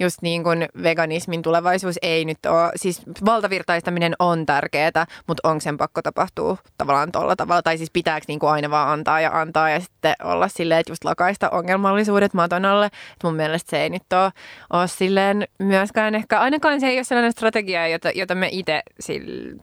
just 0.00 0.22
niin 0.22 0.42
kuin 0.42 0.68
veganismin 0.82 1.42
tulevaisuus 1.42 1.98
ei 2.02 2.24
nyt 2.24 2.38
ole, 2.46 2.72
siis 2.76 3.02
valtavirtaistaminen 3.24 4.14
on 4.18 4.46
tärkeää, 4.46 5.06
mutta 5.26 5.48
onko 5.48 5.60
sen 5.60 5.76
pakko 5.76 6.02
tapahtua 6.02 6.56
tavallaan 6.78 7.12
tuolla 7.12 7.36
tavalla, 7.36 7.62
tai 7.62 7.78
siis 7.78 7.90
pitääkö 7.90 8.24
niin 8.28 8.38
kuin 8.38 8.50
aina 8.50 8.70
vaan 8.70 8.88
antaa 8.88 9.20
ja 9.20 9.40
antaa 9.40 9.70
ja 9.70 9.80
sitten 9.80 10.14
olla 10.24 10.48
silleen, 10.48 10.80
että 10.80 10.92
just 10.92 11.04
lakaista 11.04 11.50
ongelmallisuudet 11.50 12.34
maton 12.34 12.64
alle, 12.64 12.86
että 12.86 13.26
mun 13.26 13.34
mielestä 13.34 13.70
se 13.70 13.82
ei 13.82 13.90
nyt 13.90 14.02
ole, 14.12 14.30
ole 14.72 14.88
silleen 14.88 15.48
myöskään 15.58 16.14
ehkä, 16.14 16.40
ainakaan 16.40 16.80
se 16.80 16.86
ei 16.86 16.98
ole 16.98 17.04
sellainen 17.04 17.32
strategia, 17.32 17.88
jota, 17.88 18.10
jota 18.10 18.34
me 18.34 18.48
itse, 18.52 18.82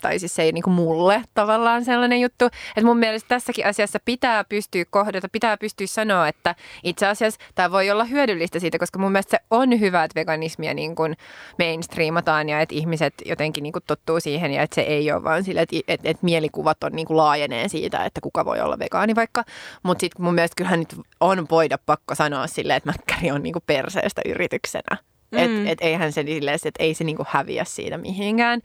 tai 0.02 0.20
siis 0.20 0.36
se 0.36 0.44
ei 0.44 0.52
niin 0.52 0.64
kuin 0.64 0.74
mulle 0.74 1.24
tavallaan 1.34 1.86
sellainen 1.86 2.22
juttu, 2.22 2.46
että 2.46 2.86
mun 2.86 2.98
mielestä 2.98 3.28
tässäkin 3.28 3.66
asiassa 3.66 4.00
pitää 4.06 4.44
pystyä 4.44 4.84
kohdata, 4.90 5.30
pitää 5.30 5.58
pystyä 5.58 5.88
sanoa, 5.88 6.28
että 6.28 6.56
itse 6.84 7.08
asiassa 7.08 7.40
tämä 7.56 7.72
voi 7.72 7.92
olla 7.92 8.04
hyödyllistä 8.04 8.60
siitä, 8.60 8.80
koska 8.80 9.00
mun 9.00 9.12
mielestä 9.12 9.32
se 9.32 9.44
on 9.52 9.80
hyvä, 9.80 10.04
että 10.04 10.20
veganismia 10.20 10.74
niin 10.74 10.96
kuin 10.96 11.18
mainstreamataan 11.60 12.50
ja 12.50 12.62
että 12.62 12.76
ihmiset 12.76 13.14
jotenkin 13.26 13.64
niin 13.64 13.74
kuin 13.74 13.84
tottuu 13.88 14.20
siihen 14.20 14.52
ja 14.52 14.62
että 14.62 14.76
se 14.76 14.82
ei 14.82 15.12
ole 15.12 15.24
vaan 15.24 15.44
sille, 15.44 15.62
että, 15.62 15.76
että, 15.88 16.10
että 16.10 16.26
mielikuvat 16.26 16.84
on 16.84 16.92
niin 16.92 17.08
kuin 17.08 17.18
laajenee 17.18 17.68
siitä, 17.68 18.06
että 18.06 18.22
kuka 18.22 18.46
voi 18.46 18.60
olla 18.60 18.80
vegaani 18.80 19.16
vaikka. 19.16 19.44
Mutta 19.84 20.02
sitten 20.02 20.26
mun 20.26 20.36
mielestä 20.36 20.56
kyllähän 20.56 20.80
nyt 20.80 20.96
on 21.20 21.46
voida 21.52 21.78
pakko 21.86 22.16
sanoa 22.16 22.48
sille, 22.48 22.76
että 22.76 22.90
mäkkäri 22.90 23.32
on 23.32 23.44
niin 23.44 23.54
kuin 23.54 23.64
perseestä 23.68 24.22
yrityksenä. 24.26 24.98
Mm. 25.32 25.38
Että 25.38 25.72
et 25.72 25.78
eihän 25.82 26.12
se 26.12 26.24
silleen, 26.24 26.60
että 26.66 26.84
ei 26.84 26.94
se 26.94 27.04
niin 27.04 27.18
kuin 27.18 27.28
häviä 27.30 27.64
siitä 27.64 27.98
mihinkään. 27.98 28.62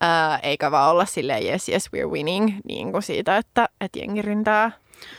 Ää, 0.00 0.38
eikä 0.42 0.70
vaan 0.70 0.90
olla 0.90 1.04
silleen 1.04 1.46
yes, 1.46 1.68
yes, 1.68 1.90
we're 1.96 2.10
winning 2.10 2.52
niin 2.64 2.92
kuin 2.92 3.02
siitä, 3.02 3.36
että, 3.36 3.68
että 3.80 3.98
jengi 3.98 4.22
rintää 4.22 4.70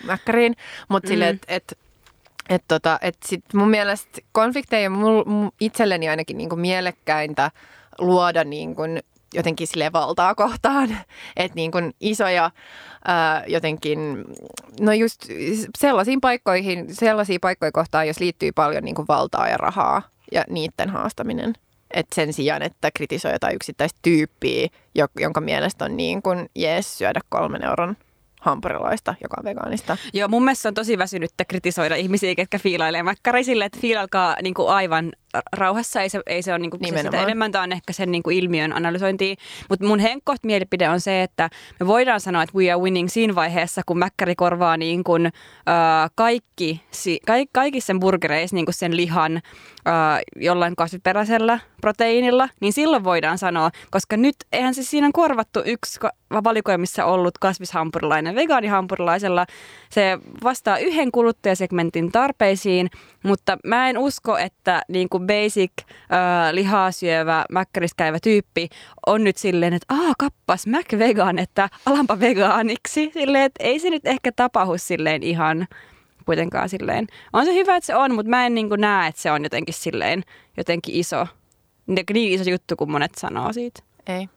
mäkkäriin. 0.03 0.55
Mutta 0.89 1.07
mm. 1.07 1.11
silleen, 1.11 1.35
että 1.35 1.47
et, 1.47 1.77
et 2.49 2.63
tota, 2.67 2.99
et 3.01 3.17
sit 3.25 3.43
mun 3.53 3.69
mielestä 3.69 4.21
konflikteja 4.31 4.89
on 4.89 4.97
mul, 4.97 5.23
itselleni 5.59 6.09
ainakin 6.09 6.37
niinku 6.37 6.55
mielekkäintä 6.55 7.51
luoda 7.99 8.43
niinku 8.43 8.81
jotenkin 9.33 9.67
sille 9.67 9.91
valtaa 9.93 10.35
kohtaan. 10.35 10.89
Että 11.37 11.55
niin 11.55 11.71
kuin 11.71 11.93
isoja 11.99 12.51
ää, 13.05 13.43
jotenkin, 13.47 14.25
no 14.79 14.93
just 14.93 15.25
sellaisiin 15.77 16.21
paikkoihin, 16.21 16.95
sellaisia 16.95 17.37
paikkoja 17.41 17.71
kohtaan, 17.71 18.07
jos 18.07 18.19
liittyy 18.19 18.51
paljon 18.51 18.83
niin 18.83 18.95
kuin 18.95 19.07
valtaa 19.07 19.47
ja 19.47 19.57
rahaa 19.57 20.01
ja 20.31 20.43
niiden 20.49 20.89
haastaminen. 20.89 21.53
Et 21.93 22.07
sen 22.15 22.33
sijaan, 22.33 22.61
että 22.61 22.91
kritisoi 22.93 23.31
jotain 23.31 23.55
yksittäistä 23.55 23.99
tyyppiä, 24.01 24.67
jonka 25.19 25.41
mielestä 25.41 25.85
on 25.85 25.97
niin 25.97 26.21
kuin 26.21 26.49
jees 26.55 26.97
syödä 26.97 27.19
kolmen 27.29 27.65
euron 27.65 27.97
hampurilaista, 28.41 29.15
joka 29.23 29.35
on 29.39 29.43
vegaanista. 29.43 29.97
Joo, 30.13 30.27
mun 30.27 30.43
mielestä 30.43 30.69
on 30.69 30.73
tosi 30.73 30.97
väsynyttä 30.97 31.45
kritisoida 31.45 31.95
ihmisiä, 31.95 32.35
ketkä 32.35 32.59
fiilailee 32.59 33.03
mäkkäri 33.03 33.43
sille, 33.43 33.65
että 33.65 33.79
fiilalkaa 33.81 34.35
niin 34.41 34.53
aivan 34.67 35.11
rauhassa. 35.53 36.01
Ei 36.01 36.09
se, 36.09 36.21
ei 36.27 36.41
se 36.41 36.51
ole 36.51 36.59
niin 36.59 36.71
kuin 36.71 36.81
sitä 36.97 37.21
enemmän, 37.21 37.51
tämä 37.51 37.63
on 37.63 37.71
ehkä 37.71 37.93
sen 37.93 38.11
niin 38.11 38.23
kuin 38.23 38.37
ilmiön 38.37 38.73
analysointia. 38.73 39.35
Mutta 39.69 39.85
mun 39.85 39.99
henkkoht 39.99 40.43
mielipide 40.43 40.89
on 40.89 40.99
se, 40.99 41.23
että 41.23 41.49
me 41.79 41.87
voidaan 41.87 42.19
sanoa, 42.19 42.43
että 42.43 42.57
we 42.57 42.71
are 42.71 42.81
winning 42.81 43.09
siinä 43.09 43.35
vaiheessa, 43.35 43.81
kun 43.85 43.97
mäkkäri 43.97 44.35
korvaa 44.35 44.77
niin 44.77 45.03
kuin, 45.03 45.25
äh, 45.25 46.11
kaikki, 46.15 46.81
si, 46.91 47.19
ka, 47.27 47.33
kaikissa 47.53 47.87
sen 47.87 47.99
burgereissa 47.99 48.55
niin 48.55 48.65
kuin 48.65 48.75
sen 48.75 48.97
lihan 48.97 49.35
äh, 49.35 49.43
jollain 50.35 50.75
kasviperäisellä 50.75 51.59
proteiinilla, 51.81 52.49
niin 52.59 52.73
silloin 52.73 53.03
voidaan 53.03 53.37
sanoa, 53.37 53.71
koska 53.91 54.17
nyt 54.17 54.35
eihän 54.51 54.73
se 54.73 54.83
siinä 54.83 55.07
on 55.07 55.13
korvattu 55.13 55.61
yksi 55.65 55.99
valikoimissa 56.43 57.05
ollut 57.05 57.37
kasvishampurilainen 57.37 58.35
vegaanihampurilaisella. 58.35 59.45
Se 59.89 60.19
vastaa 60.43 60.77
yhden 60.77 61.11
kuluttajasegmentin 61.11 62.11
tarpeisiin, 62.11 62.89
mutta 63.23 63.57
mä 63.65 63.89
en 63.89 63.97
usko, 63.97 64.37
että 64.37 64.81
niin 64.87 65.09
kuin 65.09 65.20
basic 65.21 65.71
äh, 65.79 65.87
lihaa 66.51 66.91
syövä 66.91 67.45
mäkkäriskäivä 67.51 68.17
tyyppi 68.23 68.69
on 69.07 69.23
nyt 69.23 69.37
silleen, 69.37 69.73
että 69.73 69.93
aah 69.95 70.13
kappas 70.19 70.67
Mac 70.67 70.97
vegan, 70.97 71.39
että 71.39 71.69
alampa 71.85 72.19
vegaaniksi. 72.19 73.11
Silleen, 73.13 73.43
että 73.43 73.63
ei 73.63 73.79
se 73.79 73.89
nyt 73.89 74.05
ehkä 74.05 74.31
tapahdu 74.31 74.77
silleen 74.77 75.23
ihan 75.23 75.67
kuitenkaan 76.25 76.69
silleen. 76.69 77.07
On 77.33 77.45
se 77.45 77.53
hyvä, 77.53 77.75
että 77.75 77.87
se 77.87 77.95
on, 77.95 78.15
mutta 78.15 78.29
mä 78.29 78.45
en 78.45 78.55
niin 78.55 78.69
näe, 78.77 79.07
että 79.07 79.21
se 79.21 79.31
on 79.31 79.43
jotenkin 79.43 79.73
silleen 79.73 80.23
jotenkin 80.57 80.95
iso, 80.95 81.27
niin 81.87 82.05
iso 82.17 82.49
juttu 82.49 82.75
kuin 82.75 82.91
monet 82.91 83.15
sanoo 83.15 83.53
siitä. 83.53 83.83
Ei, 84.07 84.29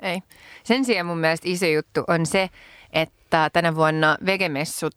ei. 0.00 0.20
Sen 0.64 0.84
sijaan 0.84 1.06
mun 1.06 1.18
mielestä 1.18 1.48
iso 1.48 1.66
juttu 1.66 2.04
on 2.08 2.26
se, 2.26 2.50
että 2.92 3.50
tänä 3.52 3.74
vuonna 3.74 4.16
vegemessut, 4.26 4.96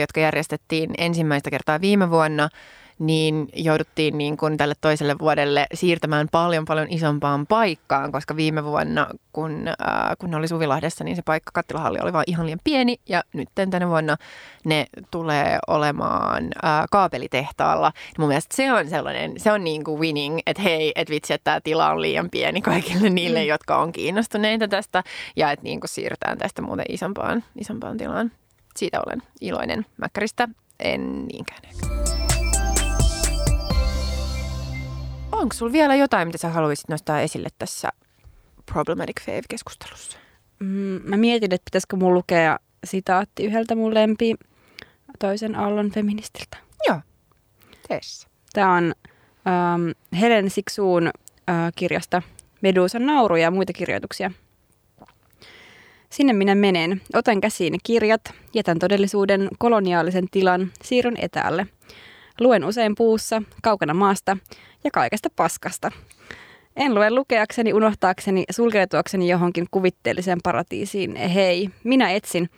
jotka 0.00 0.20
järjestettiin 0.20 0.90
ensimmäistä 0.98 1.50
kertaa 1.50 1.80
viime 1.80 2.10
vuonna– 2.10 2.48
niin 2.98 3.48
jouduttiin 3.56 4.18
niin 4.18 4.36
kuin 4.36 4.56
tälle 4.56 4.74
toiselle 4.80 5.18
vuodelle 5.18 5.66
siirtämään 5.74 6.28
paljon 6.32 6.64
paljon 6.64 6.86
isompaan 6.90 7.46
paikkaan, 7.46 8.12
koska 8.12 8.36
viime 8.36 8.64
vuonna, 8.64 9.06
kun, 9.32 9.68
äh, 9.68 10.16
kun 10.18 10.30
ne 10.30 10.36
oli 10.36 10.48
Suvilahdessa, 10.48 11.04
niin 11.04 11.16
se 11.16 11.22
paikka 11.22 11.50
kattilahalli 11.54 11.98
oli 12.02 12.12
vaan 12.12 12.24
ihan 12.26 12.46
liian 12.46 12.60
pieni 12.64 12.96
ja 13.08 13.22
nyt 13.32 13.48
tänä 13.70 13.88
vuonna 13.88 14.16
ne 14.64 14.86
tulee 15.10 15.58
olemaan 15.66 16.44
äh, 16.44 16.84
kaapelitehtaalla. 16.90 17.92
Mun 18.18 18.28
mielestä 18.28 18.56
se 18.56 18.72
on 18.72 18.88
sellainen, 18.88 19.32
se 19.36 19.52
on 19.52 19.64
niin 19.64 19.84
kuin 19.84 20.00
winning, 20.00 20.38
että 20.46 20.62
hei, 20.62 20.92
että 20.94 21.12
vitsi, 21.12 21.32
että 21.32 21.44
tämä 21.44 21.60
tila 21.60 21.90
on 21.90 22.02
liian 22.02 22.30
pieni 22.30 22.60
kaikille 22.62 23.10
niille, 23.10 23.40
mm. 23.40 23.48
jotka 23.48 23.76
on 23.76 23.92
kiinnostuneita 23.92 24.68
tästä 24.68 25.04
ja 25.36 25.50
että 25.50 25.64
niin 25.64 25.80
kuin 25.80 25.88
siirrytään 25.88 26.38
tästä 26.38 26.62
muuten 26.62 26.86
isompaan, 26.88 27.44
isompaan 27.56 27.96
tilaan. 27.96 28.32
Siitä 28.76 29.00
olen 29.06 29.22
iloinen 29.40 29.86
Mäkkäristä, 29.96 30.48
en 30.80 31.26
niinkään 31.26 31.60
ehkä. 31.64 32.31
Onko 35.42 35.54
sulla 35.54 35.72
vielä 35.72 35.94
jotain, 35.94 36.28
mitä 36.28 36.38
sä 36.38 36.48
haluaisit 36.48 36.88
nostaa 36.88 37.20
esille 37.20 37.48
tässä 37.58 37.88
Problematic 38.66 39.20
Fave-keskustelussa? 39.20 40.18
Mm, 40.58 41.00
mä 41.04 41.16
mietin, 41.16 41.54
että 41.54 41.64
pitäisikö 41.64 41.96
mun 41.96 42.14
lukea 42.14 42.58
sitaatti 42.84 43.44
yhdeltä 43.44 43.74
mun 43.74 43.94
lempi 43.94 44.34
toisen 45.18 45.56
aallon 45.56 45.90
feministiltä. 45.90 46.56
Joo, 46.88 47.00
teessä. 47.88 48.28
Tämä 48.52 48.72
on 48.72 48.94
ähm, 49.46 50.20
Helen 50.20 50.50
Siksuun 50.50 51.06
äh, 51.06 51.72
kirjasta 51.76 52.22
Medusan 52.60 53.06
nauru 53.06 53.36
ja 53.36 53.50
muita 53.50 53.72
kirjoituksia. 53.72 54.30
Sinne 56.10 56.32
minä 56.32 56.54
menen, 56.54 57.02
otan 57.14 57.40
käsiin 57.40 57.74
kirjat, 57.82 58.20
jätän 58.54 58.78
todellisuuden 58.78 59.48
koloniaalisen 59.58 60.24
tilan, 60.30 60.70
siirryn 60.82 61.16
etäälle. 61.18 61.66
Luen 62.40 62.64
usein 62.64 62.94
puussa, 62.94 63.42
kaukana 63.62 63.94
maasta 63.94 64.36
ja 64.84 64.90
kaikesta 64.90 65.28
paskasta. 65.36 65.90
En 66.76 66.94
lue 66.94 67.10
lukeakseni, 67.10 67.72
unohtaakseni, 67.72 68.44
sulkeutuakseni 68.50 69.28
johonkin 69.28 69.66
kuvitteelliseen 69.70 70.38
paratiisiin. 70.44 71.16
Hei, 71.16 71.70
minä 71.84 72.10
etsin. 72.10 72.50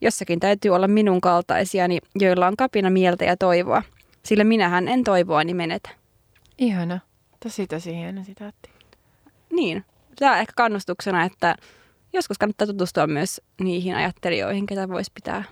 Jossakin 0.00 0.40
täytyy 0.40 0.70
olla 0.70 0.88
minun 0.88 1.20
kaltaisiani, 1.20 1.98
joilla 2.14 2.46
on 2.46 2.56
kapina 2.56 2.90
mieltä 2.90 3.24
ja 3.24 3.36
toivoa. 3.36 3.82
Sillä 4.22 4.44
minähän 4.44 4.88
en 4.88 5.04
toivoani 5.04 5.54
menetä. 5.54 5.90
Ihana. 6.58 7.00
Tosi 7.42 7.66
tosi 7.66 7.96
hieno 7.96 8.24
sitaatti. 8.24 8.70
Niin. 9.52 9.84
Tämä 10.18 10.32
on 10.32 10.38
ehkä 10.38 10.52
kannustuksena, 10.56 11.24
että 11.24 11.56
joskus 12.12 12.38
kannattaa 12.38 12.66
tutustua 12.66 13.06
myös 13.06 13.40
niihin 13.60 13.94
ajattelijoihin, 13.94 14.66
ketä 14.66 14.88
voisi 14.88 15.10
pitää 15.14 15.44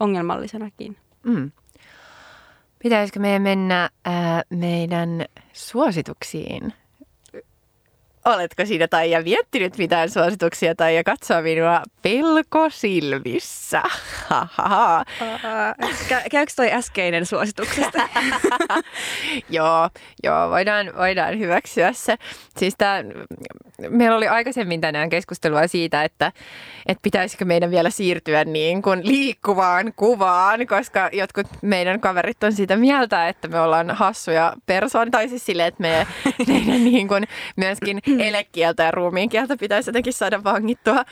ongelmallisenakin. 0.00 0.96
Mm. 1.22 1.50
Pitäisikö 2.82 3.20
meidän 3.20 3.42
mennä 3.42 3.90
ää, 4.04 4.42
meidän 4.50 5.24
suosituksiin? 5.52 6.72
Oletko 8.28 8.66
siinä 8.66 8.88
tai 8.88 9.10
ja 9.10 9.22
miettinyt 9.22 9.78
mitään 9.78 10.10
suosituksia 10.10 10.74
tai 10.74 10.96
ja 10.96 11.04
katsoa 11.04 11.42
minua 11.42 11.82
pelko 12.02 12.70
silmissä? 12.70 13.82
Kä- 16.08 16.28
käykö 16.30 16.52
toi 16.56 16.72
äskeinen 16.72 17.26
suosituksesta? 17.26 18.08
joo, 19.50 19.90
joo 20.22 20.50
voidaan, 20.50 20.92
voidaan 20.96 21.38
hyväksyä 21.38 21.92
se. 21.92 22.16
Siis 22.56 22.74
tää, 22.78 23.04
meillä 23.88 24.16
oli 24.16 24.28
aikaisemmin 24.28 24.80
tänään 24.80 25.10
keskustelua 25.10 25.66
siitä, 25.66 26.04
että, 26.04 26.32
että 26.86 27.02
pitäisikö 27.02 27.44
meidän 27.44 27.70
vielä 27.70 27.90
siirtyä 27.90 28.44
niin 28.44 28.82
kuin 28.82 29.06
liikkuvaan 29.06 29.92
kuvaan, 29.96 30.66
koska 30.66 31.10
jotkut 31.12 31.46
meidän 31.62 32.00
kaverit 32.00 32.44
on 32.44 32.52
sitä 32.52 32.76
mieltä, 32.76 33.28
että 33.28 33.48
me 33.48 33.60
ollaan 33.60 33.90
hassuja 33.90 34.52
persoon, 34.66 35.10
tai 35.10 35.28
siis 35.28 35.46
silleen, 35.46 35.68
että 35.68 35.82
me, 35.82 36.06
meidän 36.48 36.84
niin 36.84 37.08
kuin 37.08 37.24
myöskin 37.56 38.02
elekieltä 38.20 38.82
ja 38.82 38.90
ruumiinkieltä 38.90 39.56
pitäisi 39.56 39.88
jotenkin 39.88 40.12
saada 40.12 40.44
vangittua 40.44 41.04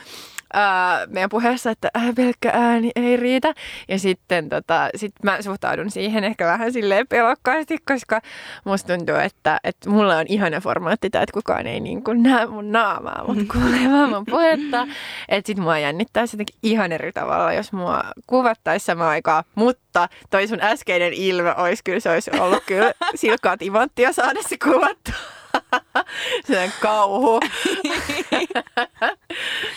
ää, 0.53 1.07
meidän 1.07 1.29
puheessa, 1.29 1.71
että 1.71 1.89
äh, 1.97 2.15
pelkkä 2.15 2.51
ääni 2.53 2.91
ei 2.95 3.17
riitä. 3.17 3.53
Ja 3.87 3.99
sitten 3.99 4.49
tota, 4.49 4.89
sit 4.95 5.13
mä 5.23 5.41
suhtaudun 5.41 5.91
siihen 5.91 6.23
ehkä 6.23 6.45
vähän 6.45 6.73
silleen 6.73 7.07
pelokkaasti, 7.07 7.77
koska 7.87 8.21
musta 8.65 8.95
tuntuu, 8.95 9.15
että, 9.15 9.59
että 9.63 9.89
mulla 9.89 10.17
on 10.17 10.25
ihana 10.29 10.61
formaatti 10.61 11.09
tämä, 11.09 11.23
että 11.23 11.33
kukaan 11.33 11.67
ei 11.67 11.79
niin 11.79 12.03
kuin 12.03 12.23
näe 12.23 12.45
mun 12.45 12.71
naamaa, 12.71 13.23
mutta 13.27 13.53
kuulee 13.53 13.91
vaan 13.91 14.09
mun 14.09 14.25
puhetta. 14.25 14.87
Että 15.29 15.47
sit 15.47 15.57
mua 15.57 15.79
jännittää 15.79 16.23
jotenkin 16.31 16.59
ihan 16.63 16.91
eri 16.91 17.11
tavalla, 17.11 17.53
jos 17.53 17.71
mua 17.73 18.03
kuvattaisi 18.27 18.85
samaan 18.85 19.09
aikaan. 19.09 19.43
Mutta 19.55 20.09
toi 20.29 20.47
sun 20.47 20.61
äskeinen 20.61 21.13
ilme 21.13 21.55
olisi 21.55 21.83
kyllä, 21.83 21.99
se 21.99 22.09
olisi 22.09 22.31
ollut 22.39 22.63
kyllä 22.65 22.93
silkkaa 23.15 23.57
timanttia 23.57 24.13
saada 24.13 24.39
se 24.43 24.57
kuvattua. 24.63 25.36
Sen 26.47 26.73
kauhu. 26.81 27.39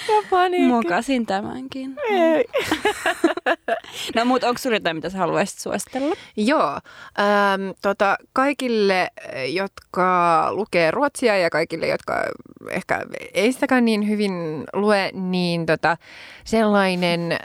ja 0.09 0.23
paniikki. 0.31 0.69
Mukasin 0.69 1.27
tämänkin. 1.27 1.97
Ei. 2.11 2.45
no 4.15 4.25
mutta 4.25 4.49
onko 4.49 4.59
sinulla 4.59 4.77
jotain, 4.77 4.97
mitä 4.97 5.11
sä 5.11 5.19
haluaisit 5.19 5.59
suositella? 5.59 6.15
Joo. 6.37 6.71
Ähm, 6.71 7.71
tota, 7.83 8.17
kaikille, 8.33 9.09
jotka 9.49 10.47
lukee 10.51 10.91
ruotsia 10.91 11.39
ja 11.39 11.51
kaikille, 11.51 11.87
jotka 11.89 12.25
ehkä 12.71 13.01
ei 13.35 13.53
sitäkään 13.53 13.85
niin 13.85 14.09
hyvin 14.09 14.33
lue, 14.73 15.11
niin 15.13 15.67
tota, 15.67 15.97
sellainen, 16.45 17.39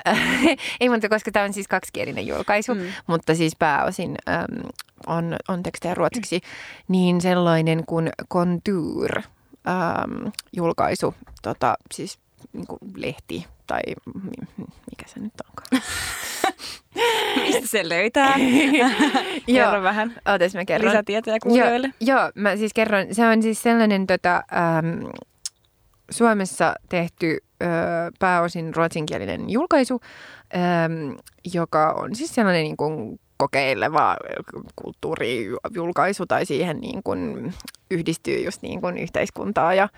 ei 0.79 0.89
monta, 0.89 1.09
koska 1.09 1.31
tämä 1.31 1.45
on 1.45 1.53
siis 1.53 1.67
kaksikielinen 1.67 2.27
julkaisu, 2.27 2.75
mm. 2.75 2.81
mutta 3.07 3.35
siis 3.35 3.55
pääosin 3.55 4.15
ähm, 4.29 4.67
on, 5.07 5.35
on 5.47 5.63
tekstejä 5.63 5.93
ruotsiksi, 5.93 6.41
niin 6.87 7.21
sellainen 7.21 7.85
kuin 7.85 8.09
Contour 8.33 9.21
ähm, 9.67 10.27
julkaisu, 10.53 11.15
tota, 11.41 11.75
siis 11.93 12.19
niin 12.53 12.67
kuin 12.67 12.79
lehti 12.95 13.45
tai 13.67 13.81
mikä 14.91 15.05
se 15.07 15.19
nyt 15.19 15.33
onkaan. 15.49 15.83
Mistä 17.45 17.67
se 17.67 17.89
löytää? 17.89 18.33
Kerro 19.45 19.83
vähän 19.83 20.15
Ootas, 20.31 20.55
mä 20.55 20.65
kerron. 20.65 20.91
lisätietoja 20.91 21.37
kuulijoille. 21.43 21.89
Joo, 22.01 22.19
joo, 22.19 22.31
mä 22.35 22.55
siis 22.55 22.73
kerron. 22.73 23.07
Se 23.11 23.27
on 23.27 23.41
siis 23.41 23.63
sellainen 23.63 24.07
tota, 24.07 24.35
ähm, 24.35 25.05
Suomessa 26.09 26.75
tehty 26.89 27.37
ö, 27.63 27.65
pääosin 28.19 28.75
ruotsinkielinen 28.75 29.49
julkaisu, 29.49 30.01
ähm, 30.55 31.17
joka 31.53 31.91
on 31.91 32.15
siis 32.15 32.35
sellainen 32.35 32.63
niin 32.63 32.77
kuin 32.77 33.19
kokeileva 33.37 34.17
kulttuurijulkaisu 34.75 36.25
tai 36.25 36.45
siihen 36.45 36.77
niin 36.77 37.03
kuin 37.03 37.53
yhdistyy 37.91 38.39
just 38.39 38.61
niin 38.61 38.81
kuin 38.81 38.97
yhteiskuntaa 38.97 39.73
ja 39.73 39.89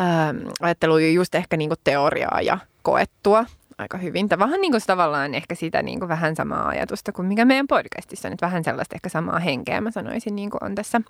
ähm, 0.00 0.48
ajattelua 0.60 1.00
just 1.00 1.34
ehkä 1.34 1.56
niin 1.56 1.70
kuin 1.70 1.80
teoriaa 1.84 2.40
ja 2.40 2.58
koettua 2.82 3.44
aika 3.78 3.98
hyvin. 3.98 4.28
Tämä 4.28 4.44
vähän 4.44 4.60
niin 4.60 4.72
kuin 4.72 4.82
tavallaan 4.86 5.34
ehkä 5.34 5.54
sitä 5.54 5.82
niin 5.82 5.98
kuin 5.98 6.08
vähän 6.08 6.36
samaa 6.36 6.68
ajatusta 6.68 7.12
kuin 7.12 7.28
mikä 7.28 7.44
meidän 7.44 7.66
podcastissa 7.66 8.30
nyt 8.30 8.42
vähän 8.42 8.64
sellaista 8.64 8.94
ehkä 8.94 9.08
samaa 9.08 9.38
henkeä 9.38 9.80
mä 9.80 9.90
sanoisin 9.90 10.36
niin 10.36 10.50
kuin 10.50 10.64
on 10.64 10.74
tässä, 10.74 11.00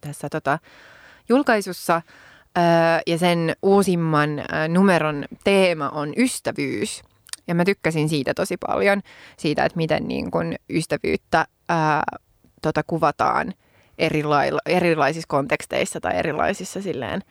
tässä 0.00 0.28
tota, 0.28 0.58
julkaisussa. 1.28 2.02
Öö, 2.58 2.64
ja 3.06 3.18
sen 3.18 3.56
uusimman 3.62 4.30
numeron 4.68 5.24
teema 5.44 5.88
on 5.88 6.12
ystävyys. 6.16 7.02
Ja 7.48 7.54
mä 7.54 7.64
tykkäsin 7.64 8.08
siitä 8.08 8.34
tosi 8.34 8.56
paljon, 8.56 9.02
siitä, 9.36 9.64
että 9.64 9.76
miten 9.76 10.08
niin 10.08 10.30
kun 10.30 10.54
ystävyyttä 10.70 11.46
ää, 11.68 12.02
tota, 12.62 12.82
kuvataan 12.86 13.54
erilailla, 13.98 14.60
erilaisissa 14.66 15.28
konteksteissa 15.28 16.00
tai 16.00 16.16
erilaisissa 16.16 16.82
silleen, 16.82 17.22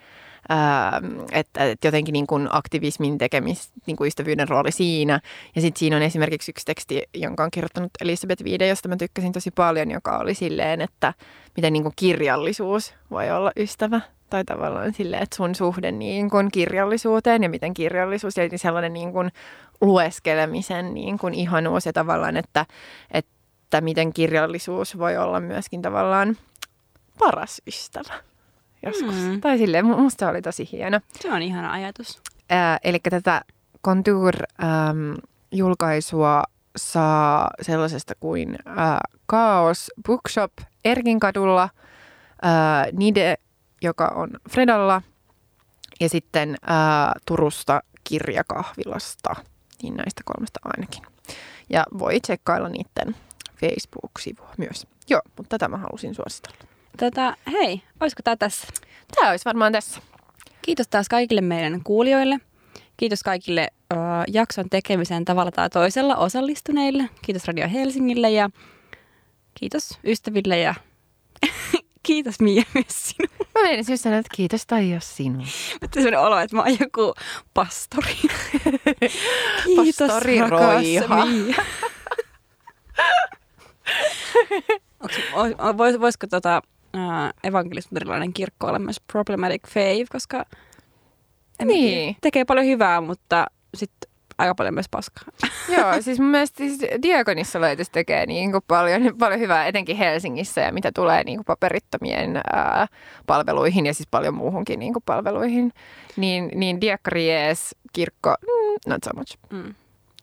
että, 1.31 1.63
että 1.71 1.87
jotenkin 1.87 2.13
niin 2.13 2.27
kun 2.27 2.49
aktivismin 2.51 3.17
tekemis, 3.17 3.71
niin 3.85 3.97
kuin 3.97 4.07
ystävyyden 4.07 4.47
rooli 4.47 4.71
siinä. 4.71 5.19
Ja 5.55 5.61
sitten 5.61 5.79
siinä 5.79 5.95
on 5.95 6.01
esimerkiksi 6.01 6.51
yksi 6.51 6.65
teksti, 6.65 7.03
jonka 7.13 7.43
on 7.43 7.51
kirjoittanut 7.51 7.91
Elisabeth 8.01 8.43
Viide, 8.43 8.67
josta 8.67 8.89
mä 8.89 8.97
tykkäsin 8.97 9.31
tosi 9.31 9.51
paljon, 9.51 9.91
joka 9.91 10.17
oli 10.17 10.33
silleen, 10.33 10.81
että 10.81 11.13
miten 11.55 11.73
niin 11.73 11.91
kirjallisuus 11.95 12.93
voi 13.11 13.31
olla 13.31 13.51
ystävä 13.57 14.01
tai 14.29 14.45
tavallaan 14.45 14.93
silleen, 14.93 15.23
että 15.23 15.35
sun 15.35 15.55
suhde 15.55 15.91
niin 15.91 16.29
kuin 16.29 16.51
kirjallisuuteen 16.51 17.43
ja 17.43 17.49
miten 17.49 17.73
kirjallisuus 17.73 18.37
ja 18.37 18.57
sellainen 18.57 18.93
niin 18.93 19.11
kuin 19.11 19.31
lueskelemisen 19.81 20.93
niin 20.93 21.17
kuin 21.17 21.33
ihanuus 21.33 21.85
ja 21.85 21.93
tavallaan, 21.93 22.37
että, 22.37 22.65
että 23.11 23.81
miten 23.81 24.13
kirjallisuus 24.13 24.97
voi 24.97 25.17
olla 25.17 25.39
myöskin 25.39 25.81
tavallaan 25.81 26.37
paras 27.19 27.61
ystävä 27.67 28.13
joskus. 28.85 29.15
Mm. 29.15 29.41
Tai 29.41 29.57
silleen, 29.57 29.85
musta 29.85 30.29
oli 30.29 30.41
tosi 30.41 30.69
hieno. 30.71 30.99
Se 31.21 31.31
on 31.31 31.41
ihana 31.41 31.71
ajatus. 31.71 32.21
Äh, 32.51 32.79
eli 32.83 32.99
tätä 32.99 33.41
Contour-julkaisua 33.85 36.43
saa 36.77 37.49
sellaisesta 37.61 38.13
kuin 38.19 38.57
äh, 38.67 38.97
Chaos 39.31 39.91
Bookshop 40.05 40.51
Erkinkadulla, 40.85 41.63
äh, 41.63 41.69
Nide, 42.91 43.35
joka 43.81 44.07
on 44.15 44.29
Fredalla, 44.49 45.01
ja 45.99 46.09
sitten 46.09 46.49
äh, 46.49 47.11
Turusta 47.25 47.81
kirjakahvilasta 48.03 49.35
niin 49.83 49.93
näistä 49.93 50.21
kolmesta 50.25 50.59
ainakin. 50.63 51.03
Ja 51.69 51.83
voi 51.99 52.19
tsekkailla 52.19 52.69
niiden 52.69 53.15
Facebook-sivua 53.59 54.53
myös. 54.57 54.87
Joo, 55.09 55.21
mutta 55.37 55.57
tätä 55.57 55.67
mä 55.67 55.77
halusin 55.77 56.15
suositella. 56.15 56.57
Tota, 56.99 57.37
hei, 57.51 57.81
olisiko 57.99 58.21
tämä 58.23 58.35
tässä? 58.35 58.67
Tämä 59.15 59.29
olisi 59.29 59.45
varmaan 59.45 59.71
tässä. 59.71 60.01
Kiitos 60.61 60.87
taas 60.87 61.09
kaikille 61.09 61.41
meidän 61.41 61.81
kuulijoille. 61.83 62.39
Kiitos 62.97 63.23
kaikille 63.23 63.67
uh, 63.93 63.99
jakson 64.27 64.69
tekemiseen 64.69 65.25
tavalla 65.25 65.51
tai 65.51 65.69
toisella 65.69 66.15
osallistuneille. 66.15 67.09
Kiitos 67.21 67.47
Radio 67.47 67.69
Helsingille 67.69 68.29
ja 68.29 68.49
kiitos 69.53 69.99
ystäville 70.03 70.59
ja 70.59 70.75
kiitos 72.05 72.39
Mia 72.39 72.63
myös 72.73 72.85
sinulle. 72.87 73.47
Mä 73.55 73.61
meinasin 73.63 73.93
just 73.93 74.03
sanoa, 74.03 74.19
että 74.19 74.35
kiitos 74.35 74.65
tai 74.65 74.91
jos 74.91 75.17
sinulle. 75.17 75.47
Mä 75.81 75.87
sellainen 75.93 76.19
olo, 76.19 76.39
että 76.39 76.55
mä 76.55 76.61
oon 76.61 76.77
joku 76.79 77.13
pastori. 77.53 78.15
kiitos 79.63 80.07
pastori 80.07 80.39
rakas 80.39 80.81
Mia. 80.81 81.55
vois, 85.77 85.99
voisiko 85.99 86.27
tota, 86.27 86.61
evankelismurilainen 87.43 88.33
kirkko 88.33 88.67
olla 88.67 88.79
myös 88.79 89.01
problematic 89.11 89.67
fave, 89.67 90.05
koska 90.11 90.45
niin. 91.65 92.15
tekee 92.21 92.45
paljon 92.45 92.65
hyvää, 92.65 93.01
mutta 93.01 93.45
sitten 93.75 94.04
aika 94.37 94.55
paljon 94.55 94.73
myös 94.73 94.89
paskaa. 94.91 95.23
Joo, 95.77 96.01
siis 96.01 96.19
mun 96.19 96.29
mielestä 96.29 96.57
siis 96.57 96.79
Diakonissa 97.01 97.61
laitos 97.61 97.89
tekee 97.89 98.25
niin 98.25 98.51
kuin 98.51 98.63
paljon, 98.67 99.01
paljon 99.19 99.39
hyvää, 99.39 99.67
etenkin 99.67 99.97
Helsingissä 99.97 100.61
ja 100.61 100.73
mitä 100.73 100.91
tulee 100.95 101.23
niin 101.23 101.37
kuin 101.37 101.45
paperittomien 101.45 102.41
ää, 102.53 102.87
palveluihin 103.27 103.85
ja 103.85 103.93
siis 103.93 104.07
paljon 104.11 104.33
muuhunkin 104.33 104.79
niin 104.79 104.93
kuin 104.93 105.03
palveluihin, 105.05 105.71
niin, 106.15 106.51
niin 106.55 106.81
Diakkari 106.81 107.29
jees, 107.29 107.75
kirkko, 107.93 108.35
mm, 108.41 108.91
not 108.91 109.03
so 109.03 109.11
much. 109.15 109.37
Mm. 109.49 109.75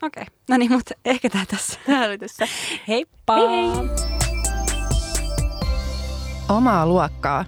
Okei, 0.03 0.23
okay. 0.23 0.25
no 0.51 0.57
niin, 0.57 0.73
mutta 0.73 0.95
ehkä 1.05 1.29
tämä 1.29 1.45
tässä. 1.51 1.81
Tämä 1.87 2.05
oli 2.05 2.19
tässä. 2.19 2.49
Heippa! 2.89 3.37
Hei 3.37 3.49
hei! 3.49 4.13
Omaa 6.49 6.87
luokkaa 6.87 7.45